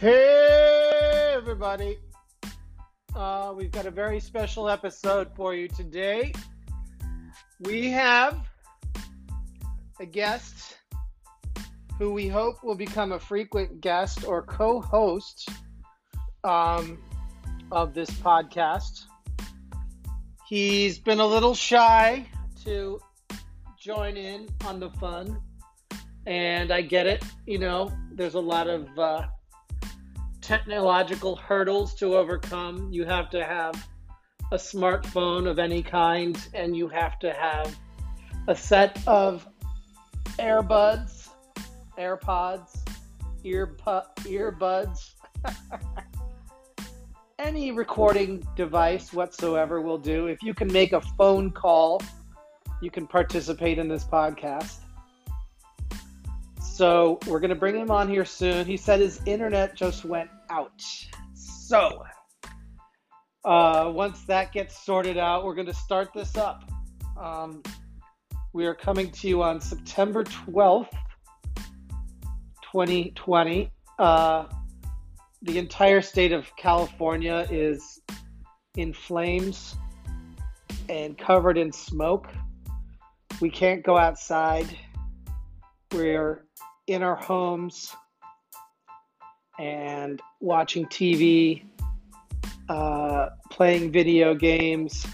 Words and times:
Hey, 0.00 1.34
everybody. 1.36 1.98
Uh, 3.14 3.52
we've 3.54 3.70
got 3.70 3.84
a 3.84 3.90
very 3.90 4.18
special 4.18 4.66
episode 4.66 5.28
for 5.36 5.54
you 5.54 5.68
today. 5.68 6.32
We 7.60 7.90
have 7.90 8.48
a 10.00 10.06
guest 10.06 10.78
who 11.98 12.14
we 12.14 12.28
hope 12.28 12.64
will 12.64 12.76
become 12.76 13.12
a 13.12 13.20
frequent 13.20 13.82
guest 13.82 14.24
or 14.24 14.40
co 14.40 14.80
host 14.80 15.50
um, 16.44 16.98
of 17.70 17.92
this 17.92 18.08
podcast. 18.08 19.02
He's 20.48 20.98
been 20.98 21.20
a 21.20 21.26
little 21.26 21.54
shy 21.54 22.26
to 22.64 23.00
join 23.78 24.16
in 24.16 24.48
on 24.64 24.80
the 24.80 24.88
fun, 24.92 25.42
and 26.24 26.72
I 26.72 26.80
get 26.80 27.06
it. 27.06 27.22
You 27.44 27.58
know, 27.58 27.92
there's 28.12 28.32
a 28.32 28.40
lot 28.40 28.66
of 28.66 28.98
uh, 28.98 29.26
technological 30.50 31.36
hurdles 31.36 31.94
to 31.94 32.16
overcome. 32.16 32.88
You 32.90 33.04
have 33.04 33.30
to 33.30 33.44
have 33.44 33.86
a 34.50 34.56
smartphone 34.56 35.48
of 35.48 35.60
any 35.60 35.80
kind, 35.80 36.36
and 36.54 36.76
you 36.76 36.88
have 36.88 37.20
to 37.20 37.32
have 37.32 37.72
a 38.48 38.56
set 38.56 39.00
of 39.06 39.46
earbuds, 40.40 41.28
AirPods, 41.96 42.80
earpu- 43.44 44.04
earbuds. 44.24 45.10
any 47.38 47.70
recording 47.70 48.44
device 48.56 49.12
whatsoever 49.12 49.80
will 49.80 49.98
do. 49.98 50.26
If 50.26 50.42
you 50.42 50.52
can 50.52 50.72
make 50.72 50.92
a 50.92 51.00
phone 51.16 51.52
call, 51.52 52.02
you 52.82 52.90
can 52.90 53.06
participate 53.06 53.78
in 53.78 53.86
this 53.86 54.02
podcast. 54.02 54.78
So 56.80 57.18
we're 57.26 57.40
going 57.40 57.50
to 57.50 57.56
bring 57.56 57.76
him 57.76 57.90
on 57.90 58.08
here 58.08 58.24
soon. 58.24 58.64
He 58.64 58.78
said 58.78 59.00
his 59.00 59.20
internet 59.26 59.74
just 59.74 60.02
went 60.02 60.30
out. 60.48 60.80
So 61.34 62.04
uh, 63.44 63.92
once 63.94 64.24
that 64.24 64.50
gets 64.50 64.82
sorted 64.82 65.18
out, 65.18 65.44
we're 65.44 65.54
going 65.54 65.66
to 65.66 65.74
start 65.74 66.08
this 66.14 66.38
up. 66.38 66.64
Um, 67.20 67.62
we 68.54 68.64
are 68.64 68.74
coming 68.74 69.10
to 69.10 69.28
you 69.28 69.42
on 69.42 69.60
September 69.60 70.24
12th, 70.24 70.88
2020. 72.72 73.70
Uh, 73.98 74.46
the 75.42 75.58
entire 75.58 76.00
state 76.00 76.32
of 76.32 76.46
California 76.56 77.46
is 77.50 78.00
in 78.78 78.94
flames 78.94 79.76
and 80.88 81.18
covered 81.18 81.58
in 81.58 81.72
smoke. 81.72 82.28
We 83.42 83.50
can't 83.50 83.84
go 83.84 83.98
outside. 83.98 84.74
We're 85.92 86.46
in 86.90 87.04
our 87.04 87.14
homes 87.14 87.94
and 89.60 90.20
watching 90.40 90.84
TV, 90.86 91.62
uh, 92.68 93.28
playing 93.48 93.92
video 93.92 94.34
games, 94.34 95.06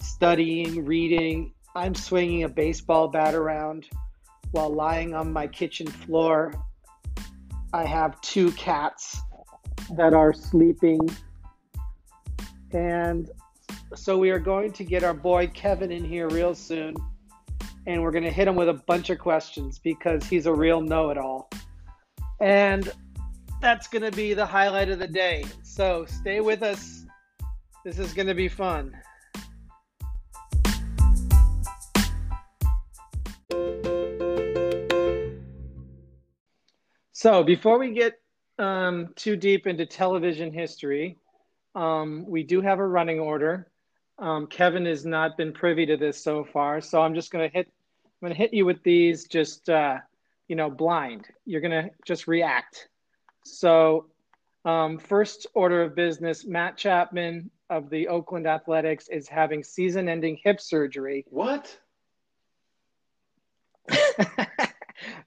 studying, 0.00 0.82
reading. 0.86 1.52
I'm 1.76 1.94
swinging 1.94 2.44
a 2.44 2.48
baseball 2.48 3.08
bat 3.08 3.34
around 3.34 3.86
while 4.52 4.70
lying 4.70 5.12
on 5.14 5.30
my 5.30 5.46
kitchen 5.46 5.88
floor. 5.88 6.54
I 7.74 7.84
have 7.84 8.18
two 8.22 8.50
cats 8.52 9.20
that 9.98 10.14
are 10.14 10.32
sleeping. 10.32 11.00
And 12.72 13.30
so 13.94 14.16
we 14.16 14.30
are 14.30 14.38
going 14.38 14.72
to 14.72 14.84
get 14.84 15.04
our 15.04 15.12
boy 15.12 15.48
Kevin 15.48 15.92
in 15.92 16.02
here 16.02 16.30
real 16.30 16.54
soon. 16.54 16.94
And 17.86 18.02
we're 18.02 18.10
going 18.10 18.24
to 18.24 18.30
hit 18.30 18.46
him 18.46 18.56
with 18.56 18.68
a 18.68 18.74
bunch 18.74 19.10
of 19.10 19.18
questions 19.18 19.78
because 19.78 20.24
he's 20.24 20.46
a 20.46 20.52
real 20.52 20.80
know 20.80 21.10
it 21.10 21.18
all. 21.18 21.50
And 22.40 22.90
that's 23.60 23.88
going 23.88 24.02
to 24.02 24.12
be 24.12 24.34
the 24.34 24.46
highlight 24.46 24.88
of 24.88 24.98
the 24.98 25.08
day. 25.08 25.44
So 25.62 26.04
stay 26.06 26.40
with 26.40 26.62
us. 26.62 27.04
This 27.84 27.98
is 27.98 28.12
going 28.12 28.28
to 28.28 28.34
be 28.34 28.48
fun. 28.48 28.94
So 37.12 37.42
before 37.42 37.78
we 37.78 37.92
get 37.92 38.18
um, 38.58 39.10
too 39.14 39.36
deep 39.36 39.66
into 39.66 39.84
television 39.84 40.52
history, 40.52 41.18
um, 41.74 42.24
we 42.26 42.42
do 42.42 42.62
have 42.62 42.78
a 42.78 42.86
running 42.86 43.20
order. 43.20 43.69
Um, 44.20 44.46
Kevin 44.46 44.84
has 44.84 45.06
not 45.06 45.38
been 45.38 45.52
privy 45.52 45.86
to 45.86 45.96
this 45.96 46.22
so 46.22 46.44
far, 46.44 46.82
so 46.82 47.00
I'm 47.00 47.14
just 47.14 47.30
going 47.30 47.48
to 47.48 47.52
hit. 47.52 47.66
I'm 47.66 48.28
going 48.28 48.34
to 48.34 48.38
hit 48.38 48.52
you 48.52 48.66
with 48.66 48.82
these, 48.82 49.26
just 49.26 49.70
uh, 49.70 49.96
you 50.46 50.56
know, 50.56 50.68
blind. 50.68 51.26
You're 51.46 51.62
going 51.62 51.84
to 51.84 51.90
just 52.04 52.28
react. 52.28 52.88
So, 53.46 54.06
um, 54.66 54.98
first 54.98 55.46
order 55.54 55.82
of 55.82 55.94
business: 55.94 56.44
Matt 56.44 56.76
Chapman 56.76 57.50
of 57.70 57.88
the 57.88 58.08
Oakland 58.08 58.46
Athletics 58.46 59.08
is 59.08 59.26
having 59.26 59.64
season-ending 59.64 60.38
hip 60.44 60.60
surgery. 60.60 61.24
What? 61.30 61.74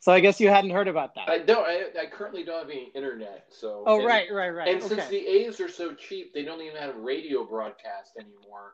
so 0.01 0.11
I 0.11 0.19
guess 0.19 0.39
you 0.39 0.49
hadn't 0.49 0.69
heard 0.69 0.87
about 0.87 1.15
that. 1.15 1.29
I 1.29 1.39
don't. 1.39 1.65
I, 1.65 1.85
I 1.99 2.05
currently 2.05 2.43
don't 2.43 2.59
have 2.59 2.69
any 2.69 2.91
internet. 2.93 3.47
So. 3.49 3.83
oh 3.87 3.97
and, 3.97 4.05
right, 4.05 4.31
right, 4.31 4.49
right. 4.49 4.67
And 4.67 4.83
okay. 4.83 4.95
since 4.95 5.07
the 5.07 5.27
A's 5.27 5.59
are 5.59 5.67
so 5.69 5.95
cheap, 5.95 6.31
they 6.31 6.43
don't 6.43 6.61
even 6.61 6.77
have 6.77 6.95
radio 6.97 7.43
broadcast 7.43 8.11
anymore. 8.19 8.73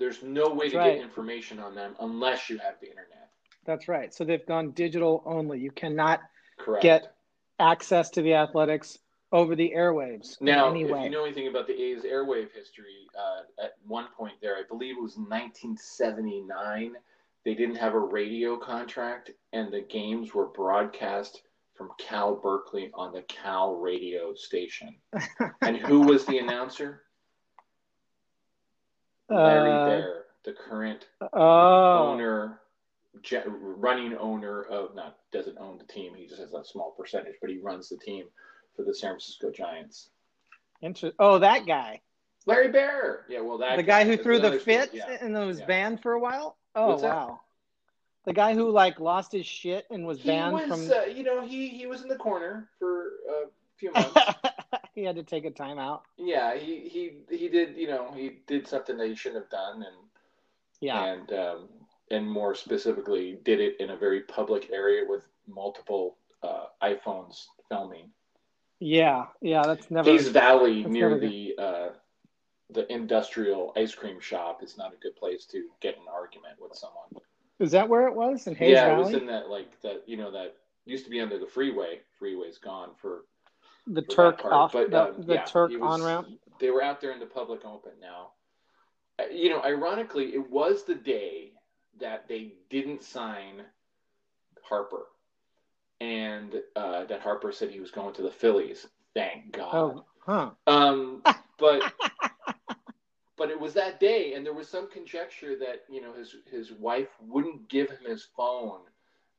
There's 0.00 0.22
no 0.22 0.48
way 0.48 0.66
That's 0.66 0.72
to 0.72 0.78
right. 0.78 0.94
get 0.96 1.04
information 1.04 1.60
on 1.60 1.74
them 1.74 1.94
unless 2.00 2.50
you 2.50 2.58
have 2.58 2.80
the 2.80 2.88
internet. 2.88 3.28
That's 3.66 3.86
right. 3.86 4.12
So 4.12 4.24
they've 4.24 4.44
gone 4.46 4.70
digital 4.70 5.22
only. 5.26 5.60
You 5.60 5.70
cannot 5.70 6.20
Correct. 6.58 6.82
get 6.82 7.14
access 7.60 8.10
to 8.10 8.22
the 8.22 8.34
athletics 8.34 8.98
over 9.32 9.54
the 9.54 9.72
airwaves 9.76 10.40
now, 10.40 10.74
if 10.74 10.88
you 10.88 11.10
know 11.10 11.24
anything 11.24 11.46
about 11.46 11.66
the 11.66 11.80
A's 11.80 12.02
airwave 12.02 12.50
history, 12.52 13.06
uh, 13.16 13.42
at 13.62 13.74
one 13.86 14.06
point 14.16 14.34
there, 14.42 14.56
I 14.56 14.62
believe 14.68 14.96
it 14.96 15.02
was 15.02 15.16
1979, 15.16 16.94
they 17.44 17.54
didn't 17.54 17.76
have 17.76 17.94
a 17.94 17.98
radio 17.98 18.56
contract, 18.56 19.30
and 19.52 19.72
the 19.72 19.82
games 19.82 20.34
were 20.34 20.46
broadcast 20.46 21.42
from 21.74 21.90
Cal 21.98 22.34
Berkeley 22.34 22.90
on 22.92 23.12
the 23.12 23.22
Cal 23.22 23.76
radio 23.76 24.34
station. 24.34 24.96
and 25.62 25.76
who 25.76 26.00
was 26.00 26.24
the 26.24 26.38
announcer? 26.38 27.02
Larry 29.30 29.70
Uh, 29.70 29.86
Baer, 29.86 30.24
the 30.44 30.52
current 30.52 31.06
oh, 31.32 32.08
owner, 32.08 32.60
running 33.46 34.16
owner 34.16 34.62
of 34.62 34.94
not 34.94 35.18
doesn't 35.32 35.58
own 35.58 35.78
the 35.78 35.84
team. 35.84 36.14
He 36.14 36.26
just 36.26 36.40
has 36.40 36.52
a 36.52 36.64
small 36.64 36.92
percentage, 36.92 37.34
but 37.40 37.50
he 37.50 37.58
runs 37.58 37.88
the 37.88 37.96
team 37.96 38.26
for 38.76 38.82
the 38.82 38.94
San 38.94 39.10
Francisco 39.12 39.50
Giants. 39.50 40.10
inter- 40.82 41.12
oh, 41.18 41.38
that 41.38 41.66
guy, 41.66 42.00
Larry 42.46 42.68
Baer. 42.68 43.26
Yeah, 43.28 43.40
well, 43.40 43.58
that 43.58 43.76
the 43.76 43.82
guy 43.82 44.04
who 44.04 44.16
threw 44.16 44.38
the 44.38 44.46
another 44.48 44.60
story. 44.60 44.76
fit 44.76 44.90
Yeah. 44.94 45.18
and 45.20 45.34
then 45.34 45.46
was 45.46 45.60
yeah. 45.60 45.66
banned 45.66 46.02
for 46.02 46.12
a 46.12 46.20
while. 46.20 46.56
Oh 46.74 46.88
What's 46.90 47.02
that? 47.02 47.14
wow, 47.14 47.40
the 48.24 48.32
guy 48.32 48.54
who 48.54 48.70
like 48.70 48.98
lost 49.00 49.32
his 49.32 49.44
shit 49.46 49.86
and 49.90 50.06
was 50.06 50.20
He 50.20 50.28
banned 50.28 50.54
was, 50.54 50.68
from. 50.68 50.90
uh, 50.90 51.04
you 51.04 51.22
know, 51.22 51.44
he 51.46 51.68
he 51.68 51.86
was 51.86 52.02
in 52.02 52.08
the 52.08 52.16
corner 52.16 52.68
for 52.78 53.06
a 53.28 53.46
few 53.76 53.92
months. 53.94 54.12
He 55.00 55.06
had 55.06 55.16
to 55.16 55.22
take 55.22 55.44
a 55.46 55.50
timeout. 55.50 56.00
yeah, 56.18 56.54
he 56.56 56.88
he 56.88 57.36
he 57.36 57.48
did. 57.48 57.76
You 57.76 57.88
know, 57.88 58.12
he 58.14 58.38
did 58.46 58.68
something 58.68 58.96
that 58.98 59.08
he 59.08 59.14
shouldn't 59.14 59.42
have 59.42 59.50
done, 59.50 59.76
and 59.82 59.96
Yeah, 60.80 61.04
and 61.04 61.32
um, 61.32 61.68
and 62.10 62.30
more 62.30 62.54
specifically, 62.54 63.38
did 63.44 63.60
it 63.60 63.80
in 63.80 63.90
a 63.90 63.96
very 63.96 64.20
public 64.22 64.70
area 64.70 65.04
with 65.08 65.22
multiple 65.48 66.16
uh, 66.42 66.66
iPhones 66.82 67.46
filming. 67.68 68.10
yeah, 68.78 69.26
yeah. 69.40 69.62
That's 69.62 69.90
never. 69.90 70.10
Hayes 70.10 70.28
Valley 70.28 70.84
near 70.84 71.18
the 71.18 71.54
uh, 71.58 71.88
the 72.70 72.90
industrial 72.92 73.72
ice 73.76 73.94
cream 73.94 74.20
shop 74.20 74.62
is 74.62 74.76
not 74.76 74.92
a 74.92 74.96
good 74.96 75.16
place 75.16 75.46
to 75.46 75.64
get 75.80 75.96
an 75.96 76.04
argument 76.12 76.56
with 76.60 76.74
someone. 76.74 77.08
Is 77.58 77.72
that 77.72 77.88
where 77.88 78.06
it 78.06 78.14
was 78.14 78.46
in 78.46 78.54
Hayes 78.54 78.72
yeah, 78.72 78.86
Valley? 78.86 79.00
it 79.00 79.04
was 79.04 79.14
in 79.14 79.26
that 79.26 79.48
like 79.48 79.80
that 79.82 80.02
you 80.06 80.16
know 80.18 80.30
that 80.30 80.56
used 80.84 81.04
to 81.04 81.10
be 81.10 81.20
under 81.20 81.38
the 81.38 81.46
freeway. 81.46 82.00
Freeway's 82.18 82.58
gone 82.58 82.90
for 83.00 83.24
the 83.86 84.02
Turk 84.02 84.42
part. 84.42 84.52
off 84.54 84.72
But, 84.72 84.90
the, 84.90 85.02
um, 85.02 85.22
the 85.22 85.34
yeah, 85.34 85.44
Turk 85.44 85.72
on 85.80 86.02
ramp. 86.02 86.28
They 86.60 86.70
were 86.70 86.82
out 86.82 87.00
there 87.00 87.12
in 87.12 87.20
the 87.20 87.26
public 87.26 87.64
open 87.64 87.92
now. 88.00 88.32
Uh, 89.18 89.28
You 89.32 89.50
know, 89.50 89.62
ironically, 89.62 90.34
it 90.34 90.50
was 90.50 90.84
the 90.84 90.94
day 90.94 91.52
that 91.98 92.28
they 92.28 92.54
didn't 92.68 93.02
sign 93.02 93.62
Harper, 94.62 95.06
and 96.00 96.62
uh, 96.76 97.04
that 97.04 97.20
Harper 97.20 97.52
said 97.52 97.70
he 97.70 97.80
was 97.80 97.90
going 97.90 98.14
to 98.14 98.22
the 98.22 98.30
Phillies. 98.30 98.86
Thank 99.14 99.52
God. 99.52 99.74
Oh, 99.74 100.04
huh. 100.20 100.50
Um, 100.66 101.22
but 101.58 101.92
but 103.36 103.50
it 103.50 103.58
was 103.58 103.74
that 103.74 104.00
day, 104.00 104.34
and 104.34 104.44
there 104.44 104.52
was 104.52 104.68
some 104.68 104.88
conjecture 104.90 105.56
that 105.58 105.84
you 105.90 106.00
know 106.00 106.12
his 106.12 106.36
his 106.50 106.72
wife 106.72 107.08
wouldn't 107.20 107.68
give 107.68 107.88
him 107.90 108.04
his 108.06 108.28
phone, 108.36 108.80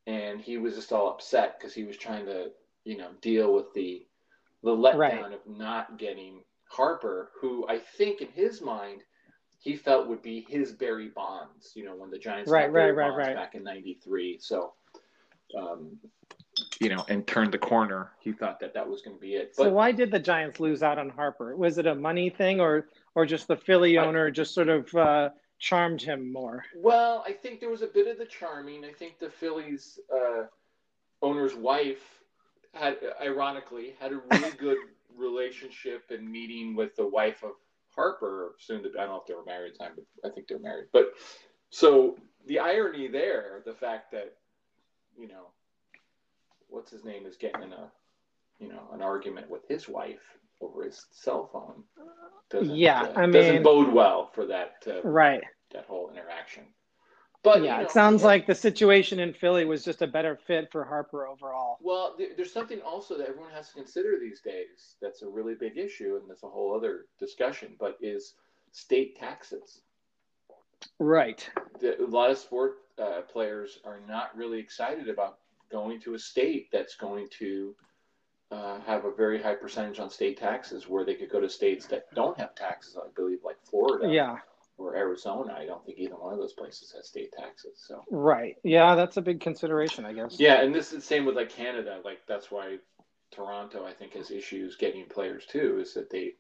and 0.08 0.42
he 0.42 0.58
was 0.58 0.76
just 0.76 0.92
all 0.92 1.10
upset 1.10 1.58
because 1.58 1.74
he 1.74 1.84
was 1.84 1.98
trying 1.98 2.26
to 2.26 2.52
you 2.84 2.98
know 2.98 3.10
deal 3.22 3.54
with 3.54 3.74
the 3.74 4.06
the 4.64 4.72
letdown 4.72 4.98
Right. 4.98 5.34
of 5.34 5.46
not 5.48 5.98
getting 5.98 6.44
Harper, 6.70 7.32
who 7.40 7.68
I 7.68 7.80
think 7.80 8.22
in 8.22 8.30
his 8.30 8.62
mind 8.62 9.04
he 9.60 9.76
felt 9.76 10.08
would 10.08 10.22
be 10.22 10.46
his 10.48 10.72
Barry 10.72 11.10
Bonds. 11.10 11.74
You 11.76 11.86
know 11.86 11.96
when 11.96 12.10
the 12.10 12.20
Giants 12.20 12.50
Right, 12.50 12.68
got 12.68 12.74
Barry 12.74 12.92
right, 12.92 13.08
right, 13.08 13.12
Bonds 13.12 13.28
right. 13.28 13.36
back 13.36 13.56
in 13.56 13.64
'93. 13.64 14.40
So. 14.40 14.74
Um, 15.58 16.00
you 16.80 16.90
know, 16.90 17.04
and 17.10 17.26
turned 17.28 17.52
the 17.52 17.58
corner. 17.58 18.12
He 18.20 18.32
thought 18.32 18.60
that 18.62 18.74
that 18.74 18.88
was 18.88 19.02
going 19.02 19.16
to 19.18 19.22
be 19.22 19.34
it. 19.36 19.54
But, 19.58 19.64
so 19.64 19.70
why 19.70 19.92
did 19.92 20.12
the 20.12 20.20
Giants 20.20 20.60
lose 20.60 20.82
out 20.82 20.98
on 20.98 21.10
Harper? 21.10 21.56
Was 21.56 21.78
it 21.78 21.86
a 21.88 21.96
money 21.96 22.30
thing, 22.30 22.60
or 22.60 22.88
or 23.16 23.26
just 23.26 23.48
the 23.48 23.58
Philly 23.58 23.98
owner 23.98 24.28
I, 24.28 24.32
just 24.32 24.54
sort 24.54 24.70
of 24.70 24.94
uh, 24.96 25.30
charmed 25.60 26.02
him 26.02 26.32
more? 26.32 26.64
Well, 26.76 27.24
I 27.28 27.34
think 27.34 27.60
there 27.60 27.70
was 27.70 27.82
a 27.82 27.88
bit 27.88 28.08
of 28.08 28.18
the 28.18 28.26
charming. 28.26 28.86
I 28.86 28.92
think 28.94 29.20
the 29.20 29.30
Phillies 29.30 30.00
uh, 30.14 30.44
owner's 31.22 31.54
wife 31.54 32.21
had, 32.74 32.98
ironically, 33.22 33.96
had 34.00 34.12
a 34.12 34.22
really 34.32 34.52
good 34.58 34.78
relationship 35.16 36.04
and 36.10 36.30
meeting 36.30 36.76
with 36.76 36.96
the 36.96 37.08
wife 37.08 37.44
of 37.44 37.52
Harper. 37.96 38.56
Soon 38.60 38.84
to, 38.84 38.90
be, 38.90 38.98
I 38.98 39.04
don't 39.04 39.12
know 39.12 39.22
if 39.22 39.28
they 39.28 39.34
were 39.34 39.46
married 39.46 39.74
at 39.74 39.80
the 39.80 39.84
time, 39.86 39.94
but 39.96 40.30
I 40.30 40.34
think 40.34 40.48
they're 40.48 40.60
married. 40.60 40.88
But 40.94 41.14
so 41.70 42.18
the 42.48 42.60
irony 42.60 43.08
there, 43.08 43.62
the 43.66 43.74
fact 43.74 44.12
that 44.12 44.36
you 45.18 45.28
know, 45.28 45.48
what's 46.70 46.92
his 46.92 47.04
name 47.04 47.26
is 47.26 47.38
getting 47.38 47.64
in 47.64 47.74
a, 47.74 47.92
you 48.60 48.70
know, 48.70 48.82
an 48.94 49.02
argument 49.02 49.50
with 49.50 49.68
his 49.68 49.88
wife 49.88 50.38
over 50.62 50.84
his 50.84 51.06
cell 51.12 51.50
phone. 51.52 51.84
Doesn't, 52.50 52.76
yeah, 52.76 53.02
uh, 53.02 53.14
I 53.16 53.22
mean, 53.22 53.34
doesn't 53.34 53.64
bode 53.64 53.94
well 53.94 54.30
for 54.34 54.46
that. 54.48 54.84
Uh, 54.86 55.02
right. 55.04 55.42
That 55.74 55.86
whole 55.86 56.10
interaction. 56.12 56.64
But 57.44 57.64
yeah, 57.64 57.78
you 57.78 57.78
know, 57.78 57.84
it 57.86 57.92
sounds 57.92 58.22
yeah. 58.22 58.28
like 58.28 58.46
the 58.46 58.54
situation 58.54 59.20
in 59.20 59.34
Philly 59.34 59.66
was 59.66 59.84
just 59.84 60.02
a 60.02 60.08
better 60.08 60.36
fit 60.36 60.72
for 60.72 60.84
Harper 60.84 61.26
overall. 61.26 61.78
Well, 61.82 62.16
there's 62.38 62.54
something 62.54 62.82
also 62.82 63.18
that 63.18 63.28
everyone 63.28 63.52
has 63.52 63.70
to 63.70 63.74
consider 63.74 64.20
these 64.20 64.42
days. 64.42 64.96
That's 65.02 65.24
a 65.24 65.28
really 65.28 65.56
big 65.56 65.78
issue, 65.78 66.20
and 66.22 66.30
that's 66.30 66.44
a 66.44 66.48
whole 66.48 66.76
other 66.76 67.06
discussion. 67.20 67.76
But 67.80 67.98
is 68.00 68.36
state 68.72 69.18
taxes. 69.18 69.82
Right. 71.00 71.48
The, 71.80 72.00
a 72.04 72.06
lot 72.06 72.30
of 72.30 72.38
sport 72.38 72.78
uh, 73.02 73.22
players 73.22 73.80
are 73.86 74.00
not 74.08 74.36
really 74.36 74.60
excited 74.60 75.10
about 75.10 75.40
going 75.72 76.00
to 76.02 76.14
a 76.14 76.20
state 76.20 76.70
that's 76.72 76.96
going 76.96 77.28
to 77.40 77.76
uh, 78.52 78.80
have 78.82 79.06
a 79.06 79.12
very 79.12 79.42
high 79.42 79.56
percentage 79.56 79.98
on 79.98 80.12
state 80.12 80.38
taxes, 80.38 80.88
where 80.88 81.06
they 81.06 81.16
could 81.16 81.32
go 81.32 81.40
to 81.40 81.50
states 81.50 81.88
that 81.88 82.14
don't 82.14 82.38
have 82.38 82.54
taxes. 82.54 82.98
I 82.98 83.08
believe, 83.16 83.40
like 83.44 83.58
Florida. 83.64 84.14
Yeah 84.14 84.38
or 84.82 84.96
Arizona. 84.96 85.56
I 85.58 85.66
don't 85.66 85.86
think 85.86 85.98
either 85.98 86.16
one 86.16 86.34
of 86.34 86.40
those 86.40 86.54
places 86.54 86.92
has 86.96 87.08
state 87.08 87.32
taxes. 87.32 87.84
So 87.88 88.04
right, 88.10 88.58
yeah, 88.64 88.96
that's 88.96 89.18
a 89.18 89.22
big 89.22 89.40
consideration, 89.40 90.06
I 90.06 90.14
guess. 90.14 90.40
Yeah, 90.40 90.62
and 90.62 90.74
this 90.74 90.88
is 90.88 91.00
the 91.00 91.02
same 91.02 91.26
with 91.26 91.36
like 91.36 91.50
Canada. 91.50 92.00
Like 92.04 92.20
that's 92.28 92.52
why 92.52 92.78
Toronto, 93.32 93.86
I 93.86 93.94
think, 93.94 94.14
has 94.14 94.32
issues 94.32 94.76
getting 94.76 95.06
players 95.06 95.46
too. 95.46 95.80
Is 95.80 95.94
that 95.94 96.10
they 96.10 96.36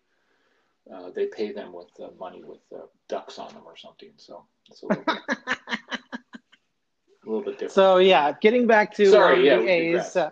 uh, 0.93 1.11
they 1.11 1.27
pay 1.27 1.51
them 1.51 1.73
with 1.73 1.89
uh, 1.99 2.09
money 2.19 2.43
with 2.43 2.61
uh, 2.75 2.85
ducks 3.07 3.39
on 3.39 3.53
them 3.53 3.63
or 3.65 3.77
something. 3.77 4.11
So 4.17 4.43
it's 4.69 4.81
a 4.83 4.87
little 4.87 5.03
bit, 5.03 5.17
a 5.47 5.99
little 7.25 7.43
bit 7.43 7.53
different. 7.53 7.71
So 7.71 7.97
yeah, 7.97 8.33
getting 8.41 8.67
back 8.67 8.93
to 8.95 9.09
Sorry, 9.09 9.37
um, 9.37 9.45
yeah, 9.45 9.57
the 9.57 9.69
A's. 9.69 10.15
Uh, 10.15 10.31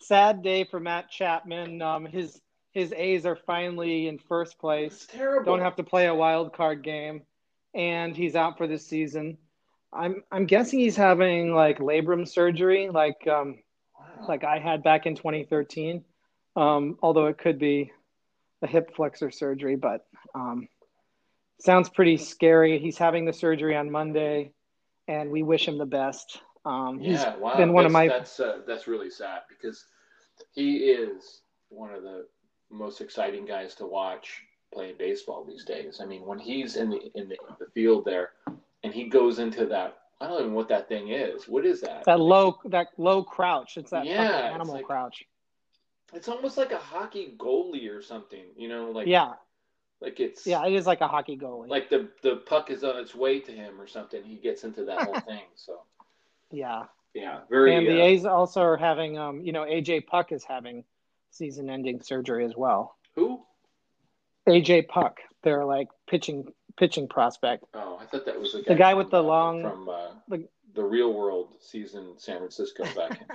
sad 0.00 0.42
day 0.42 0.64
for 0.64 0.80
Matt 0.80 1.10
Chapman. 1.10 1.82
Um, 1.82 2.06
his 2.06 2.40
his 2.72 2.92
A's 2.92 3.26
are 3.26 3.36
finally 3.36 4.08
in 4.08 4.18
first 4.18 4.58
place. 4.58 4.92
It's 4.92 5.06
terrible. 5.06 5.52
Don't 5.52 5.62
have 5.62 5.76
to 5.76 5.82
play 5.82 6.06
a 6.06 6.14
wild 6.14 6.52
card 6.52 6.82
game 6.82 7.22
and 7.78 8.16
he's 8.16 8.34
out 8.34 8.58
for 8.58 8.66
this 8.66 8.84
season. 8.84 9.38
I'm 9.90 10.22
I'm 10.30 10.44
guessing 10.44 10.80
he's 10.80 10.96
having 10.96 11.54
like 11.54 11.78
labrum 11.78 12.28
surgery, 12.28 12.90
like 12.90 13.26
um, 13.26 13.60
wow. 13.98 14.26
like 14.28 14.44
I 14.44 14.58
had 14.58 14.82
back 14.82 15.06
in 15.06 15.14
2013. 15.14 16.04
Um, 16.56 16.98
although 17.02 17.26
it 17.26 17.38
could 17.38 17.58
be 17.58 17.92
a 18.62 18.66
hip 18.66 18.94
flexor 18.96 19.30
surgery, 19.30 19.76
but 19.76 20.04
um, 20.34 20.68
sounds 21.60 21.88
pretty 21.88 22.16
scary. 22.16 22.80
He's 22.80 22.98
having 22.98 23.24
the 23.24 23.32
surgery 23.32 23.76
on 23.76 23.90
Monday, 23.90 24.50
and 25.06 25.30
we 25.30 25.44
wish 25.44 25.68
him 25.68 25.78
the 25.78 25.86
best. 25.86 26.40
Um, 26.66 26.98
yeah, 27.00 27.36
wow. 27.36 27.56
been 27.56 27.72
one 27.72 27.84
that's, 27.84 27.90
of 27.90 27.92
my 27.92 28.08
that's 28.08 28.40
uh, 28.40 28.58
that's 28.66 28.88
really 28.88 29.08
sad 29.08 29.42
because 29.48 29.84
he 30.52 30.78
is 30.78 31.42
one 31.68 31.92
of 31.92 32.02
the 32.02 32.26
most 32.70 33.00
exciting 33.00 33.46
guys 33.46 33.76
to 33.76 33.86
watch 33.86 34.42
playing 34.72 34.94
baseball 34.98 35.44
these 35.44 35.64
days. 35.64 36.00
I 36.02 36.06
mean, 36.06 36.24
when 36.24 36.38
he's 36.38 36.76
in 36.76 36.90
the 36.90 37.10
in 37.14 37.28
the, 37.28 37.36
the 37.58 37.66
field 37.74 38.04
there, 38.04 38.30
and 38.84 38.92
he 38.92 39.08
goes 39.08 39.38
into 39.38 39.66
that. 39.66 39.98
I 40.20 40.26
don't 40.26 40.40
even 40.40 40.50
know 40.50 40.56
what 40.56 40.68
that 40.68 40.88
thing 40.88 41.10
is. 41.10 41.46
What 41.46 41.64
is 41.64 41.80
that? 41.82 42.04
That 42.04 42.18
low, 42.18 42.58
that 42.64 42.88
low 42.96 43.22
crouch. 43.22 43.76
It's 43.76 43.92
that 43.92 44.04
yeah, 44.04 44.50
animal 44.52 44.74
like, 44.74 44.84
crouch. 44.84 45.24
It's 46.12 46.26
almost 46.26 46.56
like 46.56 46.72
a 46.72 46.78
hockey 46.78 47.34
goalie 47.38 47.88
or 47.88 48.02
something. 48.02 48.44
You 48.56 48.68
know, 48.68 48.90
like 48.90 49.06
yeah, 49.06 49.34
like 50.00 50.18
it's 50.18 50.44
yeah, 50.44 50.66
it 50.66 50.72
is 50.72 50.86
like 50.86 51.00
a 51.00 51.08
hockey 51.08 51.36
goalie. 51.36 51.68
Like 51.68 51.88
the 51.88 52.08
the 52.22 52.36
puck 52.46 52.70
is 52.70 52.82
on 52.82 52.96
its 52.96 53.14
way 53.14 53.38
to 53.40 53.52
him 53.52 53.80
or 53.80 53.86
something. 53.86 54.22
He 54.24 54.36
gets 54.36 54.64
into 54.64 54.84
that 54.86 55.02
whole 55.02 55.20
thing. 55.26 55.44
So 55.54 55.82
yeah, 56.50 56.84
yeah, 57.14 57.40
very. 57.50 57.74
And 57.74 57.86
the 57.86 58.00
uh, 58.00 58.04
A's 58.04 58.24
also 58.24 58.62
are 58.62 58.76
having, 58.76 59.18
um, 59.18 59.40
you 59.40 59.52
know, 59.52 59.62
AJ 59.62 60.06
Puk 60.06 60.32
is 60.32 60.44
having 60.44 60.84
season-ending 61.30 62.02
surgery 62.02 62.44
as 62.44 62.54
well. 62.56 62.96
Who? 63.14 63.42
AJ 64.48 64.88
Puk, 64.88 65.18
their 65.42 65.64
like 65.64 65.88
pitching 66.08 66.52
pitching 66.76 67.08
prospect. 67.08 67.64
Oh, 67.74 67.98
I 68.00 68.06
thought 68.06 68.26
that 68.26 68.40
was 68.40 68.52
the 68.52 68.62
guy, 68.62 68.72
the 68.72 68.78
guy 68.78 68.94
with 68.94 69.10
from, 69.10 69.22
the 69.22 69.22
long 69.22 69.62
from 69.62 69.88
uh, 69.88 70.08
the, 70.28 70.48
the 70.74 70.82
real 70.82 71.12
world 71.12 71.54
season 71.60 72.14
San 72.16 72.38
Francisco 72.38 72.84
back. 72.94 73.20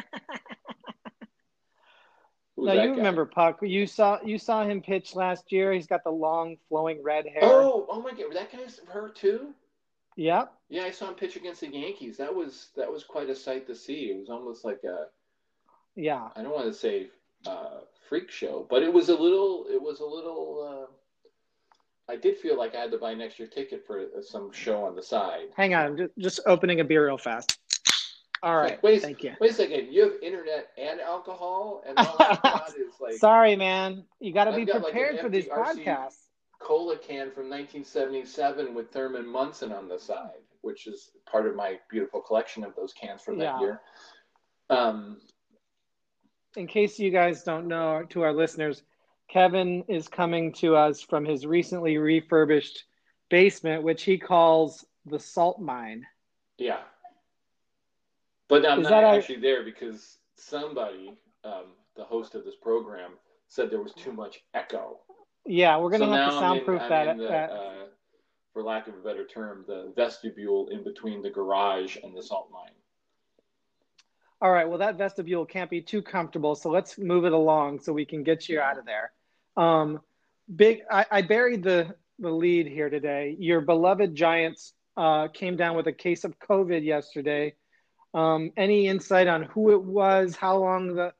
no, 2.57 2.73
you 2.73 2.79
guy? 2.79 2.95
remember 2.95 3.25
Puk. 3.25 3.59
You 3.61 3.85
saw 3.85 4.19
you 4.23 4.37
saw 4.37 4.63
him 4.63 4.81
pitch 4.81 5.15
last 5.15 5.51
year. 5.51 5.73
He's 5.73 5.87
got 5.87 6.03
the 6.03 6.11
long 6.11 6.57
flowing 6.69 7.03
red 7.03 7.25
hair. 7.25 7.43
Oh, 7.43 7.85
oh 7.89 8.01
my 8.01 8.11
god, 8.11 8.33
that 8.33 8.51
guy's 8.51 8.79
hurt 8.87 9.15
too. 9.15 9.53
Yep. 10.15 10.53
Yeah, 10.69 10.83
I 10.83 10.91
saw 10.91 11.09
him 11.09 11.15
pitch 11.15 11.35
against 11.35 11.61
the 11.61 11.67
Yankees. 11.67 12.17
That 12.17 12.33
was 12.33 12.69
that 12.75 12.91
was 12.91 13.03
quite 13.03 13.29
a 13.29 13.35
sight 13.35 13.67
to 13.67 13.75
see. 13.75 14.11
It 14.11 14.19
was 14.19 14.29
almost 14.29 14.63
like 14.63 14.83
a 14.83 15.07
yeah. 15.95 16.29
I 16.35 16.41
don't 16.41 16.53
want 16.53 16.67
to 16.67 16.73
say 16.73 17.07
uh, 17.45 17.81
freak 18.07 18.31
show, 18.31 18.65
but 18.69 18.83
it 18.83 18.93
was 18.93 19.09
a 19.09 19.15
little. 19.15 19.65
It 19.69 19.81
was 19.81 19.99
a 19.99 20.05
little. 20.05 20.87
Uh, 20.89 20.93
I 22.09 22.15
did 22.15 22.37
feel 22.37 22.57
like 22.57 22.75
I 22.75 22.81
had 22.81 22.91
to 22.91 22.97
buy 22.97 23.11
an 23.11 23.21
extra 23.21 23.47
ticket 23.47 23.85
for 23.87 24.01
uh, 24.01 24.21
some 24.21 24.51
show 24.51 24.83
on 24.83 24.95
the 24.95 25.01
side. 25.01 25.47
Hang 25.55 25.73
on, 25.73 25.97
just, 25.97 26.11
just 26.17 26.39
opening 26.45 26.79
a 26.79 26.83
beer 26.83 27.05
real 27.05 27.17
fast. 27.17 27.59
All 28.41 28.57
right, 28.57 28.81
wait, 28.83 29.01
thank 29.01 29.23
you. 29.23 29.33
Wait 29.39 29.51
a 29.51 29.53
second, 29.53 29.93
you 29.93 30.01
have 30.03 30.13
internet 30.21 30.67
and 30.77 30.99
alcohol, 30.99 31.81
and 31.87 31.97
all 31.97 32.17
like. 33.01 33.15
Sorry, 33.15 33.55
man, 33.55 34.03
you 34.19 34.33
got 34.33 34.45
to 34.45 34.55
be 34.55 34.65
prepared 34.65 35.15
like 35.15 35.23
for 35.23 35.29
these 35.29 35.45
podcasts. 35.45 36.23
Cola 36.59 36.97
can 36.97 37.31
from 37.31 37.49
1977 37.49 38.73
with 38.73 38.91
Thurman 38.91 39.27
Munson 39.27 39.71
on 39.71 39.87
the 39.87 39.97
side, 39.97 40.41
which 40.61 40.87
is 40.87 41.11
part 41.29 41.45
of 41.45 41.55
my 41.55 41.77
beautiful 41.89 42.21
collection 42.21 42.63
of 42.63 42.75
those 42.75 42.93
cans 42.93 43.21
from 43.21 43.37
that 43.37 43.43
yeah. 43.43 43.59
year. 43.59 43.81
Um, 44.69 45.21
in 46.55 46.67
case 46.67 46.99
you 46.99 47.11
guys 47.11 47.43
don't 47.43 47.67
know, 47.67 48.03
to 48.09 48.21
our 48.21 48.33
listeners, 48.33 48.83
Kevin 49.33 49.83
is 49.87 50.07
coming 50.07 50.53
to 50.53 50.75
us 50.75 51.01
from 51.01 51.25
his 51.25 51.43
recently 51.43 51.97
refurbished 51.97 52.83
basement, 53.31 53.81
which 53.81 54.03
he 54.03 54.19
calls 54.19 54.85
the 55.07 55.19
salt 55.19 55.59
mine. 55.59 56.05
Yeah. 56.59 56.81
But 58.47 58.63
I'm 58.63 58.81
is 58.81 58.89
not 58.89 59.03
actually 59.03 59.39
there 59.39 59.63
because 59.63 60.19
somebody, 60.35 61.17
um, 61.43 61.73
the 61.95 62.03
host 62.03 62.35
of 62.35 62.45
this 62.45 62.53
program, 62.61 63.13
said 63.47 63.71
there 63.71 63.81
was 63.81 63.93
too 63.93 64.13
much 64.13 64.43
echo. 64.53 64.99
Yeah, 65.47 65.77
we're 65.79 65.89
going 65.89 66.01
to 66.01 66.07
so 66.07 66.11
have 66.11 66.29
to 66.29 66.39
soundproof 66.39 66.81
in, 66.83 66.89
that. 66.89 67.17
The, 67.17 67.23
that... 67.23 67.49
Uh, 67.49 67.85
for 68.53 68.61
lack 68.61 68.87
of 68.87 68.93
a 68.93 69.01
better 69.01 69.25
term, 69.25 69.65
the 69.67 69.91
vestibule 69.95 70.67
in 70.67 70.83
between 70.83 71.23
the 71.23 71.31
garage 71.31 71.97
and 72.03 72.15
the 72.15 72.21
salt 72.21 72.49
mine. 72.53 72.69
All 74.41 74.51
right, 74.51 74.69
well, 74.69 74.77
that 74.77 74.95
vestibule 74.95 75.43
can't 75.43 75.71
be 75.71 75.81
too 75.81 76.03
comfortable, 76.03 76.53
so 76.53 76.69
let's 76.69 76.99
move 76.99 77.25
it 77.25 77.33
along 77.33 77.79
so 77.79 77.91
we 77.91 78.05
can 78.05 78.21
get 78.21 78.47
you 78.47 78.59
out 78.59 78.77
of 78.77 78.85
there. 78.85 79.11
Um, 79.57 80.01
big, 80.53 80.81
I, 80.89 81.05
I, 81.11 81.21
buried 81.21 81.63
the 81.63 81.95
the 82.19 82.31
lead 82.31 82.67
here 82.67 82.89
today. 82.89 83.35
Your 83.39 83.61
beloved 83.61 84.15
Giants 84.15 84.73
uh, 84.97 85.27
came 85.27 85.55
down 85.55 85.75
with 85.75 85.87
a 85.87 85.93
case 85.93 86.23
of 86.23 86.39
COVID 86.39 86.83
yesterday. 86.83 87.55
Um, 88.13 88.51
any 88.57 88.87
insight 88.87 89.27
on 89.27 89.43
who 89.43 89.71
it 89.71 89.81
was, 89.81 90.35
how 90.35 90.57
long 90.57 90.95
the 90.95 91.13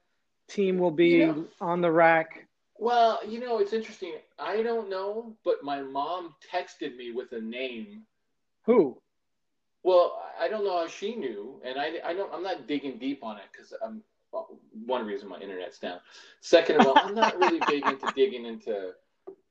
team 0.48 0.78
will 0.78 0.92
be 0.92 1.08
you 1.08 1.28
know, 1.28 1.46
on 1.60 1.82
the 1.82 1.92
rack? 1.92 2.48
Well, 2.78 3.20
you 3.28 3.40
know, 3.40 3.60
it's 3.60 3.74
interesting. 3.74 4.14
I 4.38 4.62
don't 4.62 4.90
know, 4.90 5.36
but 5.44 5.64
my 5.64 5.82
mom 5.82 6.36
texted 6.52 6.96
me 6.96 7.12
with 7.12 7.32
a 7.32 7.42
name. 7.42 8.04
Who? 8.66 8.98
Well, 9.84 10.22
I 10.40 10.48
don't 10.48 10.64
know 10.64 10.78
how 10.78 10.88
she 10.88 11.16
knew, 11.16 11.62
and 11.66 11.80
I, 11.80 12.00
I 12.06 12.14
don't. 12.14 12.34
I'm 12.34 12.44
not 12.44 12.68
digging 12.68 12.98
deep 12.98 13.24
on 13.24 13.38
it 13.38 13.44
because 13.52 13.74
I'm 13.84 14.02
one 14.86 15.06
reason 15.06 15.30
my 15.30 15.40
internet's 15.40 15.80
down. 15.80 16.00
Second 16.42 16.82
of 16.82 16.88
all, 16.88 16.98
I'm 16.98 17.16
not 17.16 17.38
really 17.38 17.60
big 17.68 17.86
into 17.86 18.12
digging 18.16 18.46
into 18.46 18.92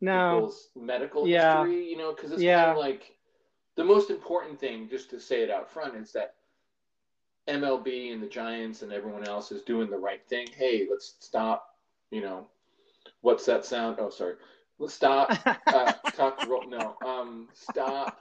no. 0.01 0.35
people's 0.35 0.69
medical 0.77 1.27
yeah. 1.27 1.65
history, 1.65 1.89
you 1.89 1.97
know, 1.97 2.15
because 2.15 2.33
it's 2.33 2.43
yeah. 2.43 2.65
kind 2.65 2.71
of 2.73 2.79
like 2.79 3.17
the 3.77 3.85
most 3.85 4.11
important 4.11 4.59
thing, 4.59 4.89
just 4.89 5.11
to 5.11 5.21
say 5.21 5.43
it 5.43 5.51
out 5.51 5.71
front, 5.71 5.97
is 5.97 6.13
that 6.13 6.35
MLB 7.49 8.13
and 8.13 8.23
the 8.23 8.29
Giants 8.29 8.83
and 8.83 8.93
everyone 8.93 9.27
else 9.27 9.53
is 9.53 9.63
doing 9.63 9.91
the 9.91 9.99
right 9.99 10.27
thing. 10.29 10.47
Hey, 10.57 10.87
let's 10.91 11.15
stop. 11.21 11.77
You 12.11 12.21
know, 12.21 12.47
what's 13.23 13.47
that 13.47 13.65
sound? 13.65 13.97
Oh, 13.99 14.11
sorry. 14.11 14.35
Let's 14.79 14.95
stop. 14.95 15.31
Uh, 15.67 15.93
talk. 16.15 16.47
Roll 16.47 16.69
no. 16.69 16.97
Um. 17.05 17.49
Stop 17.55 18.19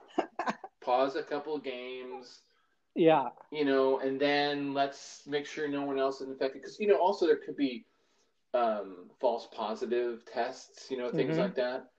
pause 0.82 1.16
a 1.16 1.24
couple 1.24 1.58
games, 1.58 2.42
Yeah. 2.96 3.30
You 3.52 3.66
know, 3.66 4.00
and 4.00 4.20
then 4.20 4.74
let's 4.74 5.24
make 5.28 5.46
sure 5.46 5.68
no 5.68 5.84
one 5.84 6.00
else 6.00 6.22
is 6.22 6.30
infected 6.30 6.62
because 6.62 6.80
you 6.80 6.88
know 6.88 6.96
also 6.98 7.26
there 7.26 7.38
could 7.38 7.56
be 7.56 7.86
um, 8.54 9.10
false 9.20 9.48
positive 9.54 10.24
tests, 10.26 10.90
you 10.92 10.98
know, 10.98 11.10
things 11.12 11.36
Mhm. 11.36 11.40
like 11.40 11.56
that. 11.56 11.90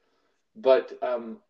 But 0.57 0.93
um, 1.03 1.41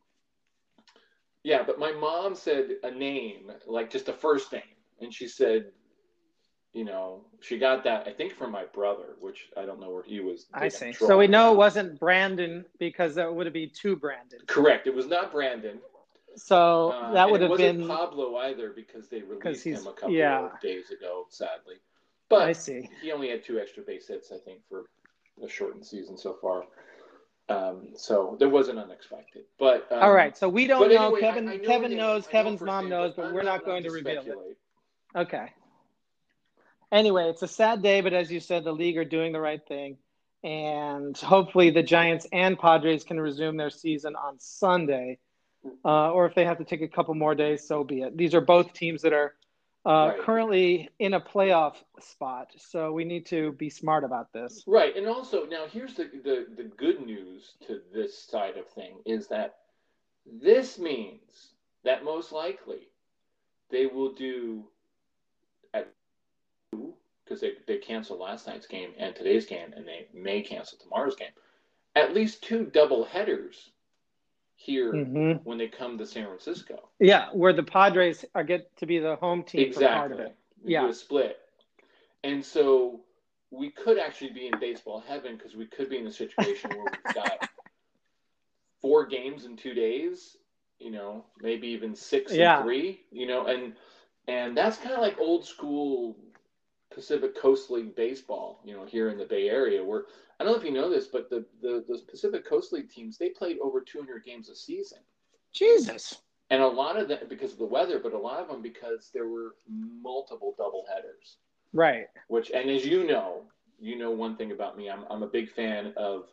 yeah, 1.42 1.62
but 1.62 1.78
my 1.78 1.92
mom 1.92 2.34
said 2.34 2.76
a 2.84 2.90
name, 2.90 3.50
like 3.66 3.90
just 3.90 4.08
a 4.08 4.12
first 4.12 4.52
name, 4.52 4.62
and 5.00 5.12
she 5.12 5.26
said, 5.26 5.72
you 6.72 6.84
know, 6.84 7.24
she 7.40 7.58
got 7.58 7.84
that 7.84 8.06
I 8.06 8.12
think 8.12 8.32
from 8.32 8.52
my 8.52 8.64
brother, 8.66 9.16
which 9.20 9.50
I 9.56 9.64
don't 9.66 9.80
know 9.80 9.90
where 9.90 10.04
he 10.04 10.20
was. 10.20 10.46
I 10.54 10.68
see. 10.68 10.92
So 10.92 11.18
we 11.18 11.26
know 11.26 11.52
it 11.52 11.56
wasn't 11.56 11.98
Brandon 11.98 12.64
because 12.78 13.16
that 13.16 13.32
would 13.34 13.46
have 13.46 13.52
been 13.52 13.70
two 13.74 13.96
Brandon. 13.96 14.38
Correct. 14.46 14.86
It 14.86 14.94
was 14.94 15.06
not 15.06 15.32
Brandon. 15.32 15.80
So 16.36 16.90
Uh, 16.92 17.12
that 17.12 17.30
would 17.30 17.40
have 17.42 17.56
been. 17.56 17.86
Pablo 17.86 18.36
either 18.36 18.70
because 18.70 19.08
they 19.08 19.22
released 19.22 19.64
him 19.64 19.86
a 19.86 19.92
couple 19.92 20.10
yeah. 20.10 20.46
of 20.46 20.60
days 20.60 20.90
ago, 20.90 21.26
sadly. 21.28 21.76
But 22.28 22.48
I 22.48 22.52
see. 22.52 22.88
he 23.02 23.12
only 23.12 23.28
had 23.28 23.44
two 23.44 23.58
extra 23.58 23.82
base 23.82 24.08
hits, 24.08 24.32
I 24.32 24.38
think, 24.38 24.60
for 24.68 24.86
a 25.42 25.48
shortened 25.48 25.84
season 25.84 26.16
so 26.16 26.34
far. 26.40 26.64
Um, 27.48 27.88
so 27.96 28.36
there 28.38 28.48
wasn't 28.48 28.78
unexpected. 28.78 29.44
But 29.58 29.86
um, 29.90 30.02
All 30.02 30.12
right. 30.12 30.36
So 30.36 30.48
we 30.48 30.66
don't 30.66 30.88
know. 30.88 31.06
anyway, 31.06 31.20
Kevin. 31.20 31.48
I 31.48 31.56
know 31.56 31.66
Kevin 31.66 31.90
names. 31.90 31.98
knows. 31.98 32.22
I 32.24 32.26
know 32.26 32.32
Kevin's 32.32 32.60
mom 32.62 32.88
knows, 32.88 33.12
but 33.14 33.26
I'm 33.26 33.34
we're 33.34 33.42
not 33.42 33.64
going 33.64 33.84
allowed 33.84 33.88
to 33.88 33.94
reveal 33.94 34.22
it. 34.22 34.56
Okay. 35.14 35.52
Anyway, 36.90 37.28
it's 37.28 37.42
a 37.42 37.48
sad 37.48 37.82
day, 37.82 38.00
but 38.00 38.12
as 38.12 38.30
you 38.30 38.38
said, 38.40 38.64
the 38.64 38.72
league 38.72 38.98
are 38.98 39.04
doing 39.04 39.32
the 39.32 39.40
right 39.40 39.66
thing. 39.66 39.96
And 40.44 41.16
hopefully 41.16 41.70
the 41.70 41.82
Giants 41.82 42.26
and 42.32 42.58
Padres 42.58 43.04
can 43.04 43.20
resume 43.20 43.56
their 43.56 43.70
season 43.70 44.14
on 44.16 44.38
Sunday. 44.38 45.18
Uh, 45.84 46.10
or 46.12 46.26
if 46.26 46.34
they 46.34 46.44
have 46.44 46.58
to 46.58 46.64
take 46.64 46.82
a 46.82 46.88
couple 46.88 47.14
more 47.14 47.34
days, 47.34 47.66
so 47.66 47.84
be 47.84 48.02
it. 48.02 48.16
These 48.16 48.34
are 48.34 48.40
both 48.40 48.72
teams 48.72 49.02
that 49.02 49.12
are 49.12 49.34
uh, 49.84 50.10
Right. 50.10 50.20
currently 50.20 50.88
in 51.00 51.14
a 51.14 51.20
playoff 51.20 51.74
spot. 52.00 52.52
So 52.56 52.92
we 52.92 53.04
need 53.04 53.26
to 53.26 53.52
be 53.52 53.68
smart 53.68 54.04
about 54.04 54.32
this. 54.32 54.62
Right, 54.66 54.96
and 54.96 55.06
also 55.08 55.44
now 55.46 55.66
here's 55.66 55.94
the, 55.94 56.04
the 56.04 56.46
the 56.56 56.64
good 56.76 57.04
news 57.04 57.54
to 57.66 57.80
this 57.92 58.16
side 58.16 58.56
of 58.56 58.68
thing 58.68 58.98
is 59.04 59.26
that 59.28 59.56
this 60.24 60.78
means 60.78 61.54
that 61.84 62.04
most 62.04 62.30
likely 62.32 62.88
they 63.70 63.86
will 63.86 64.12
do 64.12 64.64
at 65.74 65.88
because 67.24 67.40
they 67.40 67.54
they 67.66 67.78
canceled 67.78 68.20
last 68.20 68.46
night's 68.46 68.66
game 68.68 68.92
and 68.98 69.16
today's 69.16 69.46
game, 69.46 69.72
and 69.76 69.84
they 69.86 70.06
may 70.14 70.42
cancel 70.42 70.78
tomorrow's 70.78 71.16
game. 71.16 71.32
At 71.96 72.14
least 72.14 72.42
two 72.44 72.66
double 72.66 73.04
headers 73.04 73.71
here 74.62 74.92
hmm 74.92 75.32
when 75.44 75.58
they 75.58 75.66
come 75.68 75.98
to 75.98 76.06
San 76.06 76.26
Francisco. 76.26 76.88
Yeah, 77.00 77.28
where 77.32 77.52
the 77.52 77.62
Padres 77.64 78.24
are 78.34 78.44
get 78.44 78.74
to 78.76 78.86
be 78.86 78.98
the 78.98 79.16
home 79.16 79.42
team 79.42 79.72
for 79.72 79.80
part 79.80 80.12
of 80.12 80.20
Exactly. 80.20 80.24
it. 80.26 80.36
Yeah. 80.64 80.90
split. 80.92 81.38
And 82.22 82.44
so 82.44 83.00
we 83.50 83.70
could 83.70 83.98
actually 83.98 84.30
be 84.30 84.46
in 84.46 84.58
baseball 84.60 85.02
heaven 85.06 85.36
because 85.36 85.56
we 85.56 85.66
could 85.66 85.90
be 85.90 85.98
in 85.98 86.06
a 86.06 86.12
situation 86.12 86.70
where 86.70 86.86
we've 86.86 87.14
got 87.14 87.38
four 88.80 89.06
games 89.06 89.44
in 89.44 89.56
two 89.56 89.74
days, 89.74 90.36
you 90.78 90.90
know, 90.90 91.24
maybe 91.40 91.68
even 91.68 91.94
six 91.94 92.32
Yeah. 92.32 92.58
in 92.58 92.64
three, 92.64 93.00
you 93.10 93.26
know, 93.26 93.46
and 93.46 93.74
and 94.28 94.56
that's 94.56 94.76
kind 94.76 94.94
of 94.94 95.00
like 95.00 95.18
old 95.18 95.44
school 95.44 96.16
Pacific 96.94 97.36
Coast 97.36 97.70
League 97.70 97.96
baseball, 97.96 98.60
you 98.64 98.76
know, 98.76 98.84
here 98.84 99.08
in 99.08 99.18
the 99.18 99.24
Bay 99.24 99.48
Area 99.48 99.82
where 99.82 100.04
I 100.42 100.44
don't 100.44 100.54
know 100.54 100.58
if 100.58 100.64
you 100.64 100.72
know 100.72 100.90
this, 100.90 101.06
but 101.06 101.30
the, 101.30 101.44
the, 101.60 101.84
the 101.86 102.02
Pacific 102.10 102.44
Coast 102.44 102.72
League 102.72 102.90
teams, 102.90 103.16
they 103.16 103.28
played 103.28 103.58
over 103.62 103.80
200 103.80 104.24
games 104.24 104.48
a 104.48 104.56
season. 104.56 104.98
Jesus. 105.52 106.16
And 106.50 106.60
a 106.60 106.66
lot 106.66 106.96
of 106.96 107.06
them 107.06 107.20
because 107.28 107.52
of 107.52 107.58
the 107.58 107.64
weather, 107.64 108.00
but 108.00 108.12
a 108.12 108.18
lot 108.18 108.40
of 108.40 108.48
them 108.48 108.60
because 108.60 109.10
there 109.14 109.28
were 109.28 109.54
multiple 109.70 110.56
double 110.58 110.84
headers. 110.92 111.36
Right. 111.72 112.06
Which, 112.26 112.50
and 112.50 112.68
as 112.68 112.84
you 112.84 113.06
know, 113.06 113.42
you 113.80 113.96
know 113.96 114.10
one 114.10 114.36
thing 114.36 114.50
about 114.50 114.76
me. 114.76 114.90
I'm 114.90 115.04
I'm 115.08 115.22
a 115.22 115.28
big 115.28 115.48
fan 115.48 115.92
of 115.96 116.26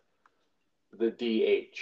the 0.97 1.11
DH, 1.11 1.77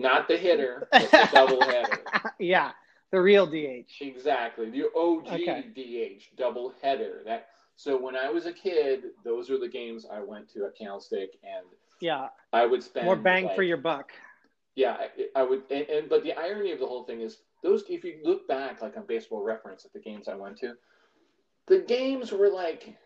not 0.00 0.26
the 0.26 0.38
hitter, 0.38 0.88
but 0.90 1.10
the 1.10 1.28
double 1.34 1.62
header. 1.62 2.02
yeah, 2.38 2.70
the 3.10 3.20
real 3.20 3.46
DH. 3.46 4.00
Exactly, 4.00 4.70
the 4.70 4.84
OG 4.96 5.28
Okay. 5.28 5.64
DH, 5.76 6.36
double 6.36 6.72
header. 6.82 7.20
That 7.26 7.48
so 7.78 7.96
when 7.96 8.16
I 8.16 8.28
was 8.28 8.46
a 8.46 8.52
kid, 8.52 9.04
those 9.24 9.50
are 9.50 9.58
the 9.58 9.68
games 9.68 10.04
I 10.12 10.20
went 10.20 10.52
to 10.54 10.64
at 10.64 10.76
Candlestick, 10.76 11.38
and 11.44 11.64
Yeah, 12.00 12.26
I 12.52 12.66
would 12.66 12.82
spend 12.82 13.06
more 13.06 13.14
bang 13.14 13.44
like, 13.44 13.54
for 13.54 13.62
your 13.62 13.76
buck. 13.76 14.10
Yeah, 14.74 14.96
I, 14.98 15.40
I 15.40 15.42
would, 15.44 15.62
and, 15.70 15.88
and 15.88 16.08
but 16.08 16.24
the 16.24 16.32
irony 16.32 16.72
of 16.72 16.80
the 16.80 16.86
whole 16.86 17.04
thing 17.04 17.20
is 17.20 17.38
those. 17.62 17.84
If 17.88 18.02
you 18.02 18.18
look 18.24 18.48
back, 18.48 18.82
like 18.82 18.96
on 18.96 19.06
Baseball 19.06 19.44
Reference, 19.44 19.84
at 19.84 19.92
the 19.92 20.00
games 20.00 20.26
I 20.26 20.34
went 20.34 20.58
to, 20.58 20.74
the 21.68 21.78
games 21.78 22.32
were 22.32 22.48
like 22.48 22.96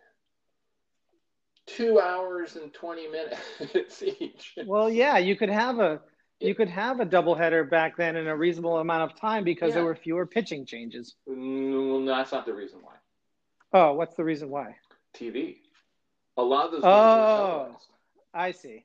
two 1.67 2.01
hours 2.01 2.57
and 2.57 2.73
twenty 2.73 3.07
minutes 3.09 4.03
each. 4.03 4.55
Well, 4.65 4.89
yeah, 4.89 5.19
you 5.19 5.37
could 5.37 5.51
have 5.51 5.81
a 5.81 6.01
you 6.41 6.55
could 6.55 6.71
have 6.71 6.99
a 6.99 7.05
doubleheader 7.05 7.69
back 7.69 7.99
then 7.99 8.17
in 8.17 8.27
a 8.27 8.35
reasonable 8.35 8.79
amount 8.79 9.11
of 9.11 9.21
time 9.21 9.45
because 9.45 9.75
there 9.75 9.85
were 9.85 9.95
fewer 9.95 10.25
pitching 10.25 10.65
changes. 10.65 11.15
Mm, 11.29 12.05
no, 12.05 12.17
that's 12.17 12.33
not 12.33 12.47
the 12.47 12.55
reason 12.55 12.79
why. 12.83 12.95
Oh, 13.73 13.95
what's 13.95 14.15
the 14.17 14.25
reason 14.25 14.51
why? 14.51 14.77
TV. 15.15 15.59
A 16.37 16.43
lot 16.43 16.67
of 16.67 16.73
those 16.73 16.81
Oh. 16.85 17.77
I 18.35 18.51
see. 18.53 18.85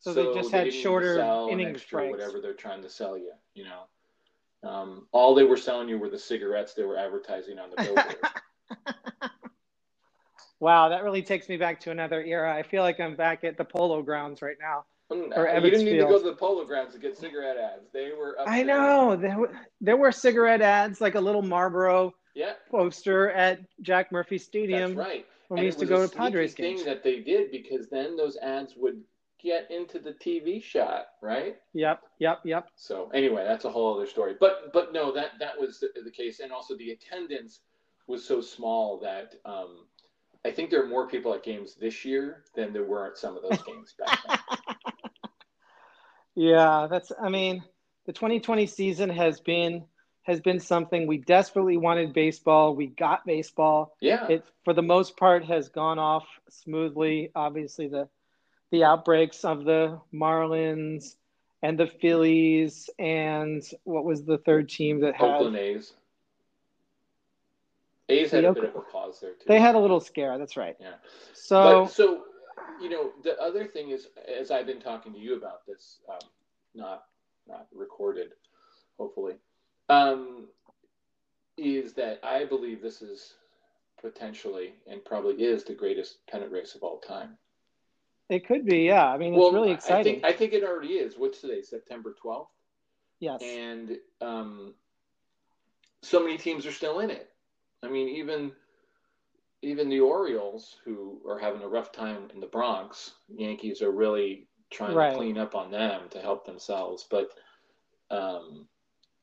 So 0.00 0.12
they 0.12 0.34
just 0.34 0.50
had 0.50 0.64
need 0.64 0.72
to 0.72 0.76
shorter 0.80 1.18
innings 1.50 1.82
breaks. 1.84 2.10
whatever 2.10 2.40
they're 2.40 2.52
trying 2.52 2.82
to 2.82 2.90
sell 2.90 3.16
you. 3.16 3.32
You 3.54 3.64
know, 3.64 4.68
um, 4.68 5.08
all 5.12 5.34
they 5.34 5.44
were 5.44 5.56
selling 5.56 5.88
you 5.88 5.98
were 5.98 6.10
the 6.10 6.18
cigarettes 6.18 6.74
they 6.74 6.82
were 6.84 6.98
advertising 6.98 7.58
on 7.58 7.70
the 7.70 7.76
billboard. 7.82 8.16
Wow, 10.60 10.88
that 10.88 11.02
really 11.04 11.20
takes 11.22 11.48
me 11.48 11.56
back 11.58 11.78
to 11.80 11.90
another 11.90 12.22
era. 12.22 12.54
I 12.54 12.62
feel 12.62 12.82
like 12.82 12.98
I'm 12.98 13.16
back 13.16 13.44
at 13.44 13.58
the 13.58 13.64
polo 13.64 14.00
grounds 14.02 14.40
right 14.40 14.56
now. 14.58 14.84
Mm, 15.12 15.36
Or 15.36 15.46
you 15.46 15.70
didn't 15.70 15.84
need 15.84 15.98
to 15.98 16.04
go 16.04 16.18
to 16.18 16.24
the 16.24 16.36
polo 16.36 16.64
grounds 16.64 16.94
to 16.94 16.98
get 16.98 17.18
cigarette 17.18 17.58
ads. 17.58 17.90
They 17.92 18.12
were. 18.18 18.38
Up 18.40 18.48
I 18.48 18.62
there. 18.62 18.66
know 18.78 19.16
there 19.16 19.38
were, 19.38 19.50
there 19.82 19.96
were 19.98 20.10
cigarette 20.10 20.62
ads, 20.62 21.02
like 21.02 21.16
a 21.16 21.20
little 21.20 21.42
Marlboro 21.42 22.14
Yeah, 22.34 22.52
poster 22.70 23.30
at 23.30 23.60
Jack 23.82 24.10
Murphy 24.12 24.38
Stadium 24.38 24.94
that's 24.94 25.08
right. 25.08 25.26
when 25.48 25.58
And 25.58 25.64
we 25.64 25.66
used 25.66 25.78
to 25.80 25.86
go 25.86 26.02
to 26.06 26.08
Padres 26.08 26.52
sneaky 26.52 26.68
games. 26.70 26.82
thing 26.82 26.86
that 26.92 27.02
they 27.04 27.20
did 27.20 27.50
because 27.50 27.88
then 27.88 28.16
those 28.16 28.36
ads 28.38 28.74
would 28.76 29.00
get 29.40 29.70
into 29.70 29.98
the 29.98 30.12
TV 30.12 30.62
shot, 30.62 31.06
right? 31.22 31.56
Yep, 31.74 32.00
yep, 32.18 32.40
yep. 32.44 32.68
So 32.76 33.10
anyway, 33.14 33.44
that's 33.44 33.64
a 33.64 33.70
whole 33.70 33.94
other 33.94 34.06
story. 34.06 34.34
But 34.38 34.72
but 34.72 34.92
no, 34.92 35.12
that 35.12 35.32
that 35.38 35.58
was 35.60 35.80
the, 35.80 35.88
the 36.02 36.10
case, 36.10 36.40
and 36.40 36.50
also 36.52 36.76
the 36.76 36.90
attendance 36.90 37.60
was 38.06 38.24
so 38.26 38.40
small 38.40 38.98
that 39.00 39.34
um, 39.44 39.86
I 40.44 40.50
think 40.50 40.70
there 40.70 40.82
are 40.82 40.88
more 40.88 41.06
people 41.08 41.32
at 41.34 41.42
games 41.42 41.74
this 41.74 42.04
year 42.04 42.44
than 42.54 42.72
there 42.72 42.84
were 42.84 43.06
at 43.06 43.16
some 43.16 43.36
of 43.36 43.42
those 43.42 43.62
games 43.62 43.94
back 43.98 44.18
then. 44.26 44.38
Yeah, 46.34 46.88
that's. 46.90 47.12
I 47.20 47.28
mean, 47.28 47.62
the 48.06 48.12
2020 48.12 48.66
season 48.66 49.08
has 49.10 49.40
been 49.40 49.84
has 50.24 50.40
been 50.40 50.58
something 50.58 51.06
we 51.06 51.18
desperately 51.18 51.76
wanted 51.76 52.12
baseball. 52.12 52.74
We 52.74 52.88
got 52.88 53.24
baseball. 53.24 53.96
Yeah, 54.00 54.26
It 54.28 54.44
for 54.64 54.74
the 54.74 54.82
most 54.82 55.16
part 55.16 55.44
has 55.44 55.68
gone 55.68 55.98
off 55.98 56.26
smoothly. 56.48 57.30
Obviously, 57.34 57.88
the 57.88 58.08
the 58.70 58.84
outbreaks 58.84 59.44
of 59.44 59.64
the 59.64 60.00
Marlins 60.12 61.14
and 61.62 61.78
the 61.78 61.86
Phillies 61.86 62.90
and 62.98 63.62
what 63.84 64.04
was 64.04 64.24
the 64.24 64.38
third 64.38 64.68
team 64.68 65.00
that 65.00 65.14
had 65.14 65.30
Oakland 65.30 65.56
A's. 65.56 65.92
A's 68.08 68.30
had 68.30 68.44
a 68.44 68.52
bit 68.52 68.64
of 68.64 68.76
a 68.76 68.80
pause 68.80 69.20
there 69.20 69.32
too. 69.32 69.44
they 69.46 69.60
had 69.60 69.74
a 69.74 69.78
little 69.78 70.00
scare. 70.00 70.36
That's 70.38 70.56
right. 70.56 70.76
Yeah. 70.80 70.94
So 71.32 71.84
but 71.84 71.92
so 71.92 72.24
you 72.80 72.88
know 72.88 73.12
the 73.22 73.38
other 73.40 73.66
thing 73.66 73.90
is 73.90 74.08
as 74.40 74.50
i've 74.50 74.66
been 74.66 74.80
talking 74.80 75.12
to 75.12 75.18
you 75.18 75.36
about 75.36 75.66
this 75.66 75.98
um, 76.08 76.18
not 76.74 77.04
not 77.46 77.66
recorded 77.74 78.30
hopefully 78.98 79.34
um, 79.88 80.46
is 81.56 81.92
that 81.94 82.18
i 82.22 82.44
believe 82.44 82.82
this 82.82 83.02
is 83.02 83.34
potentially 84.00 84.74
and 84.90 85.04
probably 85.04 85.42
is 85.42 85.64
the 85.64 85.74
greatest 85.74 86.26
pennant 86.26 86.50
race 86.52 86.74
of 86.74 86.82
all 86.82 86.98
time 86.98 87.36
it 88.30 88.46
could 88.46 88.64
be. 88.64 88.78
Yeah. 88.78 89.06
I 89.06 89.18
mean, 89.18 89.34
it's 89.34 89.52
really 89.52 89.70
I 89.70 89.74
exciting. 89.74 90.14
think, 90.14 90.24
I 90.24 90.32
think 90.32 90.54
it 90.54 90.64
already 90.64 90.94
is 90.94 91.14
what's 91.18 91.42
today 91.42 91.60
september 91.62 92.14
12th 92.24 92.46
yes. 93.20 93.42
and 93.42 93.98
um, 94.22 94.74
so 96.04 96.22
many 96.22 96.36
teams 96.36 96.66
are 96.66 96.72
still 96.72 97.00
in 97.00 97.10
it. 97.10 97.30
I 97.82 97.88
mean, 97.88 98.08
even 98.08 98.52
even 99.62 99.88
the 99.88 100.00
Orioles, 100.00 100.76
who 100.84 101.20
are 101.26 101.38
having 101.38 101.62
a 101.62 101.68
rough 101.68 101.90
time 101.90 102.28
in 102.34 102.40
the 102.40 102.46
Bronx, 102.46 103.12
Yankees 103.34 103.80
are 103.80 103.90
really 103.90 104.46
trying 104.70 104.94
Right. 104.94 105.10
to 105.10 105.16
clean 105.16 105.38
up 105.38 105.54
on 105.54 105.70
them 105.70 106.02
to 106.10 106.20
help 106.20 106.44
themselves. 106.44 107.06
But 107.10 107.30
um, 108.10 108.66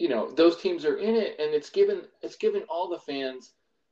you 0.01 0.09
know, 0.09 0.31
those 0.31 0.57
teams 0.57 0.83
are 0.83 0.97
in 0.97 1.15
it, 1.15 1.35
and 1.39 1.53
it's 1.53 1.69
given 1.69 2.01
it's 2.23 2.35
given 2.35 2.63
all 2.63 2.89
the 2.89 2.97
fans 2.97 3.51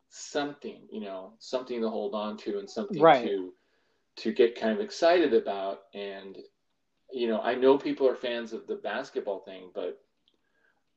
something, 0.09 0.81
you 0.91 1.01
know, 1.01 1.33
something 1.37 1.81
to 1.81 1.89
hold 1.89 2.15
on 2.15 2.35
to 2.37 2.57
and 2.57 2.67
something 2.67 2.99
Right. 2.99 3.27
to 3.27 3.53
to 4.17 4.33
get 4.33 4.59
kind 4.59 4.73
of 4.73 4.79
excited 4.79 5.35
about. 5.35 5.81
And 5.93 6.35
you 7.11 7.27
know, 7.27 7.39
I 7.41 7.53
know 7.53 7.77
people 7.77 8.07
are 8.07 8.15
fans 8.15 8.53
of 8.53 8.65
the 8.65 8.75
basketball 8.77 9.41
thing, 9.41 9.69
but 9.75 10.01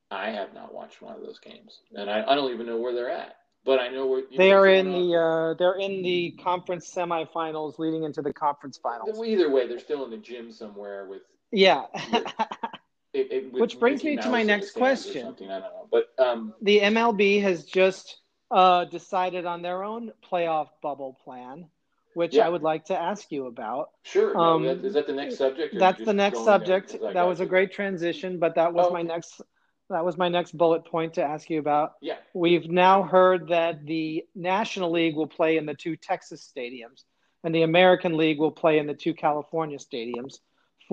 I 0.09 0.31
have 0.31 0.55
not 0.55 0.73
watched 0.73 1.03
one 1.03 1.15
of 1.15 1.21
those 1.21 1.37
games, 1.37 1.81
and 1.93 2.09
I, 2.09 2.23
I 2.27 2.33
don't 2.33 2.51
even 2.51 2.65
know 2.65 2.77
where 2.77 2.93
they're 2.95 3.11
at. 3.11 3.35
But 3.65 3.79
I 3.79 3.89
know 3.89 4.07
where 4.07 4.23
they 4.35 4.51
are 4.51 4.67
in 4.67 4.91
the 4.91 5.15
uh, 5.15 5.53
they're 5.59 5.79
in 5.79 6.01
the 6.01 6.31
conference 6.43 6.91
semifinals, 6.91 7.77
leading 7.77 8.03
into 8.03 8.23
the 8.23 8.33
conference 8.33 8.79
finals. 8.79 9.23
Either 9.23 9.51
way, 9.51 9.67
they're 9.67 9.79
still 9.79 10.03
in 10.05 10.09
the 10.09 10.17
gym 10.17 10.51
somewhere 10.51 11.05
with 11.07 11.21
yeah. 11.51 11.83
It, 13.13 13.31
it, 13.31 13.53
Which 13.53 13.79
brings 13.79 14.03
me 14.03 14.17
to 14.17 14.29
my 14.29 14.41
next 14.43 14.71
question. 14.71 15.27
I 15.27 15.31
don't 15.31 15.47
know, 15.47 15.87
but 15.91 16.05
um, 16.17 16.53
the 16.61 16.79
MLB 16.79 17.41
has 17.43 17.63
just 17.63 18.17
uh, 18.49 18.85
decided 18.85 19.45
on 19.45 19.61
their 19.61 19.83
own 19.83 20.11
playoff 20.31 20.69
bubble 20.81 21.17
plan, 21.23 21.67
which 22.15 22.35
Yeah. 22.35 22.45
I 22.45 22.49
would 22.49 22.63
like 22.63 22.85
to 22.85 22.99
ask 22.99 23.31
you 23.31 23.45
about. 23.47 23.89
sure. 24.03 24.35
Um, 24.37 24.63
no, 24.63 24.75
that, 24.75 24.85
is 24.85 24.93
that 24.95 25.07
the 25.07 25.13
next 25.13 25.37
subject? 25.37 25.75
That's 25.77 26.03
the 26.03 26.13
next 26.13 26.43
subject. 26.43 26.95
That 27.13 27.27
was 27.27 27.39
a 27.39 27.45
great 27.45 27.71
transition, 27.71 28.39
but 28.39 28.55
that 28.55 28.73
was 28.73 28.87
Oh, 28.89 28.93
my 28.93 29.03
next 29.03 29.41
that 29.89 30.05
was 30.05 30.17
my 30.17 30.29
next 30.29 30.57
bullet 30.57 30.85
point 30.85 31.15
to 31.15 31.23
ask 31.23 31.49
you 31.51 31.59
about. 31.59 31.93
Yeah. 32.01 32.15
We've 32.33 32.67
now 32.69 33.03
heard 33.03 33.49
that 33.49 33.85
the 33.85 34.23
National 34.33 34.91
League 34.91 35.15
will 35.15 35.27
play 35.27 35.57
in 35.57 35.65
the 35.67 35.75
two 35.75 35.95
Texas 35.97 36.51
stadiums, 36.55 37.03
and 37.43 37.53
the 37.53 37.61
American 37.61 38.17
League 38.17 38.39
will 38.39 38.51
play 38.51 38.79
in 38.79 38.87
the 38.87 38.95
two 38.95 39.13
California 39.13 39.77
stadiums 39.77 40.39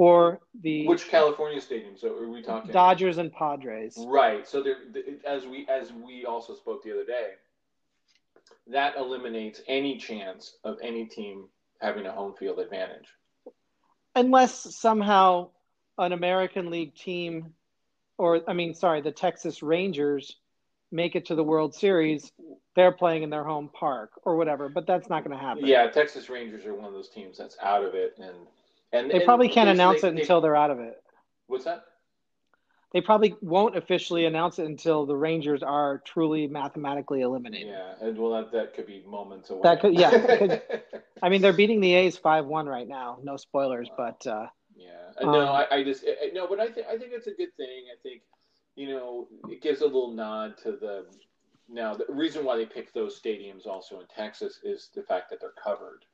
for 0.01 0.41
the 0.63 0.87
Which 0.87 1.09
California 1.09 1.61
stadium? 1.61 1.95
So 1.95 2.17
are 2.17 2.27
we 2.27 2.41
talking 2.41 2.73
Dodgers 2.73 3.19
and 3.19 3.31
Padres. 3.31 4.03
Right. 4.07 4.49
So 4.49 4.63
there, 4.63 4.77
as 5.27 5.45
we 5.45 5.67
as 5.69 5.93
we 5.93 6.25
also 6.25 6.55
spoke 6.55 6.83
the 6.83 6.93
other 6.93 7.05
day, 7.05 7.33
that 8.69 8.97
eliminates 8.97 9.61
any 9.69 9.99
chance 9.99 10.57
of 10.65 10.79
any 10.81 11.05
team 11.05 11.49
having 11.83 12.07
a 12.07 12.13
home 12.13 12.33
field 12.33 12.61
advantage. 12.61 13.09
Unless 14.17 14.75
somehow 14.75 15.51
an 15.99 16.13
American 16.13 16.71
League 16.71 16.95
team, 16.95 17.53
or 18.17 18.41
I 18.49 18.55
mean, 18.55 18.73
sorry, 18.73 19.03
the 19.03 19.13
Texas 19.13 19.63
Rangers 19.63 20.35
make 20.91 21.15
it 21.15 21.27
to 21.27 21.35
the 21.35 21.45
World 21.45 21.75
Series, 21.75 22.33
they're 22.75 22.91
playing 22.91 23.23
in 23.23 23.29
their 23.29 23.45
home 23.45 23.69
park 23.71 24.13
or 24.25 24.37
whatever. 24.37 24.71
But 24.71 24.87
that's 24.87 25.11
not 25.11 25.25
going 25.25 25.37
to 25.37 25.45
happen. 25.45 25.67
Yeah, 25.67 25.89
Texas 25.91 26.31
Rangers 26.31 26.65
are 26.65 26.75
one 26.75 26.87
of 26.87 26.95
those 26.95 27.11
teams 27.11 27.37
that's 27.37 27.59
out 27.63 27.85
of 27.85 27.95
it, 27.95 28.15
and 28.17 28.35
and 28.93 29.11
They 29.11 29.17
and 29.17 29.25
probably 29.25 29.49
can't 29.49 29.67
they- 29.67 29.73
announce 29.73 30.03
they- 30.03 30.09
it 30.09 30.17
until 30.17 30.41
they're 30.41 30.57
out 30.57 30.71
of 30.71 30.81
it. 30.81 31.03
what's 31.47 31.65
that? 31.65 31.85
They 32.93 33.01
probably 33.01 33.37
won't 33.41 33.77
officially 33.77 34.25
announce 34.25 34.59
it 34.59 34.67
until 34.67 35.07
the 35.07 35.15
Rangers 35.15 35.63
are 35.63 35.99
truly 36.05 36.49
mathematically 36.49 37.21
eliminated. 37.21 37.69
Yeah, 37.69 37.95
and 38.01 38.19
well, 38.19 38.33
that, 38.33 38.51
that 38.51 38.75
could 38.75 38.87
be 38.87 39.05
moments 39.07 39.51
away. 39.51 39.61
That 39.63 39.81
could- 39.81 39.95
yeah, 39.95 40.11
could- 40.37 40.63
I 41.23 41.29
mean, 41.29 41.41
they're 41.41 41.53
beating 41.53 41.81
the 41.81 41.95
A's 41.95 42.17
five 42.17 42.47
one 42.47 42.67
right 42.67 42.89
now. 42.89 43.19
No 43.23 43.37
spoilers, 43.37 43.89
but 43.97 44.27
uh, 44.27 44.47
Yeah, 44.75 44.89
Uh, 45.19 45.25
no, 45.25 45.41
Um, 45.43 45.49
I, 45.51 45.67
I 45.71 45.85
just 45.85 46.05
I, 46.05 46.31
no, 46.33 46.49
but 46.49 46.59
I 46.59 46.69
think 46.69 46.87
I 46.89 46.99
think 46.99 47.13
it's 47.13 47.29
a 47.29 47.33
good 47.35 47.55
thing. 47.57 47.85
I 47.93 47.97
think 48.03 48.23
you 48.75 48.89
know 48.89 49.29
it 49.49 49.63
gives 49.63 49.83
a 49.83 49.85
little 49.87 50.11
nod 50.13 50.57
to 50.65 50.73
the. 50.73 51.07
Now 51.69 51.95
the 51.95 52.07
reason 52.09 52.45
why 52.45 52.57
they 52.57 52.67
picked 52.67 52.93
those 52.95 53.21
stadiums 53.21 53.67
also 53.69 54.01
in 54.01 54.07
Texas 54.09 54.59
is 54.65 54.91
the 54.97 55.03
fact 55.05 55.31
that 55.31 55.41
they're 55.41 55.55
covered. 55.63 56.05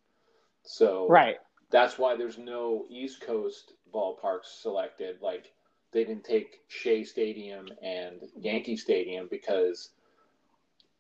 So 0.65 1.09
right, 1.09 1.37
that's 1.71 1.99
why 1.99 2.17
there's 2.17 2.39
no 2.39 2.87
East 2.89 3.21
Coast 3.21 3.73
ballparks 3.93 4.61
selected. 4.61 5.17
Like 5.21 5.53
they 5.93 6.05
didn't 6.05 6.25
take 6.25 6.61
Shea 6.69 7.05
Stadium 7.05 7.69
and 7.83 8.23
Yankee 8.39 8.77
Stadium 8.77 9.29
because 9.31 9.91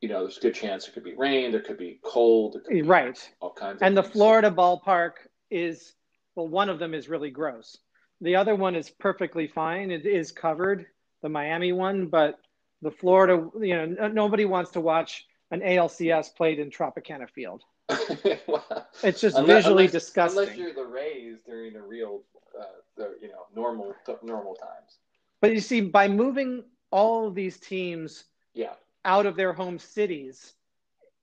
you 0.00 0.08
know 0.08 0.20
there's 0.20 0.38
a 0.38 0.40
good 0.40 0.54
chance 0.54 0.88
it 0.88 0.92
could 0.94 1.04
be 1.04 1.14
rain, 1.14 1.52
there 1.52 1.60
could 1.60 1.78
be 1.78 1.98
cold, 2.02 2.56
could 2.64 2.72
be 2.72 2.82
right. 2.82 3.30
all 3.40 3.52
kinds. 3.52 3.82
And 3.82 3.96
the 3.96 4.02
things. 4.02 4.12
Florida 4.12 4.50
ballpark 4.50 5.12
is 5.50 5.94
well, 6.34 6.48
one 6.48 6.68
of 6.68 6.78
them 6.78 6.94
is 6.94 7.08
really 7.08 7.30
gross. 7.30 7.78
The 8.20 8.36
other 8.36 8.54
one 8.54 8.74
is 8.74 8.90
perfectly 8.90 9.46
fine. 9.46 9.90
It 9.90 10.06
is 10.06 10.32
covered, 10.32 10.86
the 11.22 11.28
Miami 11.28 11.72
one, 11.72 12.06
but 12.06 12.38
the 12.82 12.90
Florida, 12.90 13.48
you 13.60 13.74
know, 13.74 14.08
nobody 14.08 14.44
wants 14.44 14.70
to 14.72 14.80
watch 14.80 15.26
an 15.50 15.60
ALCS 15.60 16.34
played 16.34 16.58
in 16.58 16.70
Tropicana 16.70 17.28
Field. 17.28 17.62
Well, 17.88 18.64
It's 19.02 19.20
just 19.20 19.36
Unless- 19.36 19.64
visually 19.64 19.84
unless- 19.84 19.92
disgusting. 19.92 20.40
Unless 20.42 20.56
you're 20.56 20.72
the 20.74 20.84
Rays 20.84 21.38
during 21.46 21.76
a 21.76 21.82
real, 21.82 22.22
uh, 22.58 22.64
the, 22.96 23.16
you 23.20 23.28
know, 23.28 23.46
normal 23.54 23.94
normal 24.22 24.54
times. 24.54 24.98
But 25.40 25.52
you 25.52 25.60
see, 25.60 25.80
by 25.82 26.08
moving 26.08 26.64
all 26.90 27.26
of 27.28 27.34
these 27.34 27.58
teams 27.60 28.24
Yeah, 28.54 28.72
out 29.04 29.26
of 29.26 29.36
their 29.36 29.52
home 29.52 29.78
cities, 29.78 30.54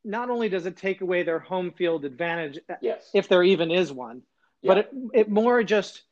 not 0.06 0.30
only 0.30 0.50
does 0.50 0.66
it 0.66 0.78
take 0.78 1.02
away 1.02 1.24
their 1.24 1.40
home 1.40 1.72
field 1.72 2.06
advantage, 2.06 2.60
yes, 2.82 3.10
if 3.14 3.28
there 3.28 3.44
even 3.44 3.72
is 3.72 3.92
one, 3.92 4.22
but 4.64 4.78
it, 4.78 4.94
it 5.14 5.30
more 5.30 5.64
just 5.64 6.04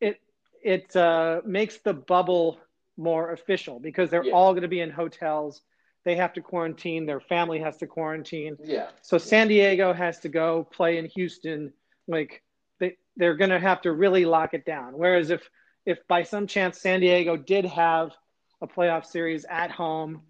it 0.00 0.20
it 0.64 0.94
uh, 0.96 1.42
makes 1.44 1.78
the 1.78 1.92
bubble 1.92 2.58
more 2.96 3.32
official 3.32 3.78
because 3.80 4.10
they're 4.10 4.24
Yeah. 4.24 4.32
all 4.32 4.52
going 4.52 4.62
to 4.62 4.68
be 4.68 4.80
in 4.80 4.90
hotels. 4.90 5.62
They 6.04 6.16
have 6.16 6.32
to 6.34 6.40
quarantine. 6.40 7.06
Their 7.06 7.20
family 7.20 7.60
has 7.60 7.76
to 7.78 7.86
quarantine. 7.86 8.56
yeah, 8.64 8.88
So 9.02 9.18
San 9.18 9.48
Diego 9.48 9.92
has 9.92 10.18
to 10.20 10.28
go 10.28 10.66
play 10.72 10.98
in 10.98 11.06
Houston. 11.06 11.72
Like 12.08 12.42
they 12.80 12.96
they're 13.16 13.36
going 13.36 13.50
to 13.50 13.60
have 13.60 13.82
to 13.82 13.92
really 13.92 14.24
lock 14.24 14.54
it 14.54 14.64
down. 14.64 14.94
Whereas 14.94 15.30
if 15.30 15.48
if 15.86 15.98
by 16.08 16.22
some 16.22 16.46
chance 16.46 16.80
San 16.80 17.00
Diego 17.00 17.36
did 17.36 17.64
have 17.66 18.12
a 18.60 18.66
playoff 18.66 19.06
series 19.06 19.44
at 19.48 19.70
home, 19.70 20.22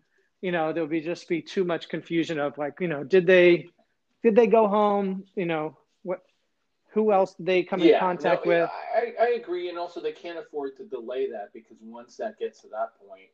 you 0.42 0.52
know 0.52 0.72
there 0.72 0.82
would 0.82 0.90
be 0.90 1.00
just 1.00 1.28
be 1.28 1.40
too 1.40 1.64
much 1.64 1.88
confusion 1.88 2.38
of 2.38 2.58
like 2.58 2.74
you 2.80 2.88
know 2.88 3.02
did 3.02 3.26
they 3.26 3.68
did 4.22 4.36
they 4.36 4.46
go 4.46 4.68
home? 4.68 5.24
You 5.34 5.46
know 5.46 5.78
what? 6.02 6.20
Who 6.92 7.12
else 7.12 7.34
did 7.34 7.46
they 7.46 7.62
come 7.62 7.80
in 7.80 7.98
contact 7.98 8.44
no, 8.44 8.50
with? 8.50 8.70
I, 8.94 9.14
I 9.20 9.28
agree, 9.30 9.70
and 9.70 9.78
also 9.78 10.00
they 10.00 10.12
can't 10.12 10.38
afford 10.38 10.76
to 10.76 10.84
delay 10.84 11.30
that 11.30 11.52
because 11.54 11.78
once 11.80 12.16
that 12.18 12.38
gets 12.38 12.60
to 12.60 12.68
that 12.68 12.92
point, 13.06 13.30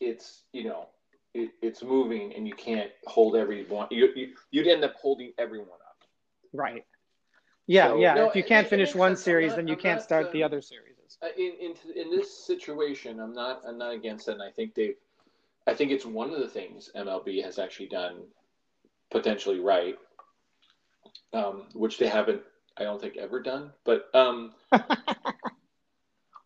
it's 0.00 0.42
you 0.52 0.64
know. 0.64 0.86
It, 1.38 1.50
it's 1.62 1.82
moving, 1.84 2.34
and 2.34 2.48
you 2.48 2.54
can't 2.54 2.90
hold 3.06 3.36
everyone. 3.36 3.86
You, 3.90 4.08
you 4.16 4.34
you'd 4.50 4.66
end 4.66 4.82
up 4.84 4.94
holding 5.00 5.32
everyone 5.38 5.78
up. 5.88 5.96
Right. 6.52 6.84
Yeah, 7.66 7.88
So, 7.88 7.98
yeah. 8.00 8.14
no, 8.14 8.28
if 8.28 8.34
you 8.34 8.42
can't 8.42 8.66
it 8.66 8.70
finish 8.70 8.88
makes 8.88 8.96
one. 8.98 9.16
Series, 9.16 9.50
not- 9.50 9.56
then 9.56 9.68
you 9.68 9.74
I'm 9.74 9.80
can't 9.80 9.96
not, 9.98 10.02
start 10.02 10.32
the 10.32 10.42
um, 10.42 10.46
other 10.48 10.60
series. 10.60 10.94
Uh, 11.22 11.28
in 11.36 11.52
in 11.60 11.74
in 11.94 12.10
this 12.10 12.44
situation, 12.46 13.20
I'm 13.20 13.32
not 13.32 13.62
I'm 13.66 13.78
not 13.78 13.92
against 13.94 14.26
it. 14.28 14.32
And 14.32 14.42
I 14.42 14.50
think 14.50 14.74
they've 14.74 14.96
I 15.66 15.74
think 15.74 15.92
it's 15.92 16.04
one 16.06 16.32
of 16.32 16.40
the 16.40 16.48
things 16.48 16.90
MLB 16.96 17.44
has 17.44 17.58
actually 17.58 17.88
done 17.88 18.22
potentially 19.10 19.60
right, 19.60 19.96
um, 21.32 21.66
which 21.74 21.98
they 21.98 22.08
haven't 22.08 22.42
I 22.76 22.82
don't 22.84 23.00
think 23.00 23.16
ever 23.16 23.40
done. 23.40 23.70
But 23.84 24.06
um, 24.14 24.54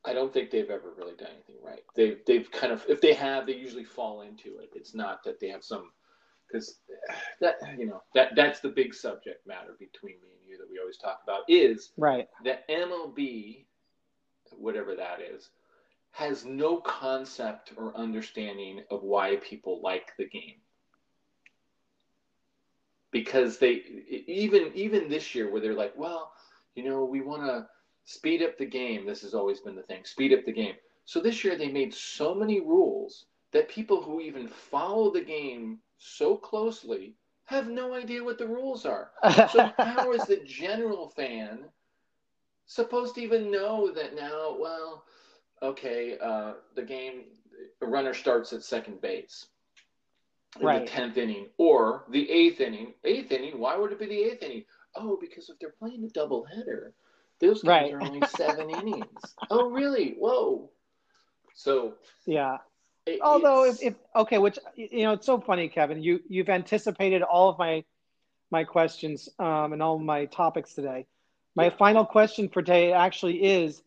I 0.04 0.12
don't 0.12 0.32
think 0.32 0.50
they've 0.50 0.70
ever 0.70 0.92
really 0.96 1.14
done 1.16 1.30
anything 1.32 1.56
right. 1.62 1.82
They've 1.94 2.18
they've 2.26 2.50
kind 2.50 2.72
of 2.72 2.84
if 2.88 3.00
they 3.00 3.14
have, 3.14 3.46
they 3.46 3.54
usually 3.54 3.84
fall 3.84 4.22
into 4.22 4.58
it. 4.58 4.70
It's 4.74 4.94
not 4.94 5.22
that 5.24 5.38
they 5.40 5.48
have 5.48 5.62
some 5.64 5.90
because 6.46 6.80
that 7.40 7.54
you 7.78 7.86
know 7.86 8.02
that 8.14 8.32
that's 8.34 8.60
the 8.60 8.68
big 8.68 8.94
subject 8.94 9.46
matter 9.46 9.76
between 9.78 10.14
me 10.22 10.28
and 10.40 10.48
you 10.48 10.58
that 10.58 10.70
we 10.70 10.78
always 10.78 10.98
talk 10.98 11.20
about 11.22 11.42
is 11.48 11.92
Right. 11.96 12.28
that 12.44 12.68
MLB, 12.68 13.64
whatever 14.56 14.94
that 14.96 15.20
is, 15.20 15.50
has 16.12 16.44
no 16.44 16.78
concept 16.78 17.72
or 17.76 17.96
understanding 17.96 18.82
of 18.90 19.02
why 19.02 19.36
people 19.36 19.80
like 19.82 20.12
the 20.18 20.26
game. 20.28 20.56
Because 23.12 23.58
they 23.58 23.82
even 24.26 24.72
even 24.74 25.08
this 25.08 25.34
year 25.34 25.50
where 25.50 25.60
they're 25.60 25.74
like, 25.74 25.94
well, 25.96 26.32
you 26.74 26.84
know, 26.84 27.04
we 27.04 27.20
want 27.20 27.42
to 27.42 27.66
speed 28.04 28.42
up 28.42 28.56
the 28.58 28.66
game. 28.66 29.06
This 29.06 29.22
has 29.22 29.34
always 29.34 29.60
been 29.60 29.74
the 29.76 29.82
thing, 29.82 30.04
speed 30.04 30.32
up 30.32 30.44
the 30.44 30.52
game. 30.52 30.74
So 31.04 31.20
this 31.20 31.44
year 31.44 31.56
they 31.56 31.70
made 31.70 31.94
so 31.94 32.34
many 32.34 32.60
rules 32.60 33.26
that 33.52 33.68
people 33.68 34.02
who 34.02 34.20
even 34.20 34.48
follow 34.48 35.10
the 35.10 35.22
game 35.24 35.78
so 35.98 36.36
closely 36.36 37.16
have 37.46 37.68
no 37.68 37.94
idea 37.94 38.24
what 38.24 38.38
the 38.38 38.46
rules 38.48 38.84
are. 38.86 39.12
So 39.44 39.74
how 39.78 40.12
is 40.12 40.26
the 40.26 40.36
general 40.44 41.08
fan 41.08 41.70
supposed 42.66 43.14
to 43.14 43.22
even 43.22 43.50
know 43.50 43.90
that 43.92 44.14
now? 44.14 44.56
Well, 44.58 45.04
okay, 45.62 46.18
uh, 46.18 46.54
the 46.74 46.82
game, 46.82 47.24
the 47.80 47.86
runner 47.86 48.14
starts 48.14 48.52
at 48.52 48.62
second 48.62 49.00
base 49.00 49.46
in 50.60 50.70
Right. 50.70 50.72
the 50.72 50.80
tenth 50.80 51.16
inning 51.18 51.48
or 51.58 52.04
the 52.10 52.30
eighth 52.30 52.60
inning. 52.60 52.94
Eighth 53.04 53.32
inning. 53.32 53.58
Why 53.58 53.76
would 53.76 53.92
it 53.92 53.98
be 53.98 54.06
the 54.06 54.22
eighth 54.22 54.42
inning? 54.42 54.64
Oh, 54.94 55.16
because 55.20 55.48
if 55.48 55.58
they're 55.58 55.70
playing 55.78 56.04
a 56.04 56.08
double 56.08 56.44
header, 56.44 56.94
those 57.42 57.62
games 57.62 57.68
Right. 57.68 57.92
are 57.92 58.00
only 58.02 58.22
seven 58.28 58.70
innings. 58.70 59.34
Oh, 59.50 59.68
really? 59.70 60.14
Whoa. 60.18 60.70
So. 61.54 61.94
yeah. 62.26 62.58
it- 63.06 63.20
Although 63.20 63.64
if, 63.66 63.82
if 63.82 63.94
okay, 64.16 64.38
which 64.38 64.58
you 64.76 65.02
know, 65.02 65.12
it's 65.12 65.26
so 65.26 65.40
funny, 65.40 65.68
Kevin. 65.68 66.02
You 66.02 66.20
you've 66.28 66.48
anticipated 66.48 67.22
all 67.22 67.50
of 67.50 67.58
my 67.58 67.84
my 68.50 68.64
questions 68.64 69.28
um, 69.38 69.72
and 69.72 69.82
all 69.82 69.98
my 69.98 70.26
topics 70.26 70.74
today. 70.74 71.06
My 71.54 71.64
Yeah. 71.64 71.76
final 71.76 72.04
question 72.06 72.48
for 72.48 72.62
today 72.62 72.92
actually 72.92 73.42
is 73.42 73.82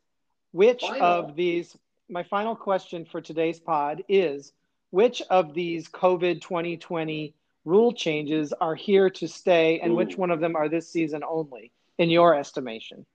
which 0.52 0.82
Final? 0.82 1.02
of 1.02 1.36
these 1.36 1.76
my 2.10 2.24
final 2.24 2.56
question 2.56 3.06
for 3.06 3.22
today's 3.22 3.60
pod 3.60 4.04
is 4.10 4.52
which 4.92 5.22
of 5.30 5.54
these 5.54 5.88
COVID 5.90 6.42
2020 6.42 7.34
rule 7.66 7.92
changes 7.94 8.54
are 8.54 8.76
here 8.76 9.10
to 9.10 9.28
stay 9.28 9.80
and 9.80 9.96
which 9.96 10.18
one 10.18 10.30
of 10.30 10.40
them 10.40 10.56
are 10.56 10.70
this 10.70 10.88
season 10.92 11.24
only 11.28 11.72
in 11.98 12.10
your 12.12 12.36
estimation? 12.36 13.06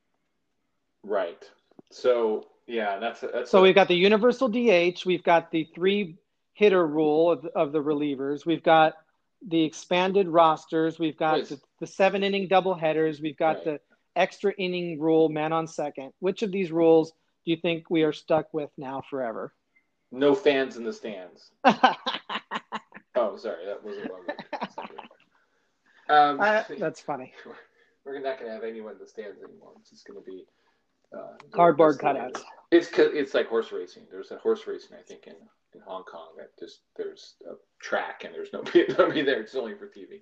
Right. 1.05 1.43
So 1.91 2.47
yeah, 2.67 2.99
that's 2.99 3.23
a, 3.23 3.29
that's 3.33 3.51
So 3.51 3.59
a- 3.59 3.63
we've 3.63 3.75
got 3.75 3.89
the 3.89 3.95
universal 3.95 4.49
DH, 4.49 5.05
we've 5.05 5.25
got 5.25 5.51
the 5.51 5.65
three 5.75 6.17
hitter 6.55 6.87
rule 6.87 7.31
of, 7.31 7.45
of 7.55 7.73
the 7.73 7.83
relievers. 7.83 8.45
We've 8.45 8.63
got 8.63 8.95
the 9.47 9.65
expanded 9.65 10.29
rosters. 10.29 10.99
We've 10.99 11.17
got 11.17 11.49
the, 11.49 11.59
the, 11.81 11.87
seven 11.87 12.23
inning 12.23 12.49
double 12.49 12.75
headers. 12.75 13.21
We've 13.21 13.37
got 13.37 13.57
right. 13.57 13.65
the 13.65 13.81
extra 14.15 14.53
inning 14.53 15.01
rule, 15.01 15.29
man 15.31 15.53
on 15.53 15.67
second. 15.67 16.13
Which 16.21 16.43
of 16.43 16.53
these 16.53 16.71
rules 16.71 17.13
do 17.45 17.51
you 17.51 17.57
think 17.57 17.89
we 17.89 18.03
are 18.03 18.13
stuck 18.13 18.53
with 18.53 18.71
now 18.77 19.03
forever? 19.09 19.55
No 20.13 20.35
fans 20.35 20.77
in 20.77 20.85
the 20.85 20.93
stands. 20.93 21.51
oh, 21.65 23.37
sorry, 23.37 23.65
that 23.67 23.83
wasn't 23.83 24.11
one. 24.11 24.23
Um, 26.11 26.41
uh, 26.41 26.65
that's 26.77 27.01
funny. 27.01 27.33
We're 28.05 28.19
not 28.19 28.41
going 28.41 28.49
to 28.49 28.55
have 28.55 28.65
anyone 28.65 28.95
in 28.95 28.99
the 28.99 29.07
stands 29.07 29.41
anymore. 29.41 29.71
It's 29.79 29.91
just 29.91 30.09
going 30.09 30.19
to 30.19 30.27
be 30.29 30.45
uh, 31.17 31.35
cardboard 31.53 31.99
cutouts. 31.99 32.43
It's 32.71 32.89
it's 32.97 33.35
like 33.35 33.49
horse 33.49 33.73
racing. 33.73 34.05
There's 34.11 34.31
a 34.31 34.39
horse 34.39 34.67
racing, 34.67 34.97
I 34.99 35.03
think, 35.03 35.27
in 35.27 35.35
in 35.75 35.81
Hong 35.81 36.05
Kong 36.05 36.29
that 36.37 36.59
just 36.59 36.81
there's 36.97 37.35
a 37.49 37.55
track 37.81 38.25
and 38.25 38.35
there's 38.35 38.49
nobody, 38.53 38.87
nobody 38.99 39.23
there. 39.23 39.41
It's 39.41 39.55
only 39.55 39.75
for 39.75 39.87
TV. 39.87 40.21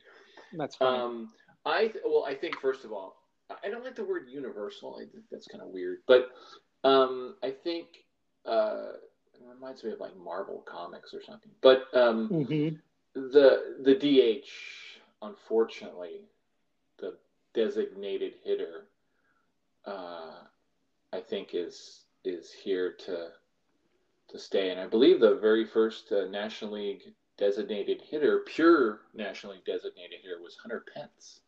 That's 0.55 0.77
funny. 0.77 0.99
Um, 0.99 1.29
I 1.67 1.93
well, 2.05 2.25
I 2.27 2.35
think 2.35 2.59
first 2.61 2.85
of 2.85 2.93
all, 2.93 3.17
I 3.65 3.69
don't 3.69 3.85
like 3.85 3.97
the 3.97 4.05
word 4.05 4.27
universal. 4.31 4.97
I 4.97 5.11
think 5.11 5.25
that's 5.31 5.47
kind 5.47 5.63
of 5.63 5.69
weird, 5.69 5.99
but 6.07 6.29
um, 6.85 7.37
I 7.43 7.51
think 7.51 7.87
uh, 8.47 8.93
it 9.35 9.43
reminds 9.55 9.85
me 9.85 9.93
of 9.93 10.01
like 10.01 10.17
Marvel 10.17 10.65
comics 10.67 11.13
or 11.15 11.23
something. 11.23 11.51
But 11.63 11.85
um, 11.95 12.29
mm-hmm. 12.29 12.77
the 13.15 13.77
the 13.83 13.95
DH, 13.95 14.49
unfortunately, 15.23 16.23
the 16.99 17.17
designated 17.55 18.35
hitter, 18.45 18.87
uh, 19.85 20.35
I 21.13 21.21
think 21.21 21.51
is 21.55 22.05
is 22.25 22.53
here 22.53 22.93
to 23.07 23.29
to 24.29 24.39
stay. 24.39 24.71
And 24.71 24.81
I 24.81 24.87
believe 24.87 25.21
the 25.21 25.37
very 25.37 25.65
first 25.65 26.13
uh, 26.13 26.27
National 26.27 26.73
League 26.73 27.15
designated 27.39 28.03
hitter, 28.03 28.41
pure 28.47 29.01
National 29.15 29.55
League 29.55 29.65
designated 29.65 30.19
hitter, 30.23 30.43
was 30.43 30.57
Hunter 30.57 30.85
Pence. 30.95 31.41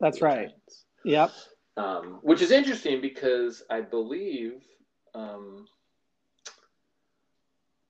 That's 0.00 0.22
right. 0.22 0.48
Giants. 0.48 0.84
Yep. 1.04 1.30
Um, 1.76 2.18
which 2.22 2.42
is 2.42 2.50
interesting 2.50 3.00
because 3.00 3.62
I 3.70 3.80
believe, 3.80 4.62
um, 5.14 5.66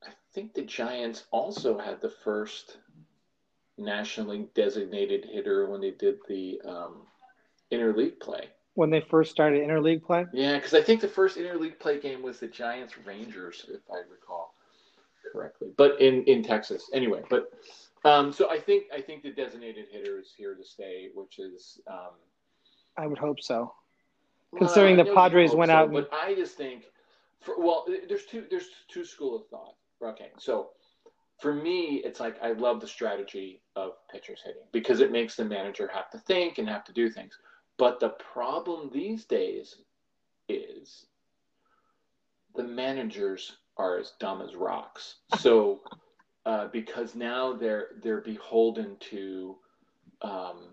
I 0.03 0.11
think 0.33 0.55
the 0.55 0.63
Giants 0.63 1.25
also 1.31 1.79
had 1.79 2.01
the 2.01 2.09
first 2.09 2.79
National 3.79 4.29
League 4.29 4.55
designated 4.55 5.25
hitter 5.25 5.69
when 5.69 5.81
they 5.81 5.91
did 5.91 6.19
the 6.29 6.61
um, 6.65 7.03
interleague 7.73 8.21
play 8.21 8.49
when 8.75 8.91
they 8.91 9.01
first 9.01 9.31
started 9.31 9.63
interleague 9.63 10.03
play? 10.03 10.27
Yeah, 10.33 10.57
because 10.57 10.75
I 10.75 10.83
think 10.83 11.01
the 11.01 11.09
first 11.09 11.37
interleague 11.37 11.79
play 11.79 12.01
game 12.01 12.23
was 12.23 12.39
the 12.39 12.49
Giants 12.49 12.95
Rangers, 13.05 13.67
if 13.69 13.81
I 13.91 13.99
recall 14.11 14.55
correctly, 15.33 15.69
but 15.77 16.01
in 16.01 16.25
in 16.25 16.43
Texas 16.43 16.91
anyway. 16.93 17.23
But 17.29 17.53
um, 18.05 18.33
so 18.33 18.51
I 18.51 18.59
think 18.59 18.85
I 18.95 19.01
think 19.01 19.23
the 19.23 19.31
designated 19.31 19.87
hitter 19.91 20.19
is 20.19 20.33
here 20.37 20.55
to 20.55 20.65
stay, 20.65 21.09
which 21.15 21.39
is. 21.39 21.81
Um, 21.87 22.13
I 22.97 23.07
would 23.07 23.19
hope 23.19 23.41
so, 23.41 23.73
considering 24.57 24.97
the 24.97 25.05
Padres 25.05 25.55
went 25.55 25.71
so, 25.71 25.75
out. 25.75 25.85
And... 25.85 25.95
But 25.95 26.11
I 26.13 26.35
just 26.35 26.57
think, 26.57 26.85
for, 27.41 27.59
well, 27.59 27.87
there's 28.09 28.27
two 28.27 28.45
there's 28.51 28.69
two 28.89 29.05
school 29.05 29.37
of 29.37 29.47
thought. 29.49 29.75
Okay, 30.03 30.31
so 30.39 30.71
for 31.41 31.55
me, 31.55 32.03
it's 32.05 32.21
like 32.21 32.37
I 32.43 32.53
love 32.53 32.81
the 32.81 32.89
strategy 32.89 33.61
of 33.77 33.93
pitchers 34.11 34.41
hitting 34.45 34.63
because 34.73 35.01
it 35.01 35.11
makes 35.11 35.37
the 35.37 35.45
manager 35.45 35.91
have 35.93 36.11
to 36.11 36.19
think 36.19 36.59
and 36.59 36.69
have 36.69 36.85
to 36.85 36.93
do 36.93 37.09
things. 37.09 37.39
But 37.79 38.01
the 38.01 38.11
problem 38.11 38.91
these 38.93 39.25
days 39.25 39.77
is 40.49 41.07
the 42.55 42.63
managers 42.63 43.57
are 43.77 43.99
as 43.99 44.13
dumb 44.21 44.43
as 44.43 44.55
rocks. 44.55 45.17
So 45.39 45.81
uh, 46.47 46.69
because 46.69 47.15
now 47.15 47.53
they're 47.53 47.89
they're 48.03 48.21
beholden 48.21 48.97
to 49.01 49.57
um, 50.23 50.69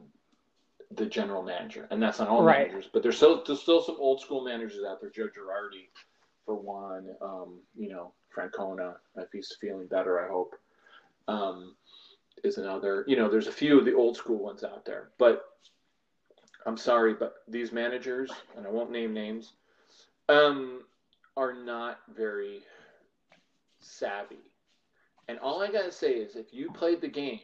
the 0.91 1.05
general 1.05 1.43
manager, 1.43 1.87
and 1.91 2.01
that's 2.01 2.19
not 2.19 2.27
all 2.27 2.43
right. 2.43 2.67
managers, 2.67 2.89
but 2.91 3.03
there's 3.03 3.17
still 3.17 3.43
there's 3.45 3.61
still 3.61 3.81
some 3.81 3.97
old 3.99 4.21
school 4.21 4.43
managers 4.43 4.83
out 4.87 4.99
there. 4.99 5.11
Joe 5.11 5.27
Girardi, 5.27 5.89
for 6.45 6.55
one, 6.55 7.09
um, 7.21 7.59
you 7.77 7.89
know 7.89 8.13
Francona, 8.35 8.95
if 9.17 9.29
he's 9.31 9.55
feeling 9.61 9.87
better, 9.87 10.23
I 10.23 10.27
hope, 10.27 10.55
um, 11.27 11.75
is 12.43 12.57
another. 12.57 13.05
You 13.07 13.17
know, 13.17 13.29
there's 13.29 13.47
a 13.47 13.51
few 13.51 13.77
of 13.77 13.85
the 13.85 13.93
old 13.93 14.17
school 14.17 14.39
ones 14.39 14.63
out 14.63 14.85
there, 14.85 15.09
but 15.17 15.43
I'm 16.65 16.77
sorry, 16.77 17.13
but 17.13 17.35
these 17.47 17.71
managers, 17.71 18.31
and 18.55 18.65
I 18.65 18.69
won't 18.69 18.91
name 18.91 19.13
names, 19.13 19.53
um, 20.27 20.83
are 21.37 21.53
not 21.53 21.99
very 22.15 22.61
savvy. 23.79 24.51
And 25.27 25.39
all 25.39 25.61
I 25.61 25.71
gotta 25.71 25.91
say 25.91 26.13
is, 26.13 26.35
if 26.35 26.53
you 26.53 26.71
played 26.71 27.01
the 27.01 27.07
game 27.07 27.39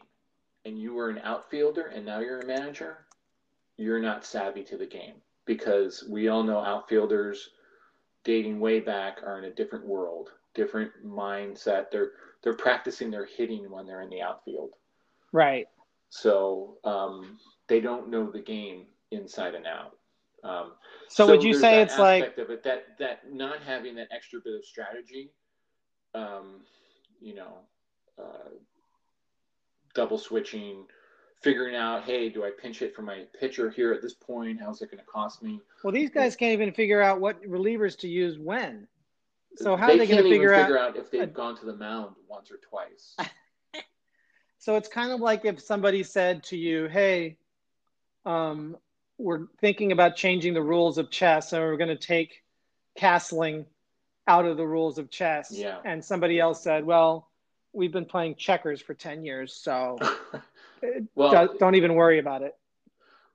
and 0.65 0.79
you 0.79 0.93
were 0.93 1.09
an 1.09 1.19
outfielder 1.19 1.87
and 1.87 2.05
now 2.05 2.19
you're 2.19 2.39
a 2.39 2.45
manager, 2.45 3.05
you're 3.77 4.01
not 4.01 4.25
savvy 4.25 4.63
to 4.63 4.77
the 4.77 4.85
game 4.85 5.15
because 5.45 6.03
we 6.09 6.27
all 6.27 6.43
know 6.43 6.59
outfielders 6.59 7.51
dating 8.23 8.59
way 8.59 8.79
back 8.79 9.19
are 9.23 9.37
in 9.37 9.45
a 9.45 9.53
different 9.53 9.85
world, 9.85 10.31
different 10.53 10.91
mindset. 11.05 11.91
They're 11.91 12.11
they're 12.41 12.55
practicing 12.55 13.09
their 13.09 13.25
hitting 13.25 13.69
when 13.71 13.85
they're 13.85 14.01
in 14.01 14.09
the 14.09 14.21
outfield. 14.21 14.75
Right. 15.31 15.67
So 16.09 16.77
um, 16.83 17.39
they 17.67 17.79
don't 17.81 18.09
know 18.09 18.29
the 18.29 18.39
game 18.39 18.85
inside 19.15 19.55
and 19.55 19.65
out. 19.65 19.97
Um, 20.43 20.73
so, 21.09 21.25
so, 21.25 21.31
would 21.31 21.43
you 21.43 21.53
say 21.53 21.81
it's 21.81 21.97
like 21.97 22.37
of 22.37 22.49
it, 22.49 22.63
that 22.63 22.99
that 22.99 23.33
not 23.33 23.63
having 23.63 23.95
that 23.95 24.09
extra 24.11 24.39
bit 24.43 24.53
of 24.53 24.63
strategy, 24.63 25.31
um, 26.13 26.61
you 27.19 27.33
know, 27.33 27.57
uh, 28.21 28.49
double 29.95 30.19
switching, 30.19 30.85
figuring 31.41 31.75
out, 31.75 32.03
hey, 32.03 32.29
do 32.29 32.43
I 32.43 32.51
pinch 32.61 32.79
hit 32.79 32.95
for 32.95 33.01
my 33.01 33.23
pitcher 33.39 33.71
here 33.71 33.91
at 33.93 34.01
this 34.01 34.13
point? 34.13 34.59
How's 34.59 34.81
it 34.81 34.91
going 34.91 34.99
to 34.99 35.05
cost 35.05 35.41
me? 35.41 35.59
Well, 35.83 35.93
these 35.93 36.09
guys 36.09 36.35
can't 36.35 36.53
even 36.53 36.71
figure 36.71 37.01
out 37.01 37.19
what 37.19 37.41
relievers 37.43 37.97
to 37.99 38.07
use 38.07 38.37
when. 38.37 38.87
So 39.55 39.75
how 39.75 39.87
they 39.87 39.93
are 39.93 39.97
they 39.97 40.07
going 40.07 40.23
to 40.23 40.29
figure, 40.29 40.55
figure 40.55 40.77
out, 40.77 40.91
out 40.91 40.97
if 40.97 41.09
they've 41.09 41.21
a... 41.21 41.27
gone 41.27 41.57
to 41.57 41.65
the 41.65 41.75
mound 41.75 42.15
once 42.27 42.51
or 42.51 42.57
twice? 42.57 43.15
so 44.59 44.75
it's 44.75 44.89
kind 44.89 45.11
of 45.11 45.21
like 45.21 45.45
if 45.45 45.61
somebody 45.61 46.03
said 46.03 46.43
to 46.45 46.57
you, 46.57 46.87
"Hey, 46.87 47.37
um, 48.25 48.75
we're 49.17 49.47
thinking 49.59 49.91
about 49.91 50.15
changing 50.15 50.53
the 50.53 50.61
rules 50.61 50.97
of 50.97 51.09
chess, 51.09 51.53
and 51.53 51.61
we're 51.61 51.77
going 51.77 51.89
to 51.89 51.95
take 51.95 52.43
castling 52.99 53.65
out 54.27 54.45
of 54.45 54.57
the 54.57 54.65
rules 54.65 54.97
of 54.97 55.09
chess. 55.09 55.51
Yeah. 55.51 55.77
And 55.85 56.03
somebody 56.03 56.39
else 56.39 56.63
said, 56.63 56.85
well, 56.85 57.29
we've 57.73 57.91
been 57.91 58.05
playing 58.05 58.35
checkers 58.35 58.81
for 58.81 58.93
10 58.93 59.23
years, 59.23 59.53
so 59.53 59.97
well, 61.15 61.49
don't, 61.59 61.75
even 61.75 61.93
worry 61.93 62.19
about 62.19 62.41
it. 62.41 62.55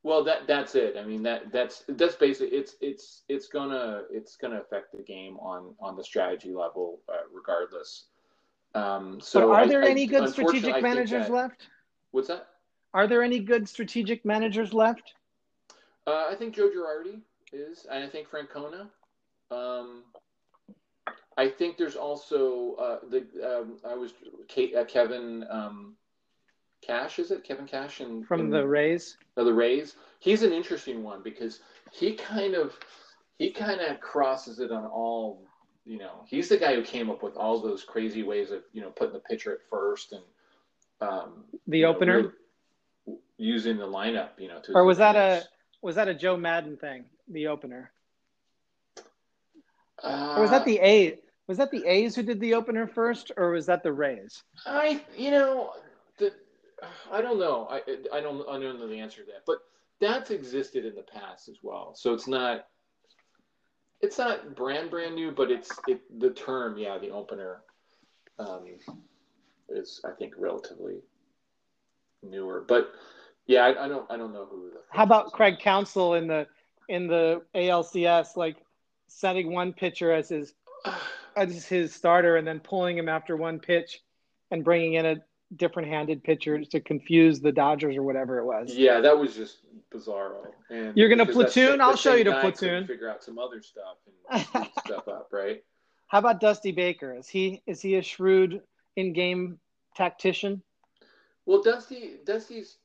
Well, 0.02 0.24
that 0.24 0.46
that's 0.46 0.74
it. 0.74 0.96
I 0.98 1.04
mean 1.04 1.22
that 1.24 1.52
that's 1.52 1.84
that's 1.86 2.16
basically 2.16 2.56
it's 2.56 2.76
it's 2.80 3.20
it's 3.28 3.48
gonna 3.48 4.04
it's 4.10 4.34
gonna 4.34 4.58
affect 4.58 4.96
the 4.96 5.02
game 5.02 5.36
on 5.40 5.74
on 5.78 5.94
the 5.94 6.02
strategy 6.02 6.54
level 6.54 7.00
uh, 7.06 7.16
regardless. 7.30 8.04
Um, 8.74 9.20
so 9.20 9.48
but 9.48 9.54
are 9.54 9.66
there 9.66 9.84
I, 9.84 9.88
any 9.90 10.04
I, 10.04 10.06
good 10.06 10.30
strategic 10.30 10.80
managers 10.82 11.26
that, 11.26 11.32
left? 11.34 11.68
What's 12.12 12.28
that? 12.28 12.48
Are 12.94 13.06
there 13.06 13.22
any 13.22 13.40
good 13.40 13.68
strategic 13.68 14.24
managers 14.24 14.72
left? 14.72 15.12
Uh, 16.06 16.26
I 16.30 16.34
think 16.34 16.54
Joe 16.54 16.70
Girardi 16.70 17.20
is, 17.52 17.86
and 17.90 18.04
I 18.04 18.08
think 18.08 18.28
Francona. 18.28 18.88
Um, 19.50 20.04
I 21.36 21.48
think 21.48 21.76
there's 21.76 21.96
also 21.96 22.74
uh, 22.74 22.98
the 23.08 23.26
um, 23.42 23.78
I 23.88 23.94
was 23.94 24.12
Kate, 24.48 24.74
uh, 24.74 24.84
Kevin 24.84 25.44
um, 25.50 25.94
Cash. 26.82 27.18
Is 27.18 27.30
it 27.30 27.44
Kevin 27.44 27.66
Cash 27.66 28.00
and 28.00 28.26
from 28.26 28.40
in, 28.40 28.50
the 28.50 28.66
Rays? 28.66 29.16
Uh, 29.36 29.44
the 29.44 29.52
Rays. 29.52 29.96
He's 30.18 30.42
an 30.42 30.52
interesting 30.52 31.02
one 31.02 31.22
because 31.22 31.60
he 31.92 32.14
kind 32.14 32.54
of 32.54 32.78
he 33.38 33.50
kind 33.50 33.80
of 33.80 34.00
crosses 34.00 34.60
it 34.60 34.70
on 34.70 34.84
all. 34.84 35.46
You 35.86 35.98
know, 35.98 36.24
he's 36.26 36.48
the 36.48 36.58
guy 36.58 36.74
who 36.74 36.82
came 36.82 37.10
up 37.10 37.22
with 37.22 37.36
all 37.36 37.60
those 37.60 37.84
crazy 37.84 38.22
ways 38.22 38.50
of 38.50 38.62
you 38.72 38.82
know 38.82 38.90
putting 38.90 39.14
the 39.14 39.20
pitcher 39.20 39.52
at 39.52 39.60
first 39.70 40.12
and 40.12 40.22
um, 41.00 41.44
the 41.66 41.84
opener. 41.84 42.22
Know, 42.22 42.32
using 43.38 43.78
the 43.78 43.86
lineup, 43.86 44.30
you 44.38 44.48
know, 44.48 44.60
or 44.74 44.84
was 44.84 44.98
that 44.98 45.16
a 45.16 45.42
was 45.82 45.96
that 45.96 46.08
a 46.08 46.14
Joe 46.14 46.36
Maddon 46.36 46.76
thing, 46.76 47.04
the 47.28 47.48
opener? 47.48 47.90
Uh, 50.02 50.34
or 50.36 50.42
was 50.42 50.50
that 50.50 50.64
the 50.64 50.78
A? 50.80 51.18
Was 51.46 51.58
that 51.58 51.70
the 51.70 51.84
A's 51.84 52.14
who 52.14 52.22
did 52.22 52.40
the 52.40 52.54
opener 52.54 52.86
first, 52.86 53.32
or 53.36 53.50
was 53.50 53.66
that 53.66 53.82
the 53.82 53.92
Rays? 53.92 54.42
I, 54.66 55.02
you 55.16 55.30
know, 55.30 55.72
the, 56.18 56.32
I 57.10 57.20
don't 57.20 57.38
know. 57.38 57.66
I, 57.68 57.80
I 58.12 58.20
don't, 58.20 58.48
I 58.48 58.58
don't 58.58 58.78
know 58.78 58.86
the 58.86 59.00
answer 59.00 59.22
to 59.22 59.26
that, 59.26 59.42
but 59.46 59.58
that's 60.00 60.30
existed 60.30 60.84
in 60.84 60.94
the 60.94 61.02
past 61.02 61.48
as 61.48 61.56
well. 61.62 61.94
So 61.96 62.14
it's 62.14 62.28
not, 62.28 62.66
it's 64.00 64.16
not 64.16 64.54
brand 64.54 64.90
brand 64.90 65.14
new, 65.14 65.32
but 65.32 65.50
it's 65.50 65.70
it, 65.88 66.00
the 66.20 66.30
term, 66.30 66.78
yeah, 66.78 66.98
the 66.98 67.10
opener, 67.10 67.62
um, 68.38 68.64
is 69.68 70.00
I 70.04 70.12
think 70.12 70.34
relatively 70.38 71.00
newer, 72.22 72.64
but 72.66 72.92
yeah, 73.50 73.64
I, 73.64 73.84
I, 73.84 73.88
don't. 73.88 74.10
I 74.10 74.16
don't 74.16 74.32
know 74.32 74.46
who. 74.48 74.70
How 74.90 75.02
about 75.02 75.32
Craig 75.32 75.58
Counsell 75.60 76.14
in 76.14 76.28
the 76.28 76.46
in 76.88 77.08
the 77.08 77.42
ALCS, 77.54 78.36
like 78.36 78.56
setting 79.08 79.52
one 79.52 79.72
pitcher 79.72 80.12
as 80.12 80.28
his 80.28 80.54
as 81.36 81.66
his 81.66 81.92
starter 81.92 82.36
and 82.36 82.46
then 82.46 82.60
pulling 82.60 82.96
him 82.96 83.08
after 83.08 83.36
one 83.36 83.58
pitch 83.58 84.00
and 84.52 84.64
bringing 84.64 84.94
in 84.94 85.06
a 85.06 85.16
different-handed 85.56 86.22
pitcher 86.22 86.64
to 86.64 86.80
confuse 86.80 87.40
the 87.40 87.50
Dodgers 87.50 87.96
or 87.96 88.04
whatever 88.04 88.38
it 88.38 88.44
was. 88.44 88.72
Yeah, 88.72 89.00
that 89.00 89.18
was 89.18 89.34
just 89.34 89.58
bizarro. 89.92 90.46
And 90.70 90.96
You're 90.96 91.08
gonna 91.08 91.26
platoon? 91.26 91.78
that- 91.78 91.80
I'll 91.80 91.96
show 91.96 92.14
you 92.14 92.24
the 92.24 92.38
platoon. 92.40 92.86
Figure 92.86 93.10
out 93.10 93.24
some 93.24 93.38
other 93.38 93.60
stuff 93.60 93.96
and 94.32 94.46
stuff 94.86 95.08
up, 95.08 95.28
right? 95.32 95.64
How 96.06 96.18
about 96.20 96.40
Dusty 96.40 96.70
Baker? 96.70 97.16
Is 97.16 97.28
he 97.28 97.62
is 97.66 97.80
he 97.80 97.96
a 97.96 98.02
shrewd 98.02 98.62
in-game 98.94 99.58
tactician? 99.96 100.62
Well, 101.46 101.62
Dusty, 101.62 102.18
Dusty's 102.24 102.76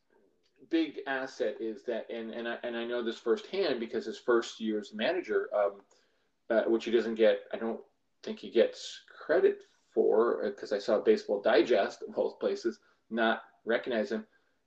big 0.70 1.00
asset 1.08 1.58
is 1.60 1.84
that, 1.84 2.08
and 2.10 2.32
and 2.32 2.48
I, 2.48 2.58
and 2.64 2.76
I 2.76 2.86
know 2.86 3.04
this 3.04 3.18
firsthand 3.18 3.80
because 3.80 4.06
his 4.06 4.18
first 4.18 4.60
year 4.60 4.80
as 4.80 4.94
manager, 4.94 5.50
um, 5.56 5.82
uh, 6.50 6.64
which 6.64 6.86
he 6.86 6.92
doesn't 6.92 7.16
get, 7.16 7.42
I 7.54 7.58
don't 7.58 7.80
think 8.24 8.40
he 8.40 8.50
gets 8.50 9.02
credit 9.26 9.60
for 9.94 10.42
because 10.44 10.72
I 10.72 10.80
saw 10.80 11.00
Baseball 11.00 11.42
Digest 11.42 12.04
of 12.08 12.18
all 12.18 12.34
places 12.34 12.80
not 13.10 13.44
recognize 13.66 14.12
him. 14.12 14.26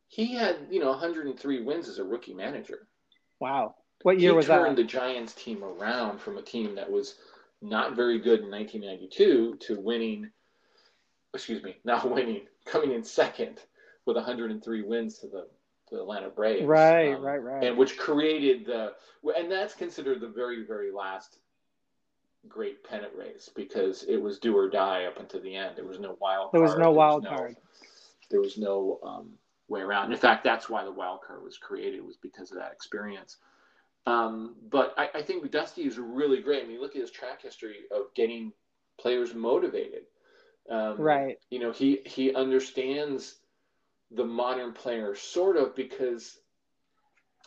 He 0.09 0.35
had 0.35 0.57
you 0.71 0.81
know 0.81 0.91
103 0.91 1.63
wins 1.63 1.89
as 1.89 1.99
a 1.99 2.05
rookie 2.05 2.35
manager. 2.35 2.89
Wow. 3.41 3.75
What 4.03 4.21
year 4.21 4.31
he 4.31 4.37
was 4.37 4.47
turned 4.47 4.61
that? 4.61 4.67
Turned 4.67 4.79
the 4.79 4.85
Giants 4.85 5.35
team 5.35 5.63
around 5.65 6.21
from 6.21 6.39
a 6.39 6.43
team 6.43 6.75
that 6.77 6.91
was 6.91 7.17
not 7.61 7.97
very 7.97 8.19
good 8.19 8.41
in 8.41 8.51
1992 8.51 9.59
to 9.61 9.81
winning. 9.81 10.31
Excuse 11.35 11.63
me, 11.63 11.77
not 11.85 12.11
winning, 12.15 12.43
coming 12.65 12.93
in 12.93 13.03
second 13.03 13.61
with 14.07 14.17
103 14.17 14.83
wins 14.83 15.19
to 15.19 15.27
the, 15.27 15.47
the 15.91 16.01
Atlanta 16.01 16.29
Braves. 16.29 16.67
Right, 16.67 17.15
Um, 17.15 17.23
right, 17.23 17.43
right. 17.43 17.65
And 17.65 17.77
which 17.77 17.97
created 17.99 18.67
the, 18.67 18.93
and 19.37 19.51
that's 19.51 19.75
considered 19.75 20.21
the 20.21 20.29
very, 20.29 20.65
very 20.65 20.91
last 20.93 21.39
great 22.49 22.85
pennant 22.85 23.13
race 23.17 23.51
because 23.55 24.05
it 24.05 24.17
was 24.17 24.39
do 24.39 24.57
or 24.57 24.69
die 24.71 25.05
up 25.05 25.19
until 25.19 25.43
the 25.43 25.55
end. 25.55 25.77
There 25.77 25.85
was 25.85 25.99
no 25.99 26.17
wild. 26.21 26.53
There 26.53 26.63
was 26.63 26.73
card. 26.73 26.83
no 26.83 26.91
wild 26.93 27.27
card. 27.27 27.57
There 28.31 28.41
was 28.41 28.57
no 28.59 29.01
um, 29.03 29.31
way 29.69 29.81
around. 29.81 30.13
In 30.13 30.19
fact, 30.19 30.45
that's 30.45 30.69
why 30.69 30.85
the 30.85 30.93
wild 30.93 31.21
card 31.27 31.43
was 31.43 31.59
created 31.59 32.05
was 32.05 32.17
because 32.17 32.51
of 32.51 32.59
that 32.59 32.73
experience. 32.73 33.39
Um, 34.07 34.55
but 34.71 34.95
I, 34.97 35.09
I 35.17 35.23
think 35.23 35.51
Dusty 35.51 35.83
is 35.83 35.99
really 35.99 36.41
great. 36.41 36.65
I 36.65 36.67
mean, 36.67 36.81
look 36.81 36.95
at 36.95 37.03
his 37.03 37.11
track 37.11 37.43
history 37.43 37.81
of 37.91 38.15
getting 38.15 38.53
players 38.99 39.35
motivated. 39.35 40.05
Um, 40.71 40.97
Right. 40.99 41.39
You 41.51 41.59
know, 41.61 41.73
he 41.73 42.01
he 42.07 42.35
understands 42.35 43.37
the 44.11 44.25
modern 44.25 44.73
player 44.73 45.15
sort 45.15 45.57
of 45.57 45.75
because 45.77 46.39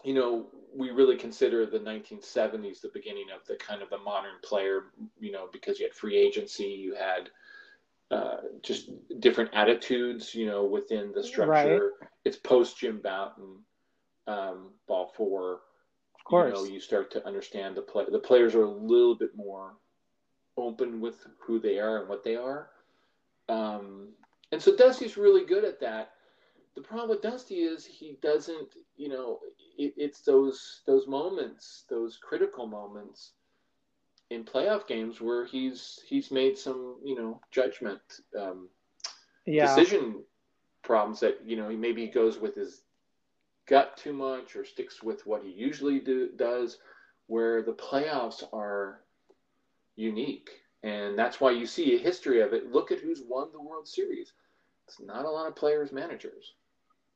you 0.03 0.13
know 0.13 0.47
we 0.75 0.91
really 0.91 1.17
consider 1.17 1.65
the 1.65 1.79
1970s 1.79 2.81
the 2.81 2.91
beginning 2.93 3.25
of 3.35 3.45
the 3.47 3.55
kind 3.55 3.81
of 3.81 3.89
the 3.89 3.97
modern 3.97 4.35
player. 4.43 4.85
You 5.19 5.31
know, 5.31 5.47
because 5.51 5.79
you 5.79 5.85
had 5.85 5.93
free 5.93 6.17
agency, 6.17 6.65
you 6.65 6.95
had 6.95 7.29
uh, 8.09 8.37
just 8.63 8.89
different 9.19 9.51
attitudes. 9.53 10.33
You 10.35 10.47
know, 10.47 10.65
within 10.65 11.11
the 11.13 11.23
structure. 11.23 11.93
It's 12.23 12.37
post 12.37 12.77
Jim 12.77 13.01
Bouton, 13.03 13.57
um, 14.27 14.69
ball 14.87 15.11
four 15.15 15.61
Of 16.15 16.23
course. 16.23 16.49
you 16.49 16.53
know, 16.53 16.71
you 16.71 16.79
start 16.79 17.11
to 17.11 17.25
understand 17.25 17.75
the 17.75 17.81
play. 17.81 18.05
The 18.11 18.19
players 18.19 18.53
are 18.55 18.63
a 18.63 18.69
little 18.69 19.15
bit 19.15 19.35
more 19.35 19.73
open 20.57 21.01
with 21.01 21.25
who 21.39 21.59
they 21.59 21.79
are 21.79 21.99
and 21.99 22.09
what 22.09 22.23
they 22.23 22.35
are. 22.35 22.69
Um, 23.49 24.09
and 24.51 24.61
so 24.61 24.75
Dusty's 24.75 25.17
really 25.17 25.45
good 25.45 25.63
at 25.63 25.79
that. 25.81 26.11
The 26.75 26.81
problem 26.81 27.09
with 27.09 27.21
Dusty 27.21 27.63
is 27.63 27.85
he 27.85 28.17
doesn't, 28.21 28.75
you 28.95 29.09
know, 29.09 29.39
it, 29.77 29.93
it's 29.97 30.21
those 30.21 30.81
those 30.85 31.07
moments, 31.07 31.83
those 31.89 32.17
critical 32.17 32.65
moments 32.65 33.31
in 34.29 34.45
playoff 34.45 34.87
games 34.87 35.19
where 35.19 35.45
he's 35.45 35.99
he's 36.07 36.31
made 36.31 36.57
some, 36.57 36.97
you 37.03 37.15
know, 37.15 37.41
judgment 37.51 38.01
um, 38.39 38.69
yeah. 39.45 39.65
decision 39.65 40.23
problems 40.81 41.19
that 41.19 41.39
you 41.45 41.57
know 41.57 41.69
he 41.69 41.75
maybe 41.75 42.07
goes 42.07 42.39
with 42.39 42.55
his 42.55 42.83
gut 43.67 43.97
too 43.97 44.13
much 44.13 44.55
or 44.55 44.65
sticks 44.65 45.03
with 45.03 45.25
what 45.27 45.43
he 45.43 45.51
usually 45.51 45.99
do, 45.99 46.29
does 46.37 46.77
where 47.27 47.61
the 47.61 47.73
playoffs 47.73 48.43
are 48.53 49.01
unique. 49.95 50.49
And 50.83 51.17
that's 51.17 51.39
why 51.39 51.51
you 51.51 51.67
see 51.67 51.95
a 51.95 51.99
history 51.99 52.41
of 52.41 52.53
it. 52.53 52.71
Look 52.71 52.91
at 52.91 52.99
who's 52.99 53.21
won 53.21 53.49
the 53.51 53.61
world 53.61 53.87
series. 53.87 54.33
It's 54.87 54.99
not 54.99 55.25
a 55.25 55.29
lot 55.29 55.47
of 55.47 55.55
players 55.55 55.91
managers 55.91 56.53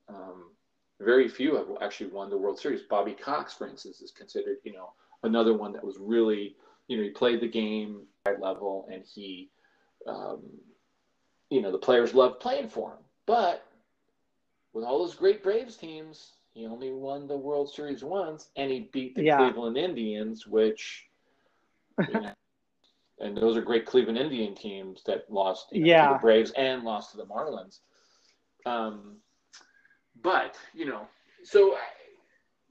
um, 0.10 0.52
very 1.00 1.28
few 1.28 1.56
have 1.56 1.68
actually 1.82 2.10
won 2.10 2.30
the 2.30 2.38
world 2.38 2.60
series 2.60 2.82
bobby 2.90 3.14
cox 3.14 3.54
for 3.54 3.68
instance 3.68 4.02
is 4.02 4.12
considered 4.12 4.58
you 4.64 4.72
know 4.72 4.92
another 5.24 5.54
one 5.54 5.74
that 5.74 5.84
was 5.84 5.98
really 6.00 6.56
you 6.88 6.98
know 6.98 7.04
he 7.04 7.10
played 7.10 7.42
the 7.42 7.48
game 7.48 8.04
at 8.28 8.40
level 8.40 8.88
and 8.92 9.04
he 9.04 9.50
um, 10.08 10.42
you 11.50 11.62
know 11.62 11.72
the 11.72 11.78
players 11.78 12.14
loved 12.14 12.40
playing 12.40 12.70
for 12.70 12.92
him 12.92 13.00
but 13.26 13.66
with 14.76 14.84
all 14.84 15.00
those 15.00 15.16
great 15.16 15.42
Braves 15.42 15.78
teams, 15.78 16.34
he 16.54 16.66
only 16.68 16.92
won 16.92 17.28
the 17.28 17.38
World 17.38 17.74
Series 17.74 18.04
once, 18.04 18.50
and 18.58 18.70
he 18.70 18.90
beat 18.92 19.16
the 19.16 19.24
Yeah. 19.24 19.38
Cleveland 19.38 19.78
Indians, 19.78 20.46
which, 20.46 21.06
you 22.10 22.20
know, 22.20 22.32
and 23.20 23.38
those 23.38 23.56
are 23.56 23.62
great 23.62 23.86
Cleveland 23.86 24.18
Indian 24.18 24.54
teams 24.54 25.02
that 25.06 25.32
lost 25.32 25.68
you 25.72 25.80
know, 25.80 25.86
to 25.86 25.92
Yeah. 25.92 26.14
the 26.14 26.20
Braves 26.20 26.52
and 26.52 26.84
lost 26.84 27.12
to 27.12 27.18
the 27.18 27.26
Marlins. 27.26 27.80
Um, 28.66 29.18
but 30.26 30.56
you 30.74 30.86
know, 30.88 31.08
so 31.44 31.78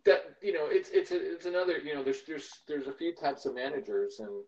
that 0.05 0.35
you 0.43 0.53
know, 0.53 0.67
it's 0.69 0.91
it's 0.91 1.13
a, 1.13 1.33
it's 1.33 1.47
another 1.47 1.79
you 1.79 1.95
know, 1.95 2.03
there's 2.03 2.23
there's 2.27 2.51
there's 2.69 2.89
a 2.89 2.93
few 2.93 3.15
types 3.15 3.47
of 3.47 3.55
managers, 3.55 4.19
and 4.19 4.43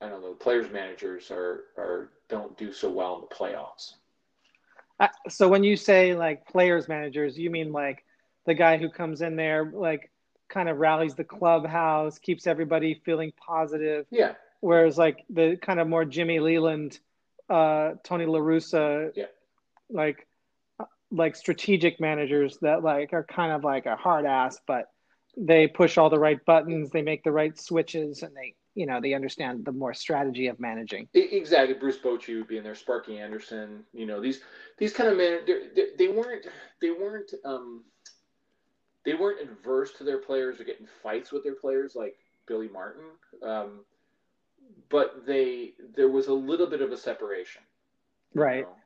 I 0.00 0.08
don't 0.08 0.22
know, 0.22 0.34
players 0.34 0.70
managers 0.70 1.30
are 1.30 1.64
are 1.78 2.10
don't 2.28 2.56
do 2.56 2.72
so 2.72 2.90
well 2.90 3.14
in 3.16 3.22
the 3.22 3.34
playoffs. 3.34 3.94
Uh, 5.00 5.08
So 5.28 5.48
when 5.48 5.64
you 5.64 5.76
say 5.76 6.14
like 6.14 6.46
players 6.46 6.88
managers, 6.88 7.38
you 7.38 7.50
mean 7.50 7.72
like 7.72 8.04
the 8.46 8.54
guy 8.54 8.76
who 8.76 8.90
comes 8.90 9.22
in 9.22 9.34
there, 9.34 9.64
like 9.74 10.10
kind 10.50 10.68
of 10.68 10.76
rallies 10.76 11.14
the 11.14 11.24
clubhouse, 11.24 12.18
keeps 12.18 12.46
everybody 12.46 13.00
feeling 13.04 13.32
positive. 13.36 14.06
Yeah, 14.10 14.34
Whereas 14.60 14.98
like 14.98 15.24
the 15.30 15.56
kind 15.56 15.80
of 15.80 15.88
more 15.88 16.04
Jimmy 16.04 16.38
Leyland, 16.38 16.98
uh, 17.48 17.92
Tony 18.04 18.26
La 18.26 18.40
Russa, 18.40 19.12
Yeah. 19.14 19.26
like 19.88 20.26
like 21.10 21.36
strategic 21.36 22.00
managers 22.00 22.58
that 22.62 22.82
like 22.82 23.12
are 23.12 23.24
kind 23.24 23.52
of 23.52 23.64
like 23.64 23.86
a 23.86 23.96
hard 23.96 24.26
ass, 24.26 24.58
but 24.66 24.86
they 25.36 25.66
push 25.66 25.98
all 25.98 26.10
the 26.10 26.18
right 26.18 26.44
buttons, 26.44 26.90
they 26.90 27.02
make 27.02 27.22
the 27.24 27.32
right 27.32 27.58
switches, 27.58 28.22
and 28.22 28.34
they 28.36 28.54
you 28.74 28.86
know 28.86 29.00
they 29.00 29.14
understand 29.14 29.64
the 29.64 29.72
more 29.72 29.94
strategy 29.94 30.46
of 30.46 30.58
managing. 30.60 31.08
Exactly, 31.14 31.74
Bruce 31.74 31.98
Bochy 31.98 32.36
would 32.36 32.48
be 32.48 32.58
in 32.58 32.64
there, 32.64 32.74
Sparky 32.74 33.18
Anderson. 33.18 33.84
You 33.92 34.06
know 34.06 34.20
these 34.20 34.40
these 34.78 34.92
kind 34.92 35.10
of 35.10 35.16
men. 35.16 35.40
They, 35.46 35.86
they 35.98 36.08
weren't 36.08 36.46
they 36.80 36.90
weren't 36.90 37.32
um, 37.44 37.84
they 39.04 39.14
weren't 39.14 39.40
adverse 39.40 39.92
to 39.94 40.04
their 40.04 40.18
players 40.18 40.60
or 40.60 40.64
getting 40.64 40.86
fights 41.02 41.32
with 41.32 41.42
their 41.42 41.54
players 41.54 41.94
like 41.94 42.16
Billy 42.46 42.68
Martin. 42.68 43.04
Um, 43.42 43.80
but 44.88 45.26
they 45.26 45.72
there 45.96 46.08
was 46.08 46.28
a 46.28 46.34
little 46.34 46.66
bit 46.66 46.82
of 46.82 46.92
a 46.92 46.96
separation. 46.96 47.62
Right. 48.34 48.62
know. 48.62 48.76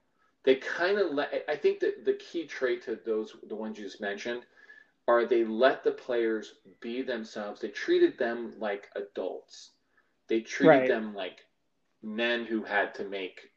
They 0.44 0.57
kind 0.57 0.98
of 0.98 1.12
let. 1.12 1.44
I 1.48 1.57
think 1.57 1.80
that 1.80 2.04
the 2.04 2.14
key 2.14 2.46
trait 2.46 2.83
to 2.83 2.96
those 2.96 3.37
the 3.48 3.57
ones 3.57 3.78
you 3.78 3.85
just 3.85 4.00
mentioned 4.00 4.44
are 5.09 5.24
they 5.24 5.44
let 5.44 5.83
the 5.85 5.92
players 5.92 6.54
be 6.80 7.02
themselves. 7.02 7.61
They 7.61 7.68
treated 7.68 8.18
them 8.18 8.54
like 8.59 8.88
adults. 8.96 9.72
They 10.28 10.40
treated 10.40 10.87
Right. 10.87 10.88
them 10.88 11.14
like 11.14 11.46
men 12.02 12.44
who 12.44 12.62
had 12.62 12.94
to 12.94 13.04
make 13.04 13.50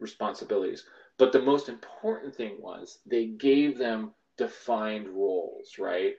responsibilities. 0.00 0.84
But 1.18 1.32
the 1.32 1.40
most 1.40 1.68
important 1.68 2.34
thing 2.34 2.60
was 2.60 2.98
they 3.06 3.26
gave 3.26 3.78
them 3.78 4.12
defined 4.36 5.08
roles, 5.08 5.78
right? 5.78 6.14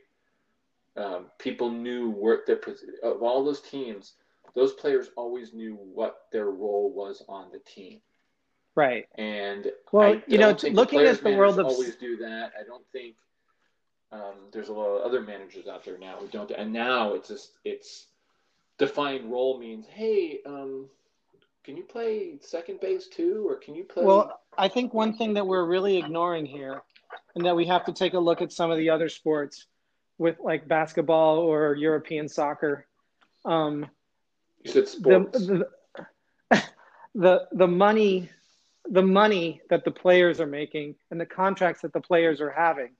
Um, 0.95 1.31
people 1.39 1.69
knew 1.71 2.09
what 2.09 2.45
their 2.45 2.59
of 3.03 3.21
all 3.23 3.43
those 3.43 3.61
teams, 3.61 4.15
those 4.53 4.73
players 4.73 5.09
always 5.15 5.53
knew 5.53 5.75
what 5.75 6.15
their 6.31 6.49
role 6.51 6.91
was 6.93 7.23
on 7.27 7.51
the 7.51 7.59
team. 7.59 8.01
Right. 8.79 9.09
And 9.15 9.73
Well, 9.91 10.21
you 10.25 10.37
know, 10.37 10.51
looking 10.71 10.99
players 10.99 11.17
at 11.17 11.23
the 11.25 11.35
world 11.35 11.59
of- 11.59 11.65
always 11.65 11.97
do 11.97 12.15
that. 12.17 12.53
I 12.57 12.63
don't 12.63 12.85
think 12.93 13.15
um, 14.13 14.47
there's 14.53 14.69
a 14.69 14.73
lot 14.73 14.87
of 14.87 15.01
other 15.01 15.19
managers 15.19 15.67
out 15.67 15.83
there 15.83 15.97
now 15.97 16.15
who 16.15 16.27
don't. 16.27 16.49
And 16.51 16.71
now 16.71 17.13
it's 17.13 17.27
just 17.27 17.51
it's 17.65 18.07
defined 18.77 19.29
role 19.29 19.59
means 19.59 19.85
hey, 19.85 20.39
um, 20.45 20.85
can 21.65 21.75
you 21.75 21.83
play 21.83 22.37
second 22.39 22.79
base 22.79 23.07
too, 23.07 23.45
or 23.49 23.57
can 23.57 23.75
you 23.75 23.83
play? 23.83 24.05
Well, 24.05 24.39
I 24.57 24.69
think 24.69 24.93
one 24.93 25.13
thing 25.13 25.33
that 25.33 25.45
we're 25.45 25.65
really 25.65 25.97
ignoring 25.97 26.45
here, 26.45 26.81
and 27.35 27.45
that 27.45 27.55
we 27.57 27.65
have 27.65 27.83
to 27.83 27.91
take 27.91 28.13
a 28.13 28.19
look 28.19 28.41
at 28.41 28.53
some 28.53 28.71
of 28.71 28.77
the 28.77 28.89
other 28.89 29.09
sports, 29.09 29.65
with 30.17 30.39
like 30.39 30.69
basketball 30.69 31.39
or 31.39 31.75
European 31.75 32.29
soccer, 32.29 32.85
um, 33.43 33.87
you 34.63 34.71
said 34.71 34.85
the, 34.85 34.87
sports. 34.87 35.47
the 35.47 35.67
the 37.15 37.47
the 37.51 37.67
money, 37.67 38.29
the 38.91 39.01
money 39.03 39.61
that 39.69 39.83
the 39.85 39.91
players 39.91 40.39
are 40.39 40.47
making, 40.47 40.95
and 41.11 41.19
the 41.21 41.25
contracts 41.25 41.81
that 41.83 41.93
the 41.93 42.01
players 42.01 42.41
are 42.41 42.49
having. 42.51 42.91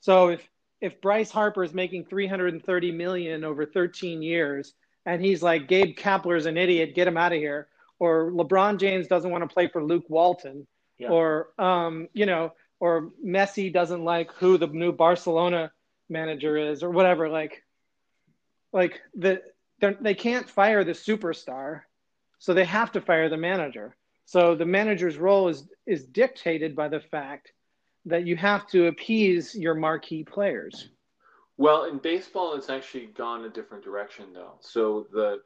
So 0.00 0.28
if 0.28 0.48
if 0.80 1.00
Bryce 1.00 1.30
Harper 1.32 1.64
is 1.64 1.74
making 1.74 2.04
330 2.04 2.92
million 2.92 3.42
over 3.42 3.66
13 3.66 4.22
years, 4.22 4.74
and 5.04 5.20
he's 5.20 5.42
like 5.42 5.66
Gabe 5.66 5.96
Kapler's 5.96 6.46
an 6.46 6.56
idiot, 6.56 6.94
get 6.94 7.08
him 7.08 7.16
out 7.16 7.32
of 7.32 7.38
here. 7.38 7.68
or 8.00 8.30
LeBron 8.30 8.78
James 8.78 9.08
doesn't 9.08 9.30
want 9.32 9.42
to 9.42 9.52
play 9.52 9.66
for 9.66 9.82
Luke 9.82 10.04
Walton, 10.08 10.68
Yeah. 10.98 11.08
or 11.10 11.48
um, 11.58 12.08
you 12.12 12.26
know, 12.26 12.52
or 12.78 13.10
Messi 13.24 13.72
doesn't 13.72 14.04
like 14.04 14.30
who 14.34 14.56
the 14.56 14.68
new 14.68 14.92
Barcelona 14.92 15.72
manager 16.08 16.56
is, 16.56 16.84
or 16.84 16.90
whatever. 16.90 17.28
Like, 17.28 17.64
like 18.72 19.00
the 19.14 19.42
they 19.80 20.14
can't 20.14 20.48
fire 20.48 20.84
the 20.84 20.92
superstar, 20.92 21.82
so 22.38 22.54
they 22.54 22.64
have 22.64 22.92
to 22.92 23.00
fire 23.00 23.28
the 23.28 23.36
manager. 23.36 23.96
So 24.28 24.54
the 24.54 24.66
manager's 24.66 25.16
role 25.16 25.48
is 25.48 25.66
is 25.86 26.04
dictated 26.04 26.76
by 26.76 26.88
the 26.88 27.00
fact 27.00 27.52
that 28.04 28.26
you 28.26 28.36
have 28.36 28.66
to 28.66 28.88
appease 28.88 29.54
your 29.54 29.74
marquee 29.74 30.22
players. 30.22 30.90
Well, 31.56 31.84
in 31.84 31.96
baseball, 31.96 32.54
it's 32.54 32.68
actually 32.68 33.06
gone 33.06 33.46
a 33.46 33.48
different 33.48 33.82
direction, 33.82 34.34
though. 34.34 34.56
So 34.60 35.06
the 35.14 35.40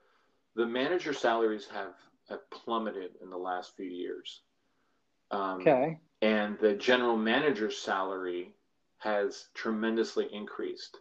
the 0.57 0.66
manager 0.66 1.12
salaries 1.12 1.68
have, 1.73 1.95
have 2.29 2.51
plummeted 2.51 3.12
in 3.23 3.31
the 3.31 3.37
last 3.37 3.77
few 3.77 3.87
years. 3.87 4.40
Um, 5.31 5.61
Okay. 5.61 6.01
And 6.21 6.59
the 6.59 6.75
general 6.75 7.16
manager's 7.16 7.79
salary 7.79 8.53
has 8.99 9.47
tremendously 9.55 10.27
increased 10.33 10.99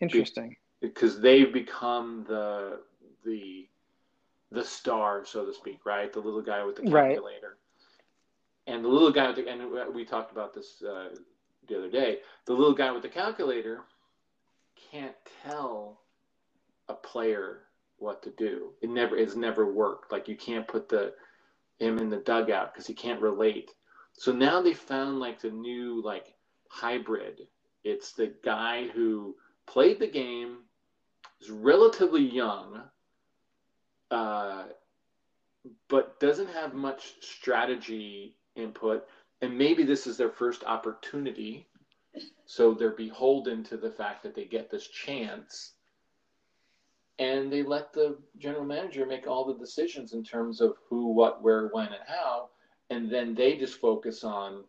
Interesting. 0.00 0.56
because 0.80 1.20
they've 1.20 1.52
become 1.52 2.24
the 2.28 2.80
the 3.24 3.68
the 4.50 4.64
star, 4.64 5.24
so 5.24 5.44
to 5.44 5.52
speak, 5.52 5.84
right? 5.84 6.12
The 6.12 6.20
little 6.20 6.42
guy 6.42 6.64
with 6.64 6.76
the 6.76 6.90
Right. 6.90 7.16
calculator. 7.16 7.58
And 8.66 8.84
the 8.84 8.88
little 8.88 9.12
guy 9.12 9.28
with 9.28 9.36
the, 9.36 9.48
and 9.48 9.94
we 9.94 10.04
talked 10.04 10.32
about 10.32 10.52
this 10.54 10.82
uh, 10.82 11.14
the 11.68 11.78
other 11.78 11.90
day. 11.90 12.20
The 12.46 12.52
little 12.52 12.74
guy 12.74 12.90
with 12.92 13.02
the 13.02 13.08
calculator 13.08 13.84
can't 14.90 15.14
tell 15.42 16.00
a 16.88 16.94
player 16.94 17.62
what 17.98 18.22
to 18.22 18.30
do. 18.30 18.72
It 18.82 18.90
never 18.90 19.16
it's 19.16 19.36
never 19.36 19.72
worked. 19.72 20.12
Like 20.12 20.28
you 20.28 20.36
can't 20.36 20.66
put 20.66 20.88
the 20.88 21.14
him 21.78 21.98
in 21.98 22.08
the 22.08 22.18
dugout 22.18 22.72
because 22.72 22.86
he 22.86 22.94
can't 22.94 23.20
relate. 23.20 23.70
So 24.12 24.32
now 24.32 24.62
they 24.62 24.72
found 24.72 25.20
like 25.20 25.40
the 25.40 25.50
new 25.50 26.02
like 26.02 26.34
hybrid. 26.68 27.48
It's 27.84 28.12
the 28.12 28.32
guy 28.42 28.88
who 28.88 29.36
played 29.66 29.98
the 30.00 30.06
game, 30.06 30.58
is 31.40 31.50
relatively 31.50 32.22
young, 32.22 32.82
uh, 34.10 34.64
but 35.88 36.18
doesn't 36.20 36.50
have 36.50 36.74
much 36.74 37.14
strategy 37.20 38.36
input. 38.54 39.06
And 39.42 39.56
maybe 39.56 39.82
this 39.84 40.06
is 40.06 40.16
their 40.16 40.30
first 40.30 40.64
opportunity. 40.64 41.68
So 42.46 42.72
they're 42.72 42.90
beholden 42.90 43.64
to 43.64 43.76
the 43.76 43.90
fact 43.90 44.22
that 44.22 44.34
they 44.34 44.44
get 44.44 44.70
this 44.70 44.86
chance. 44.88 45.72
And 47.18 47.52
they 47.52 47.62
let 47.62 47.92
the 47.92 48.18
general 48.38 48.64
manager 48.64 49.06
make 49.06 49.26
all 49.26 49.44
the 49.44 49.58
decisions 49.58 50.12
in 50.12 50.22
terms 50.22 50.60
of 50.60 50.76
who, 50.88 51.12
what, 51.12 51.42
where, 51.42 51.68
when, 51.68 51.86
and 51.86 52.02
how. 52.06 52.50
And 52.90 53.10
then 53.10 53.34
they 53.34 53.56
just 53.56 53.80
focus 53.80 54.22
on, 54.22 54.64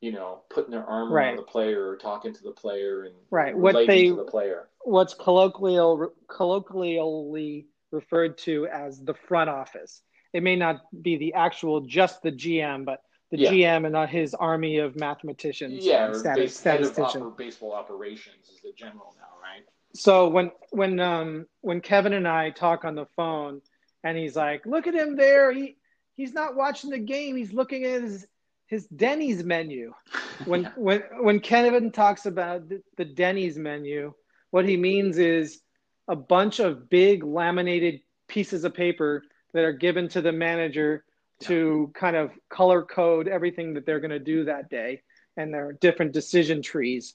you 0.00 0.12
know, 0.12 0.42
putting 0.50 0.72
their 0.72 0.84
arm 0.84 1.12
Right. 1.12 1.28
around 1.28 1.36
the 1.36 1.42
player 1.42 1.88
or 1.88 1.96
talking 1.96 2.34
to 2.34 2.42
the 2.42 2.50
player 2.52 3.04
and 3.04 3.14
Right. 3.30 3.56
What 3.56 3.86
they 3.86 4.08
to 4.08 4.16
the 4.16 4.24
player. 4.24 4.68
what's 4.84 5.14
colloquial 5.14 6.12
colloquially 6.28 7.66
referred 7.90 8.38
to 8.38 8.66
as 8.66 9.00
the 9.02 9.14
front 9.14 9.50
office. 9.50 10.02
It 10.32 10.42
may 10.42 10.56
not 10.56 10.82
be 11.02 11.16
the 11.16 11.34
actual 11.34 11.80
just 11.82 12.22
the 12.22 12.32
GM, 12.32 12.84
but 12.84 13.00
the 13.30 13.38
Yeah. 13.38 13.50
GM 13.52 13.84
and 13.86 13.92
not 13.92 14.08
his 14.10 14.34
army 14.34 14.78
of 14.78 14.96
mathematicians, 14.96 15.84
Yeah, 15.84 16.12
stat- 16.12 16.36
base, 16.36 16.64
of 16.66 16.94
oper- 16.94 17.36
baseball 17.36 17.72
operations 17.72 18.48
is 18.48 18.60
the 18.60 18.72
general 18.72 19.14
now, 19.18 19.40
right? 19.42 19.64
So 19.94 20.28
when 20.28 20.50
when 20.70 21.00
um 21.00 21.46
when 21.62 21.80
Kevin 21.80 22.12
and 22.12 22.28
I 22.28 22.50
talk 22.50 22.84
on 22.84 22.94
the 22.94 23.06
phone 23.16 23.62
and 24.04 24.16
he's 24.16 24.36
like, 24.36 24.66
"Look 24.66 24.86
at 24.86 24.94
him 24.94 25.16
there. 25.16 25.52
He 25.52 25.76
he's 26.16 26.32
not 26.34 26.54
watching 26.54 26.90
the 26.90 26.98
game. 26.98 27.36
He's 27.36 27.52
looking 27.52 27.84
at 27.84 28.02
his 28.02 28.26
his 28.66 28.86
Denny's 28.88 29.42
menu." 29.44 29.92
When 30.44 30.62
Yeah. 30.64 30.72
when 30.76 31.02
when 31.20 31.40
Kevin 31.40 31.90
talks 31.90 32.26
about 32.26 32.68
the, 32.68 32.82
the 32.98 33.06
Denny's 33.06 33.56
menu, 33.56 34.12
what 34.50 34.68
he 34.68 34.76
means 34.76 35.16
is 35.18 35.62
a 36.08 36.16
bunch 36.16 36.60
of 36.60 36.88
big 36.88 37.24
laminated 37.24 38.00
pieces 38.28 38.64
of 38.64 38.74
paper 38.74 39.22
that 39.52 39.64
are 39.64 39.72
given 39.72 40.08
to 40.08 40.20
the 40.20 40.32
manager 40.32 41.04
to 41.40 41.90
kind 41.94 42.16
of 42.16 42.30
color 42.48 42.82
code 42.82 43.28
everything 43.28 43.74
that 43.74 43.84
they're 43.84 44.00
going 44.00 44.10
to 44.10 44.18
do 44.18 44.44
that 44.44 44.70
day 44.70 45.02
and 45.36 45.52
there 45.52 45.68
are 45.68 45.72
different 45.74 46.12
decision 46.12 46.62
trees 46.62 47.14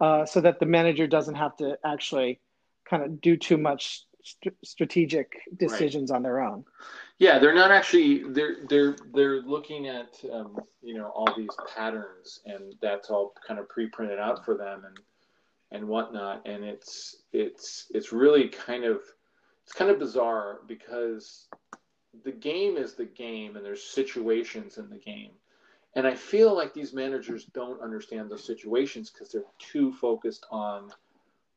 uh, 0.00 0.26
so 0.26 0.40
that 0.40 0.58
the 0.58 0.66
manager 0.66 1.06
doesn't 1.06 1.36
have 1.36 1.56
to 1.56 1.78
actually 1.84 2.40
kind 2.88 3.02
of 3.02 3.20
do 3.20 3.36
too 3.36 3.56
much 3.56 4.04
st- 4.24 4.56
strategic 4.64 5.32
decisions 5.56 6.10
on 6.10 6.22
their 6.22 6.40
own. 6.40 6.64
Yeah, 7.18 7.38
they're 7.38 7.54
not 7.54 7.70
actually 7.70 8.24
they're 8.32 8.56
they're 8.68 8.96
they're 9.14 9.42
looking 9.42 9.86
at 9.86 10.08
um, 10.32 10.58
you 10.82 10.94
know 10.94 11.06
all 11.14 11.32
these 11.36 11.54
patterns 11.74 12.40
and 12.46 12.74
that's 12.82 13.10
all 13.10 13.32
kind 13.46 13.60
of 13.60 13.68
pre-printed 13.68 14.18
out 14.18 14.44
for 14.44 14.56
them 14.56 14.84
and 14.84 14.98
and 15.72 15.88
whatnot 15.88 16.46
and 16.46 16.62
it's 16.62 17.22
it's 17.32 17.86
it's 17.90 18.12
really 18.12 18.48
kind 18.48 18.84
of 18.84 19.00
it's 19.64 19.72
kind 19.72 19.90
of 19.90 19.98
bizarre 19.98 20.60
because 20.68 21.48
the 22.24 22.32
game 22.32 22.76
is 22.76 22.94
the 22.94 23.06
game 23.06 23.56
and 23.56 23.64
there's 23.64 23.82
situations 23.82 24.76
in 24.76 24.88
the 24.90 24.98
game 24.98 25.30
and 25.96 26.06
I 26.06 26.14
feel 26.14 26.54
like 26.54 26.72
these 26.72 26.92
managers 26.92 27.46
don't 27.46 27.82
understand 27.82 28.30
those 28.30 28.44
situations 28.44 29.10
because 29.10 29.32
they're 29.32 29.44
too 29.58 29.92
focused 29.92 30.46
on 30.50 30.90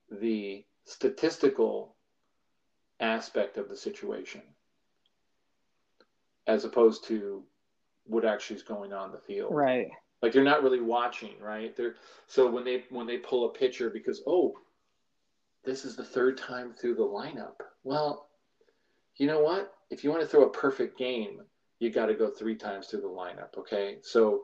the 0.09 0.63
statistical 0.85 1.95
aspect 2.99 3.57
of 3.57 3.69
the 3.69 3.77
situation 3.77 4.41
as 6.47 6.63
opposed 6.63 7.05
to 7.05 7.43
what 8.05 8.23
actually 8.23 8.55
is 8.55 8.63
going 8.63 8.93
on 8.93 9.07
in 9.07 9.11
the 9.11 9.17
field. 9.17 9.53
right 9.53 9.89
Like 10.21 10.31
they're 10.31 10.43
not 10.43 10.63
really 10.63 10.81
watching, 10.81 11.39
right? 11.39 11.75
They're 11.75 11.95
so 12.27 12.49
when 12.49 12.63
they 12.63 12.83
when 12.89 13.07
they 13.07 13.17
pull 13.17 13.45
a 13.49 13.53
pitcher 13.53 13.89
because 13.89 14.23
oh, 14.25 14.55
this 15.63 15.85
is 15.85 15.95
the 15.95 16.05
third 16.05 16.37
time 16.37 16.73
through 16.73 16.95
the 16.95 17.03
lineup. 17.03 17.55
Well, 17.83 18.29
you 19.17 19.27
know 19.27 19.41
what? 19.41 19.73
If 19.89 20.03
you 20.03 20.09
want 20.09 20.21
to 20.21 20.27
throw 20.27 20.45
a 20.45 20.49
perfect 20.49 20.97
game, 20.97 21.41
you 21.79 21.91
got 21.91 22.07
to 22.07 22.15
go 22.15 22.29
three 22.29 22.55
times 22.55 22.87
through 22.87 23.01
the 23.01 23.07
lineup. 23.07 23.57
Okay, 23.57 23.97
so 24.01 24.43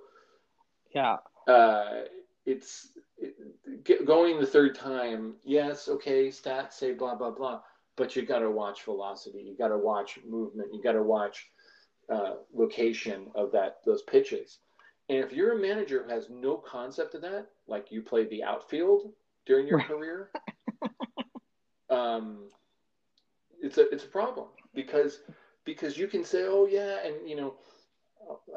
yeah 0.94 1.18
uh, 1.48 2.02
it's 2.46 2.90
it, 3.18 4.06
going 4.06 4.40
the 4.40 4.46
third 4.46 4.76
time. 4.76 5.36
Yes, 5.44 5.88
okay, 5.88 6.28
stats 6.28 6.74
say 6.74 6.94
blah 6.94 7.16
blah 7.16 7.32
blah, 7.32 7.62
but 7.96 8.16
you 8.16 8.26
got 8.26 8.40
to 8.40 8.52
watch 8.52 8.84
velocity. 8.84 9.42
You 9.42 9.56
got 9.58 9.70
to 9.70 9.78
watch 9.78 10.20
movement. 10.28 10.74
You 10.74 10.82
got 10.82 10.94
to 10.94 11.04
watch 11.04 11.50
uh, 12.10 12.36
location 12.54 13.28
of 13.36 13.52
that 13.52 13.78
those 13.86 14.02
pitches. 14.04 14.60
And 15.12 15.20
if 15.20 15.34
you're 15.34 15.54
a 15.58 15.62
manager 15.62 16.04
who 16.06 16.10
has 16.10 16.30
no 16.32 16.56
concept 16.58 17.16
of 17.16 17.22
that, 17.24 17.50
like 17.68 17.92
you 17.92 18.02
played 18.02 18.30
the 18.32 18.44
outfield 18.46 19.14
during 19.46 19.68
your 19.68 19.78
Right. 19.78 19.86
career, 19.88 20.32
um, 21.90 22.50
it's 23.62 23.78
a 23.78 23.90
it's 23.92 24.06
a 24.06 24.10
problem 24.10 24.48
because 24.74 25.22
because 25.66 25.98
you 25.98 26.08
can 26.08 26.24
say, 26.24 26.46
oh 26.48 26.66
yeah, 26.66 27.06
and 27.06 27.30
you 27.30 27.36
know, 27.36 27.56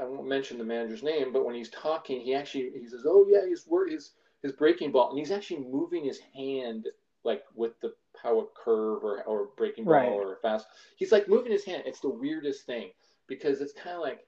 I 0.01 0.05
won't 0.05 0.29
mention 0.29 0.59
the 0.59 0.65
manager's 0.65 1.03
name, 1.03 1.33
but 1.33 1.45
when 1.45 1.57
he's 1.57 1.71
talking, 1.71 2.21
he 2.21 2.35
actually 2.35 2.71
he 2.79 2.89
says, 2.89 3.05
oh 3.07 3.27
yeah, 3.29 3.47
his 3.49 3.67
his 3.91 4.13
his 4.43 4.53
breaking 4.53 4.93
ball, 4.93 5.11
and 5.11 5.19
he's 5.19 5.33
actually 5.33 5.61
moving 5.65 6.05
his 6.05 6.21
hand 6.37 6.89
like 7.25 7.45
with 7.57 7.81
the 7.81 7.95
power 8.21 8.45
curve 8.57 9.05
or 9.05 9.25
or 9.25 9.49
breaking 9.57 9.89
ball 9.89 10.13
Right. 10.13 10.21
or 10.21 10.39
fast. 10.43 10.67
He's 10.97 11.13
like 11.13 11.29
moving 11.29 11.53
his 11.53 11.65
hand. 11.65 11.85
It's 11.87 12.01
the 12.01 12.11
weirdest 12.11 12.67
thing 12.67 12.91
because 13.27 13.61
it's 13.61 13.73
kind 13.75 13.97
of 13.97 14.03
like. 14.03 14.21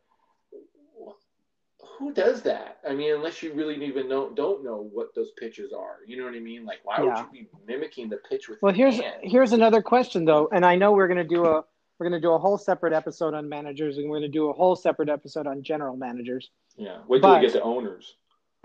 Who 1.98 2.12
does 2.12 2.42
that? 2.42 2.78
I 2.88 2.94
mean, 2.94 3.14
unless 3.14 3.42
you 3.42 3.52
really 3.54 3.82
even 3.84 4.08
know, 4.08 4.30
don't 4.30 4.62
know 4.64 4.88
what 4.92 5.14
those 5.14 5.30
pitches 5.32 5.72
are. 5.72 5.96
You 6.06 6.18
know 6.18 6.24
what 6.24 6.34
I 6.34 6.40
mean? 6.40 6.64
Like, 6.64 6.78
why 6.84 6.98
Yeah. 7.02 7.04
would 7.04 7.36
you 7.38 7.44
be 7.44 7.48
mimicking 7.66 8.08
the 8.10 8.18
pitch 8.28 8.48
with 8.48 8.60
well 8.62 8.72
here's 8.74 8.98
hand? 8.98 9.16
here's 9.22 9.52
another 9.52 9.80
question 9.82 10.24
though 10.24 10.48
and 10.52 10.64
i 10.64 10.74
know 10.76 10.92
we're 10.92 11.08
going 11.08 11.16
to 11.18 11.24
do 11.24 11.44
a 11.46 11.64
we're 11.98 12.08
going 12.08 12.20
to 12.20 12.26
do 12.26 12.32
a 12.32 12.38
whole 12.38 12.58
separate 12.58 12.92
episode 12.92 13.32
on 13.34 13.48
managers 13.48 13.96
and 13.96 14.08
we're 14.10 14.18
going 14.18 14.30
to 14.30 14.38
do 14.38 14.50
a 14.50 14.52
whole 14.52 14.76
separate 14.76 15.08
episode 15.08 15.46
on 15.46 15.62
general 15.62 15.96
managers 15.96 16.50
Yeah. 16.76 16.98
Wait 17.08 17.20
till 17.22 17.30
But- 17.30 17.40
we 17.40 17.46
get 17.46 17.54
to 17.54 17.62
owners. 17.62 18.14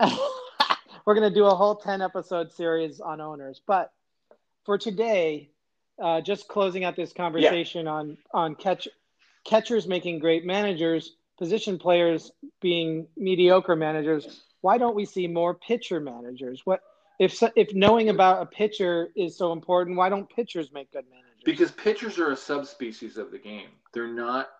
we're 1.06 1.14
going 1.14 1.28
to 1.28 1.34
do 1.34 1.46
a 1.46 1.54
whole 1.54 1.76
10 1.76 2.02
episode 2.02 2.52
series 2.52 3.00
on 3.00 3.20
owners 3.20 3.60
but 3.66 3.92
for 4.64 4.76
today 4.78 5.48
uh, 6.02 6.20
just 6.20 6.48
closing 6.48 6.84
out 6.84 6.96
this 6.96 7.12
conversation 7.12 7.86
on 7.86 8.16
on 8.34 8.54
catch 8.54 8.88
catchers 9.44 9.86
making 9.86 10.18
great 10.18 10.44
managers 10.44 11.16
position 11.42 11.76
players 11.76 12.30
being 12.60 13.04
mediocre 13.16 13.74
managers 13.74 14.44
why 14.60 14.78
don't 14.78 14.94
we 14.94 15.04
see 15.04 15.26
more 15.26 15.54
pitcher 15.54 15.98
managers 15.98 16.62
what 16.64 16.78
if 17.18 17.34
so- 17.34 17.50
if 17.56 17.74
knowing 17.74 18.10
about 18.10 18.42
a 18.42 18.46
pitcher 18.46 19.08
is 19.16 19.36
so 19.36 19.50
important 19.50 19.96
why 19.96 20.08
don't 20.08 20.30
pitchers 20.30 20.70
make 20.72 20.92
good 20.92 21.04
managers 21.10 21.42
Because 21.44 21.72
pitchers 21.72 22.16
are 22.20 22.30
a 22.30 22.36
subspecies 22.36 23.16
of 23.16 23.32
the 23.32 23.38
game. 23.38 23.70
They're 23.92 24.06
not. 24.06 24.50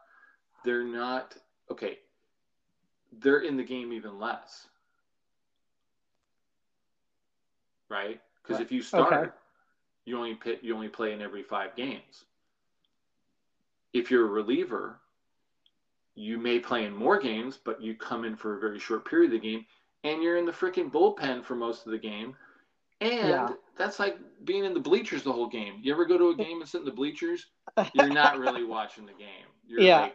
They're 0.65 0.83
not. 0.83 1.37
Okay. 1.71 2.01
They're 3.21 3.39
in 3.43 3.57
the 3.57 3.63
game 3.63 3.93
even 3.93 4.19
less. 4.19 4.67
Right. 7.89 8.21
Because 8.43 8.57
Right. 8.57 8.67
if 8.67 8.73
you 8.73 8.83
start, 8.83 9.13
Okay. 9.13 9.33
you 10.07 10.17
only 10.19 10.35
pit. 10.35 10.59
You 10.65 10.75
only 10.75 10.89
play 10.89 11.13
in 11.13 11.23
every 11.23 11.45
five 11.45 11.77
games. 11.77 12.25
If 13.93 14.11
you're 14.11 14.27
a 14.27 14.29
reliever, 14.41 14.99
you 16.15 16.39
may 16.39 16.59
play 16.59 16.85
in 16.85 16.95
more 16.95 17.19
games, 17.19 17.59
but 17.65 17.81
you 17.81 17.95
come 17.95 18.25
in 18.25 18.37
for 18.37 18.57
a 18.57 18.61
very 18.61 18.79
short 18.79 19.09
period 19.09 19.33
of 19.33 19.41
the 19.41 19.49
game, 19.49 19.65
and 20.05 20.23
you're 20.23 20.37
in 20.37 20.45
the 20.47 20.53
freaking 20.53 20.91
bullpen 20.91 21.45
for 21.45 21.55
most 21.55 21.87
of 21.87 21.93
the 21.93 21.99
game. 21.99 22.37
And 23.01 23.29
Yeah. 23.29 23.49
that's 23.77 23.99
like 23.99 24.19
being 24.45 24.65
in 24.65 24.75
the 24.75 24.81
bleachers 24.81 25.23
the 25.23 25.33
whole 25.33 25.49
game. 25.49 25.81
You 25.83 25.93
ever 25.93 26.05
go 26.05 26.19
to 26.19 26.31
a 26.31 26.37
game 26.37 26.61
and 26.61 26.69
sit 26.69 26.81
in 26.81 26.85
the 26.85 26.93
bleachers? 26.93 27.47
You're 27.95 28.11
not 28.13 28.39
really 28.39 28.65
watching 28.65 29.07
the 29.07 29.13
game. 29.13 29.47
You're 29.67 29.83
yeah. 29.83 30.01
like 30.03 30.15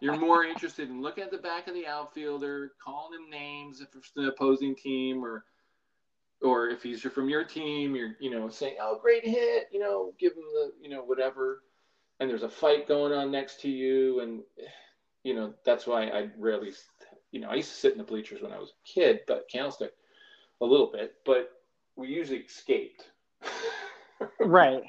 you're 0.00 0.16
more 0.16 0.44
interested 0.44 0.88
in 0.88 1.02
looking 1.02 1.24
at 1.24 1.30
the 1.30 1.38
back 1.38 1.68
of 1.68 1.74
the 1.74 1.86
outfielder, 1.86 2.72
calling 2.82 3.18
him 3.18 3.30
names 3.30 3.80
if 3.80 3.88
it's 3.94 4.12
the 4.12 4.28
opposing 4.28 4.74
team, 4.76 5.24
or 5.24 5.44
or 6.40 6.68
if 6.68 6.82
he's 6.82 7.02
from 7.02 7.28
your 7.28 7.44
team, 7.44 7.94
you're 7.96 8.16
you 8.20 8.30
know 8.30 8.48
saying, 8.48 8.76
"Oh, 8.80 8.98
great 9.00 9.24
hit," 9.26 9.68
you 9.72 9.80
know, 9.80 10.14
give 10.18 10.32
him 10.32 10.44
the 10.52 10.72
you 10.80 10.88
know 10.88 11.02
whatever. 11.02 11.62
And 12.20 12.28
there's 12.30 12.42
a 12.42 12.48
fight 12.48 12.88
going 12.88 13.12
on 13.12 13.30
next 13.30 13.60
to 13.62 13.68
you, 13.68 14.20
and 14.20 14.42
you 15.24 15.34
know 15.34 15.54
that's 15.64 15.86
why 15.86 16.08
I 16.08 16.28
rarely, 16.38 16.72
you 17.32 17.40
know, 17.40 17.48
I 17.48 17.54
used 17.54 17.70
to 17.70 17.76
sit 17.76 17.92
in 17.92 17.98
the 17.98 18.04
bleachers 18.04 18.42
when 18.42 18.52
I 18.52 18.58
was 18.58 18.70
a 18.70 18.88
kid, 18.88 19.20
but 19.26 19.48
Candlestick 19.50 19.92
a 20.60 20.64
little 20.64 20.90
bit, 20.92 21.14
but 21.24 21.50
we 21.96 22.08
usually 22.08 22.38
escaped. 22.38 23.10
right. 24.40 24.82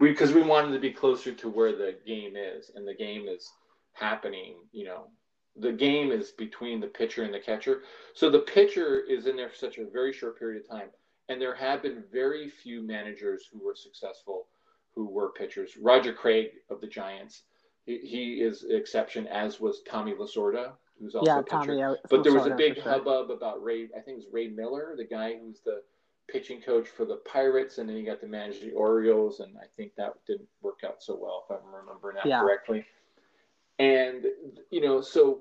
we 0.00 0.10
because 0.10 0.32
we 0.32 0.42
wanted 0.42 0.72
to 0.72 0.78
be 0.78 0.90
closer 0.90 1.32
to 1.32 1.48
where 1.48 1.72
the 1.72 1.96
game 2.06 2.34
is 2.36 2.70
and 2.74 2.86
the 2.86 2.94
game 2.94 3.26
is 3.28 3.50
happening 3.92 4.54
you 4.72 4.84
know 4.84 5.08
the 5.56 5.72
game 5.72 6.10
is 6.10 6.30
between 6.30 6.80
the 6.80 6.86
pitcher 6.86 7.22
and 7.22 7.34
the 7.34 7.38
catcher 7.38 7.82
so 8.14 8.30
the 8.30 8.38
pitcher 8.38 9.00
is 9.00 9.26
in 9.26 9.36
there 9.36 9.50
for 9.50 9.56
such 9.56 9.78
a 9.78 9.84
very 9.90 10.12
short 10.12 10.38
period 10.38 10.62
of 10.62 10.68
time 10.68 10.88
and 11.28 11.40
there 11.40 11.54
have 11.54 11.82
been 11.82 12.02
very 12.10 12.48
few 12.48 12.82
managers 12.82 13.48
who 13.52 13.64
were 13.64 13.74
successful 13.74 14.46
who 14.94 15.06
were 15.06 15.32
pitchers 15.32 15.76
roger 15.80 16.12
craig 16.12 16.48
of 16.70 16.80
the 16.80 16.86
giants 16.86 17.42
he, 17.84 17.98
he 17.98 18.24
is 18.42 18.64
exception 18.68 19.26
as 19.28 19.60
was 19.60 19.82
tommy 19.88 20.12
lasorda 20.14 20.72
who's 21.00 21.14
also 21.14 21.26
Yeah, 21.26 21.38
a 21.40 21.42
pitcher 21.42 21.56
Tommy. 21.58 21.82
uh, 21.82 21.94
but 22.10 22.22
there 22.22 22.32
was 22.34 22.46
a 22.46 22.54
big 22.54 22.74
sure. 22.76 22.84
hubbub 22.84 23.30
about 23.30 23.62
Ray. 23.62 23.84
I 23.96 24.00
think 24.00 24.08
it 24.18 24.24
was 24.24 24.26
Ray 24.32 24.48
Miller, 24.48 24.94
the 24.96 25.04
guy 25.04 25.36
who's 25.36 25.60
the 25.64 25.82
pitching 26.28 26.60
coach 26.60 26.86
for 26.88 27.04
the 27.04 27.16
Pirates, 27.16 27.78
and 27.78 27.88
then 27.88 27.96
he 27.96 28.04
got 28.04 28.20
to 28.20 28.26
manage 28.28 28.60
the 28.60 28.70
Orioles, 28.72 29.40
and 29.40 29.56
I 29.58 29.64
think 29.76 29.92
that 29.96 30.12
didn't 30.28 30.48
work 30.60 30.80
out 30.86 31.02
so 31.02 31.18
well, 31.20 31.44
if 31.50 31.56
I'm 31.56 31.74
remembering 31.74 32.16
that 32.16 32.26
Yeah. 32.26 32.40
correctly. 32.40 32.84
And 33.80 34.26
you 34.70 34.80
know, 34.80 35.00
so 35.00 35.40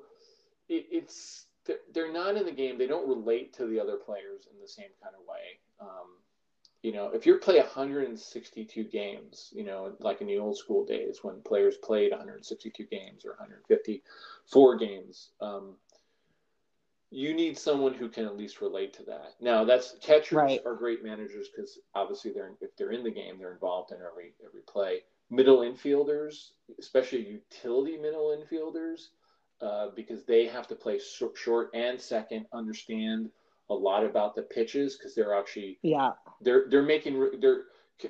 it, 0.67 0.87
it's 0.89 1.45
they're- 1.65 1.81
they're 1.93 2.11
not 2.11 2.37
in 2.37 2.45
the 2.45 2.51
game. 2.51 2.79
They 2.79 2.87
don't 2.87 3.07
relate 3.07 3.53
to 3.57 3.67
the 3.67 3.79
other 3.79 3.97
players 3.97 4.47
in 4.51 4.59
the 4.59 4.67
same 4.67 4.89
kind 5.03 5.13
of 5.15 5.21
way. 5.27 5.59
Um, 5.79 6.17
you 6.83 6.91
know, 6.91 7.11
if 7.13 7.25
you 7.25 7.37
play 7.37 7.57
162 7.59 8.83
games, 8.85 9.49
you 9.53 9.63
know, 9.63 9.93
like 9.99 10.21
in 10.21 10.27
the 10.27 10.39
old 10.39 10.57
school 10.57 10.83
days 10.85 11.19
when 11.23 11.41
players 11.41 11.77
played 11.77 12.11
162 12.11 12.83
games 12.85 13.23
or 13.25 13.31
154 13.39 14.77
games, 14.77 15.29
um, 15.41 15.75
you 17.11 17.33
need 17.33 17.57
someone 17.57 17.93
who 17.93 18.09
can 18.09 18.25
at 18.25 18.37
least 18.37 18.61
relate 18.61 18.93
to 18.93 19.03
that. 19.03 19.35
Now, 19.41 19.63
that's 19.65 19.95
catchers 20.01 20.31
Right. 20.37 20.61
are 20.65 20.75
great 20.75 21.03
managers 21.03 21.49
because 21.49 21.79
obviously 21.93 22.31
they're 22.31 22.53
if 22.61 22.75
they're 22.77 22.91
in 22.91 23.03
the 23.03 23.11
game, 23.11 23.37
they're 23.37 23.51
involved 23.51 23.91
in 23.91 23.97
every 24.01 24.33
every 24.43 24.61
play. 24.61 25.03
Middle 25.29 25.59
infielders, 25.59 26.51
especially 26.79 27.25
utility 27.27 27.97
middle 27.97 28.35
infielders, 28.35 29.09
uh, 29.61 29.89
because 29.95 30.23
they 30.23 30.47
have 30.47 30.67
to 30.67 30.75
play 30.75 30.99
short, 30.99 31.37
short 31.37 31.69
and 31.73 31.99
second, 31.99 32.47
understand 32.53 33.29
a 33.71 33.73
lot 33.73 34.05
about 34.05 34.35
the 34.35 34.41
pitches 34.43 34.97
because 34.97 35.15
they're 35.15 35.37
actually 35.37 35.79
Yeah. 35.81 36.11
they're 36.41 36.65
they're 36.69 36.83
making 36.83 37.39
they're 37.39 37.63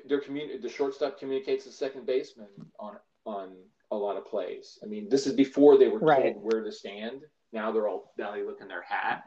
they're 0.07 0.21
communi- 0.21 0.61
the 0.61 0.69
shortstop 0.69 1.19
communicates 1.19 1.65
to 1.65 1.71
second 1.71 2.05
baseman 2.05 2.47
on 2.79 2.97
on 3.25 3.55
a 3.91 3.95
lot 3.95 4.17
of 4.17 4.25
plays. 4.25 4.79
I 4.83 4.85
mean, 4.87 5.09
this 5.09 5.27
is 5.27 5.33
before 5.33 5.77
they 5.77 5.87
were 5.89 5.99
told 5.99 6.43
where 6.43 6.63
to 6.63 6.71
stand. 6.71 7.21
Now 7.53 7.71
they're 7.71 7.87
all 7.87 8.13
now 8.17 8.31
they 8.31 8.43
look 8.43 8.61
in 8.61 8.67
their 8.67 8.83
hat. 8.83 9.23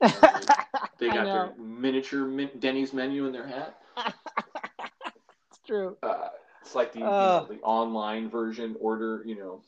They 0.98 1.08
got 1.08 1.24
their 1.24 1.54
miniature 1.56 2.26
min- 2.26 2.50
Denny's 2.60 2.92
menu 2.92 3.26
in 3.26 3.32
their 3.32 3.46
hat. 3.46 3.78
it's 3.96 5.58
true. 5.66 5.96
Uh, 6.02 6.28
it's 6.60 6.74
like 6.76 6.92
the, 6.92 7.00
you 7.00 7.04
Uh. 7.06 7.46
know, 7.48 7.54
the 7.54 7.60
online 7.62 8.28
version 8.30 8.76
order, 8.80 9.22
you 9.26 9.36
know. 9.36 9.62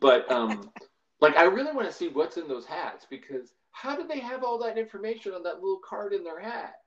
But 0.00 0.30
um, 0.30 0.70
like 1.20 1.36
I 1.36 1.44
really 1.44 1.72
want 1.72 1.86
to 1.88 1.92
see 1.92 2.08
what's 2.08 2.36
in 2.36 2.48
those 2.48 2.66
hats 2.66 3.06
because 3.08 3.52
how 3.80 3.94
do 3.94 4.06
they 4.08 4.18
have 4.18 4.42
all 4.42 4.58
that 4.58 4.76
information 4.76 5.32
on 5.34 5.44
that 5.44 5.54
little 5.60 5.78
card 5.88 6.12
in 6.12 6.24
their 6.24 6.40
hat? 6.40 6.80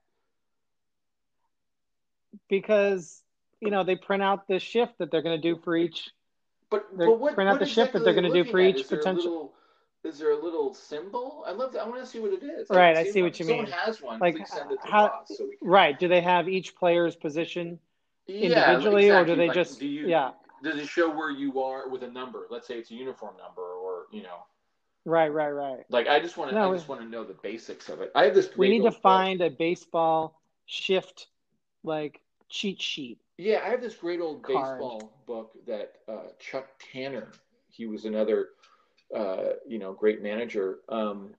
Because 2.49 3.21
you 3.61 3.69
know 3.71 3.83
they 3.83 3.95
print 3.95 4.21
out 4.21 4.47
the 4.47 4.59
shift 4.59 4.97
that 4.97 5.09
they're 5.09 5.21
going 5.21 5.39
to 5.39 5.41
do 5.41 5.59
for 5.63 5.77
each. 5.77 6.09
But, 6.69 6.95
but 6.97 7.17
what, 7.19 7.35
print 7.35 7.49
out 7.49 7.59
the 7.59 7.65
shift 7.65 7.93
that 7.93 7.99
they're 8.03 8.09
exactly 8.13 8.29
gonna 8.29 8.41
are 8.41 8.43
do 8.43 8.51
for 8.51 8.59
at? 8.59 8.69
each 8.69 8.81
Is 8.81 8.87
potential- 8.87 9.23
little- 9.31 9.53
is 10.03 10.17
there 10.17 10.31
a 10.31 10.43
little 10.43 10.73
symbol? 10.73 11.43
I 11.45 11.51
love 11.51 11.73
that. 11.73 11.83
I 11.83 11.87
want 11.87 12.01
to 12.01 12.07
see 12.07 12.19
what 12.19 12.33
it 12.33 12.41
is. 12.43 12.67
Right, 12.71 12.95
I 12.95 12.99
haven't 12.99 13.13
see 13.13 13.21
what 13.21 13.39
you 13.39 13.45
Someone 13.45 13.65
mean. 13.65 13.73
has 13.73 14.01
one. 14.01 14.19
Like, 14.19 14.35
to 14.35 14.77
how- 14.83 15.05
us 15.05 15.27
so 15.37 15.45
can. 15.47 15.55
Right? 15.61 15.97
Do 15.99 16.07
they 16.07 16.21
have 16.21 16.49
each 16.49 16.75
player's 16.75 17.15
position? 17.15 17.77
Yeah, 18.25 18.71
individually, 18.73 19.11
or 19.11 19.23
do 19.23 19.35
they 19.35 19.47
Like, 19.47 19.55
just- 19.55 19.79
do 19.79 19.87
you, 19.87 20.07
yeah. 20.07 20.31
Does 20.63 20.77
it 20.79 20.87
show 20.87 21.09
where 21.09 21.29
you 21.29 21.61
are 21.61 21.87
with 21.87 22.01
a 22.03 22.07
number? 22.09 22.47
Let's 22.49 22.67
say 22.67 22.79
it's 22.79 22.89
a 22.91 22.95
uniform 22.95 23.35
number, 23.37 23.61
or 23.61 24.07
you 24.11 24.23
know, 24.23 24.43
Right, 25.05 25.29
right, 25.29 25.49
right. 25.49 25.79
like 25.89 26.07
I 26.07 26.19
just 26.19 26.37
want 26.37 26.51
to. 26.51 26.55
No, 26.55 26.71
I 26.71 26.75
just 26.75 26.87
want 26.87 27.01
to 27.01 27.07
know 27.07 27.23
the 27.23 27.35
basics 27.41 27.89
of 27.89 28.01
it. 28.01 28.11
I 28.13 28.25
have 28.25 28.35
this. 28.35 28.49
We 28.55 28.69
need 28.69 28.83
to 28.83 28.91
book. 28.91 29.01
find 29.01 29.41
a 29.41 29.49
baseball 29.49 30.39
shift 30.67 31.27
like 31.83 32.21
cheat 32.49 32.81
sheet. 32.81 33.19
Yeah, 33.37 33.61
I 33.65 33.69
have 33.69 33.81
this 33.81 33.95
great 33.95 34.21
old 34.21 34.43
Card. 34.43 34.79
baseball 34.79 35.13
book 35.25 35.53
that 35.65 35.93
uh, 36.07 36.27
Chuck 36.39 36.67
Tanner, 36.91 37.31
he 37.69 37.87
was 37.87 38.05
another, 38.05 38.49
uh, 39.15 39.53
you 39.67 39.79
know, 39.79 39.93
great 39.93 40.21
manager, 40.21 40.79
um, 40.89 41.31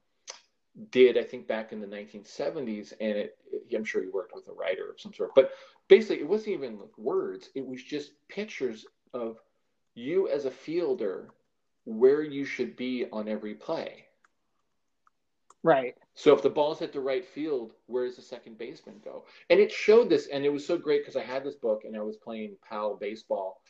did 0.91 1.17
I 1.17 1.23
think 1.23 1.47
back 1.47 1.73
in 1.73 1.81
the 1.81 1.87
1970s, 1.87 2.93
and 3.01 3.17
it, 3.19 3.39
it- 3.53 3.77
I'm 3.77 3.85
sure 3.85 4.03
he 4.03 4.09
worked 4.09 4.35
with 4.35 4.49
a 4.49 4.53
writer 4.53 4.91
of 4.91 5.01
some 5.01 5.13
sort. 5.15 5.35
But 5.37 5.53
basically, 5.89 6.19
it 6.21 6.29
wasn't 6.29 6.57
even 6.57 6.79
like 6.81 6.99
words; 6.99 7.51
it 7.55 7.65
was 7.65 7.83
just 7.83 8.13
pictures 8.29 8.85
of 9.15 9.39
you 9.95 10.29
as 10.29 10.47
a 10.47 10.51
fielder, 10.51 11.29
where 11.85 12.23
you 12.23 12.45
should 12.45 12.77
be 12.77 13.07
on 13.13 13.29
every 13.29 13.55
play. 13.55 14.05
Right. 15.63 15.95
So 16.15 16.35
if 16.35 16.43
the 16.43 16.51
ball's 16.51 16.81
hit 16.81 16.93
the 16.93 17.01
right 17.01 17.25
field, 17.25 17.73
where 17.87 18.07
does 18.07 18.17
the 18.17 18.23
second 18.23 18.59
baseman 18.59 18.97
go? 19.05 19.25
And 19.49 19.61
it 19.61 19.71
showed 19.71 20.09
this, 20.11 20.27
and 20.27 20.45
it 20.45 20.53
was 20.53 20.67
so 20.67 20.77
great 20.77 21.03
because 21.03 21.17
I 21.17 21.23
had 21.23 21.45
this 21.45 21.55
book 21.55 21.83
and 21.85 21.97
I 21.97 22.01
was 22.01 22.17
playing 22.17 22.57
PAL 22.69 22.97
baseball, 22.97 23.63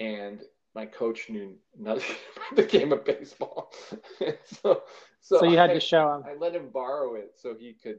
and 0.00 0.42
my 0.74 0.86
coach 0.86 1.30
knew 1.30 1.56
nothing 1.78 2.16
about 2.36 2.56
the 2.56 2.64
game 2.64 2.92
of 2.92 3.04
baseball. 3.04 3.72
so, 4.20 4.82
so, 5.20 5.38
So, 5.38 5.44
you 5.44 5.56
had 5.56 5.70
I, 5.70 5.74
to 5.74 5.80
show 5.80 6.14
him. 6.14 6.24
I 6.26 6.34
let 6.34 6.54
him 6.54 6.68
borrow 6.72 7.14
it 7.14 7.34
so 7.36 7.54
he 7.58 7.74
could 7.74 7.98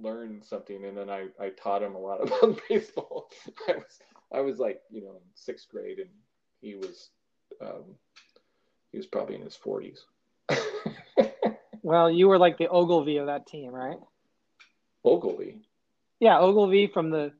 learn 0.00 0.42
something, 0.42 0.84
and 0.84 0.96
then 0.96 1.10
I, 1.10 1.26
I 1.40 1.50
taught 1.50 1.82
him 1.82 1.94
a 1.94 1.98
lot 1.98 2.20
about 2.26 2.60
baseball. 2.68 3.30
I 3.68 3.72
was 3.72 3.98
I 4.32 4.40
was 4.40 4.58
like 4.58 4.80
you 4.90 5.02
know 5.02 5.12
in 5.12 5.22
sixth 5.34 5.68
grade, 5.68 5.98
and 5.98 6.10
he 6.60 6.74
was 6.74 7.10
um, 7.60 7.96
he 8.92 8.98
was 8.98 9.06
probably 9.06 9.34
in 9.36 9.42
his 9.42 9.56
forties. 9.56 10.04
Well, 11.82 12.10
you 12.10 12.28
were 12.28 12.38
like 12.38 12.58
the 12.58 12.68
Ogilvie 12.68 13.16
of 13.16 13.26
that 13.26 13.46
team, 13.46 13.72
right? 13.72 13.96
Ogilvie. 15.04 15.60
Yeah, 16.20 16.38
Ogilvie 16.38 16.88
from 16.88 17.08
the 17.10 17.32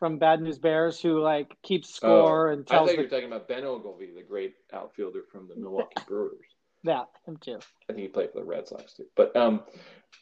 from 0.00 0.18
Bad 0.18 0.42
News 0.42 0.58
Bears, 0.58 1.00
who 1.00 1.20
like 1.20 1.56
keeps 1.62 1.94
score 1.94 2.50
and 2.50 2.62
Oh, 2.62 2.74
I 2.74 2.76
tells 2.78 2.88
thought 2.88 2.92
you 2.92 2.96
the, 2.96 3.02
were 3.04 3.08
talking 3.08 3.26
about 3.26 3.46
Ben 3.48 3.62
Oglivie, 3.62 4.14
the 4.14 4.22
great 4.22 4.56
outfielder 4.72 5.22
from 5.30 5.46
the 5.46 5.54
Milwaukee 5.56 6.02
Brewers. 6.08 6.46
Yeah, 6.82 7.04
him 7.26 7.36
too. 7.36 7.58
I 7.88 7.92
think 7.92 8.00
he 8.00 8.08
played 8.08 8.32
for 8.32 8.40
the 8.40 8.44
Red 8.44 8.66
Sox 8.66 8.92
too. 8.94 9.06
But 9.14 9.36
um, 9.36 9.62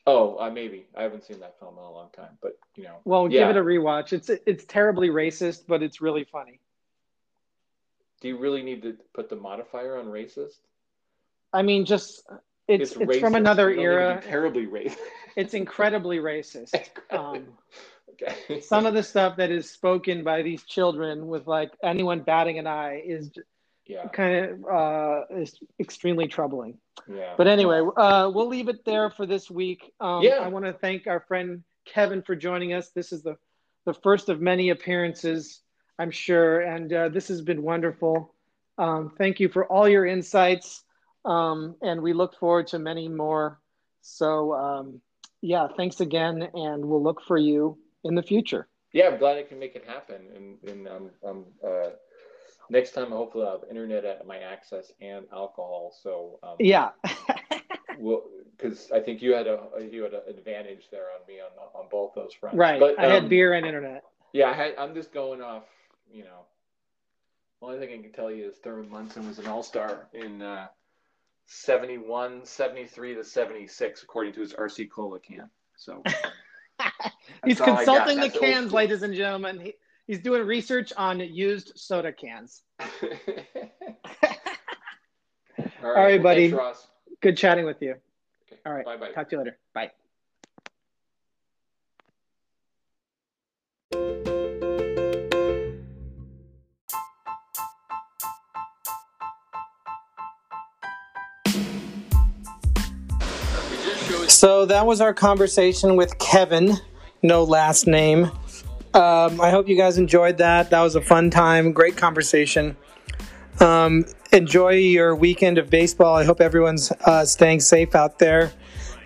oh, 0.07 0.37
uh, 0.39 0.51
maybe 0.51 0.87
I 0.97 1.03
haven't 1.03 1.25
seen 1.25 1.41
that 1.41 1.59
film 1.59 1.75
in 1.79 1.85
a 1.85 1.91
long 1.91 2.09
time. 2.15 2.37
But 2.43 2.59
you 2.77 2.85
know, 2.85 2.97
Well, 3.05 3.31
yeah. 3.31 3.41
give 3.49 3.57
it 3.57 3.61
a 3.61 3.65
rewatch. 3.65 4.13
It's 4.13 4.29
it's 4.47 4.65
terribly 4.65 5.09
racist, 5.09 5.63
but 5.67 5.83
it's 5.83 6.01
really 6.03 6.25
funny. 6.25 6.61
Do 8.25 8.29
you 8.29 8.39
really 8.39 8.63
need 8.63 8.81
to 8.85 8.97
put 9.13 9.29
the 9.29 9.37
modifier 9.37 9.99
on 9.99 10.07
racist? 10.07 10.57
I 11.53 11.61
mean, 11.61 11.85
just 11.85 12.23
it's 12.67 12.93
it's, 12.93 12.97
racist. 12.97 13.21
from 13.21 13.35
another 13.35 13.69
You 13.69 13.77
don't 13.77 13.85
need 13.85 13.91
to 13.91 14.01
era. 14.01 14.23
terribly 14.25 14.67
racist. 14.67 14.97
It's 15.37 15.53
incredibly 15.53 16.19
racist. 16.21 16.75
Um, 17.11 17.49
okay. 18.13 18.61
some 18.63 18.87
of 18.87 18.95
the 18.95 19.03
stuff 19.03 19.37
that 19.37 19.51
is 19.51 19.69
spoken 19.71 20.25
by 20.25 20.41
these 20.41 20.63
children 20.63 21.27
with 21.27 21.47
like 21.47 21.73
anyone 21.83 22.21
batting 22.21 22.59
an 22.59 22.67
eye 22.67 23.03
is 23.05 23.31
yeah, 23.85 24.09
kind 24.09 24.47
of 24.47 24.65
uh, 24.65 25.21
is 25.43 25.61
extremely 25.79 26.27
troubling. 26.27 26.79
yeah. 27.07 27.35
But 27.37 27.47
anyway, 27.47 27.83
uh, 27.95 28.31
we'll 28.35 28.49
leave 28.49 28.69
it 28.69 28.87
there 28.87 29.11
for 29.11 29.27
this 29.27 29.51
week. 29.51 29.93
Um, 30.01 30.23
Yeah. 30.23 30.39
I 30.39 30.49
want 30.49 30.65
to 30.65 30.73
thank 30.73 31.07
our 31.07 31.21
friend 31.29 31.63
Kevin 31.85 32.23
for 32.23 32.35
joining 32.35 32.73
us. 32.73 32.89
This 32.89 33.13
is 33.13 33.23
the 33.23 33.37
the 33.85 33.93
first 33.93 34.31
of 34.31 34.41
many 34.41 34.71
appearances, 34.71 35.61
I'm 35.99 36.11
sure, 36.11 36.61
and 36.61 36.93
uh, 36.93 37.09
this 37.09 37.29
has 37.29 37.41
been 37.41 37.63
wonderful. 37.63 38.35
Um, 38.79 39.13
thank 39.17 39.41
you 39.41 39.49
for 39.49 39.67
all 39.67 39.89
your 39.89 40.05
insights, 40.05 40.83
um, 41.25 41.77
and 41.83 42.03
we 42.03 42.13
look 42.13 42.37
forward 42.39 42.67
to 42.69 42.79
many 42.79 43.09
more. 43.09 43.61
So, 44.03 44.55
um, 44.55 45.01
yeah, 45.41 45.69
thanks 45.77 46.01
again, 46.01 46.49
and 46.53 46.85
we'll 46.85 47.03
look 47.03 47.23
for 47.23 47.39
you 47.39 47.79
in 48.03 48.15
the 48.15 48.23
future. 48.23 48.69
yeah, 48.93 49.09
I'm 49.09 49.19
glad 49.19 49.39
I 49.39 49.43
can 49.43 49.59
make 49.59 49.77
it 49.77 49.85
happen, 49.87 50.23
and 50.35 50.71
and 50.71 50.89
I'm 50.89 51.11
I'm 51.27 51.45
uh, 51.67 51.91
Next 52.71 52.93
time, 52.93 53.11
hopefully, 53.11 53.45
I'll 53.47 53.61
have 53.61 53.69
internet 53.69 54.05
at 54.05 54.27
my 54.27 54.39
access 54.39 54.93
and 55.01 55.27
alcohol. 55.33 55.95
So 56.03 56.39
um, 56.43 56.57
Yeah. 56.59 56.91
we'll 57.99 58.23
because 58.57 58.91
I 58.91 59.01
think 59.01 59.21
you 59.21 59.35
had 59.35 59.47
a 59.47 59.61
you 59.91 60.03
had 60.03 60.15
an 60.15 60.23
advantage 60.29 60.89
there 60.91 61.07
on 61.15 61.27
me 61.29 61.41
on 61.41 61.51
on 61.75 61.89
both 61.91 62.15
those 62.15 62.33
fronts. 62.33 62.57
right. 62.57 62.81
But, 62.81 62.99
I 62.99 63.07
had 63.07 63.25
um, 63.25 63.29
beer 63.29 63.53
and 63.53 63.67
internet. 63.67 64.05
Yeah, 64.33 64.51
I 64.51 64.55
had, 64.55 64.75
I'm 64.79 64.95
just 64.95 65.13
going 65.13 65.43
off. 65.43 65.65
You 66.15 66.23
know, 66.23 66.47
only 67.61 67.79
thing 67.81 67.99
I 67.99 68.03
can 68.03 68.13
tell 68.13 68.31
you 68.31 68.49
is 68.49 68.59
Thurman 68.59 68.89
Munson 68.89 69.27
was 69.27 69.41
an 69.41 69.49
All 69.49 69.65
Star 69.65 70.07
in 70.13 70.41
uh, 70.41 70.69
71, 71.47 72.45
73 72.45 73.15
to 73.17 73.25
76, 73.25 74.03
according 74.05 74.33
to 74.35 74.41
his 74.41 74.53
RC 74.53 74.91
Cola 74.91 75.19
can. 75.19 75.51
So 75.77 76.05
He's 77.45 77.61
all 77.61 77.71
I 77.71 77.85
got. 77.85 77.87
consulting 77.87 78.21
the 78.21 78.31
cans, 78.31 78.73
ladies 78.73 79.03
and 79.03 79.13
gentlemen. 79.13 79.59
He, 79.59 79.75
he's 80.07 80.21
doing 80.21 80.47
research 80.47 80.93
on 80.97 81.19
used 81.19 81.73
soda 81.75 82.13
cans. 82.13 82.63
All 85.83 85.91
All 85.91 85.93
right, 85.93 86.23
buddy. 86.23 86.51
Thanks. 86.51 86.87
Good 87.21 87.37
chatting 87.37 87.67
with 87.67 87.83
you. 87.83 87.97
Okay. 88.47 88.61
All 88.65 88.73
right. 88.73 88.85
Bye 88.85 88.97
bye. 88.97 89.11
Talk 89.11 89.29
to 89.31 89.37
you 89.37 89.43
later. 89.43 89.59
Bye. 89.75 89.91
So 104.29 104.67
that 104.67 104.87
was 104.87 105.01
our 105.01 105.15
conversation 105.15 105.97
with 105.97 106.19
Kevin, 106.19 106.75
no 107.23 107.45
last 107.45 107.87
name. 107.87 108.25
Um, 108.95 109.41
I 109.41 109.51
hope 109.51 109.69
you 109.69 109.77
guys 109.77 109.99
enjoyed 109.99 110.39
that. 110.39 110.71
That 110.71 110.81
was 110.81 110.97
a 110.97 111.01
fun 111.01 111.31
time, 111.31 111.73
great 111.73 111.97
conversation. 111.97 112.77
Um, 113.61 114.05
enjoy 114.33 114.75
your 114.75 115.15
weekend 115.15 115.59
of 115.59 115.71
baseball. 115.71 116.17
I 116.17 116.25
hope 116.25 116.41
everyone's 116.41 116.93
uh, 117.05 117.25
staying 117.25 117.61
safe 117.61 117.95
out 117.95 118.19
there 118.19 118.53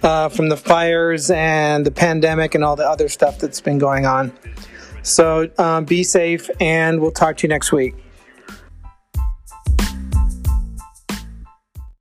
uh, 0.03 0.29
from 0.29 0.49
the 0.49 0.57
fires 0.57 1.31
and 1.31 1.85
the 1.85 1.91
pandemic 1.91 2.55
and 2.55 2.65
all 2.65 2.77
the 2.77 2.89
other 2.89 3.09
stuff 3.09 3.39
that's 3.39 3.61
been 3.61 3.79
going 3.79 4.07
on. 4.07 4.33
So 5.03 5.51
um, 5.59 5.85
be 5.85 6.03
safe, 6.03 6.51
and 6.61 7.01
we'll 7.01 7.11
talk 7.11 7.39
to 7.39 7.47
you 7.47 7.49
next 7.49 7.73
week. 7.73 7.95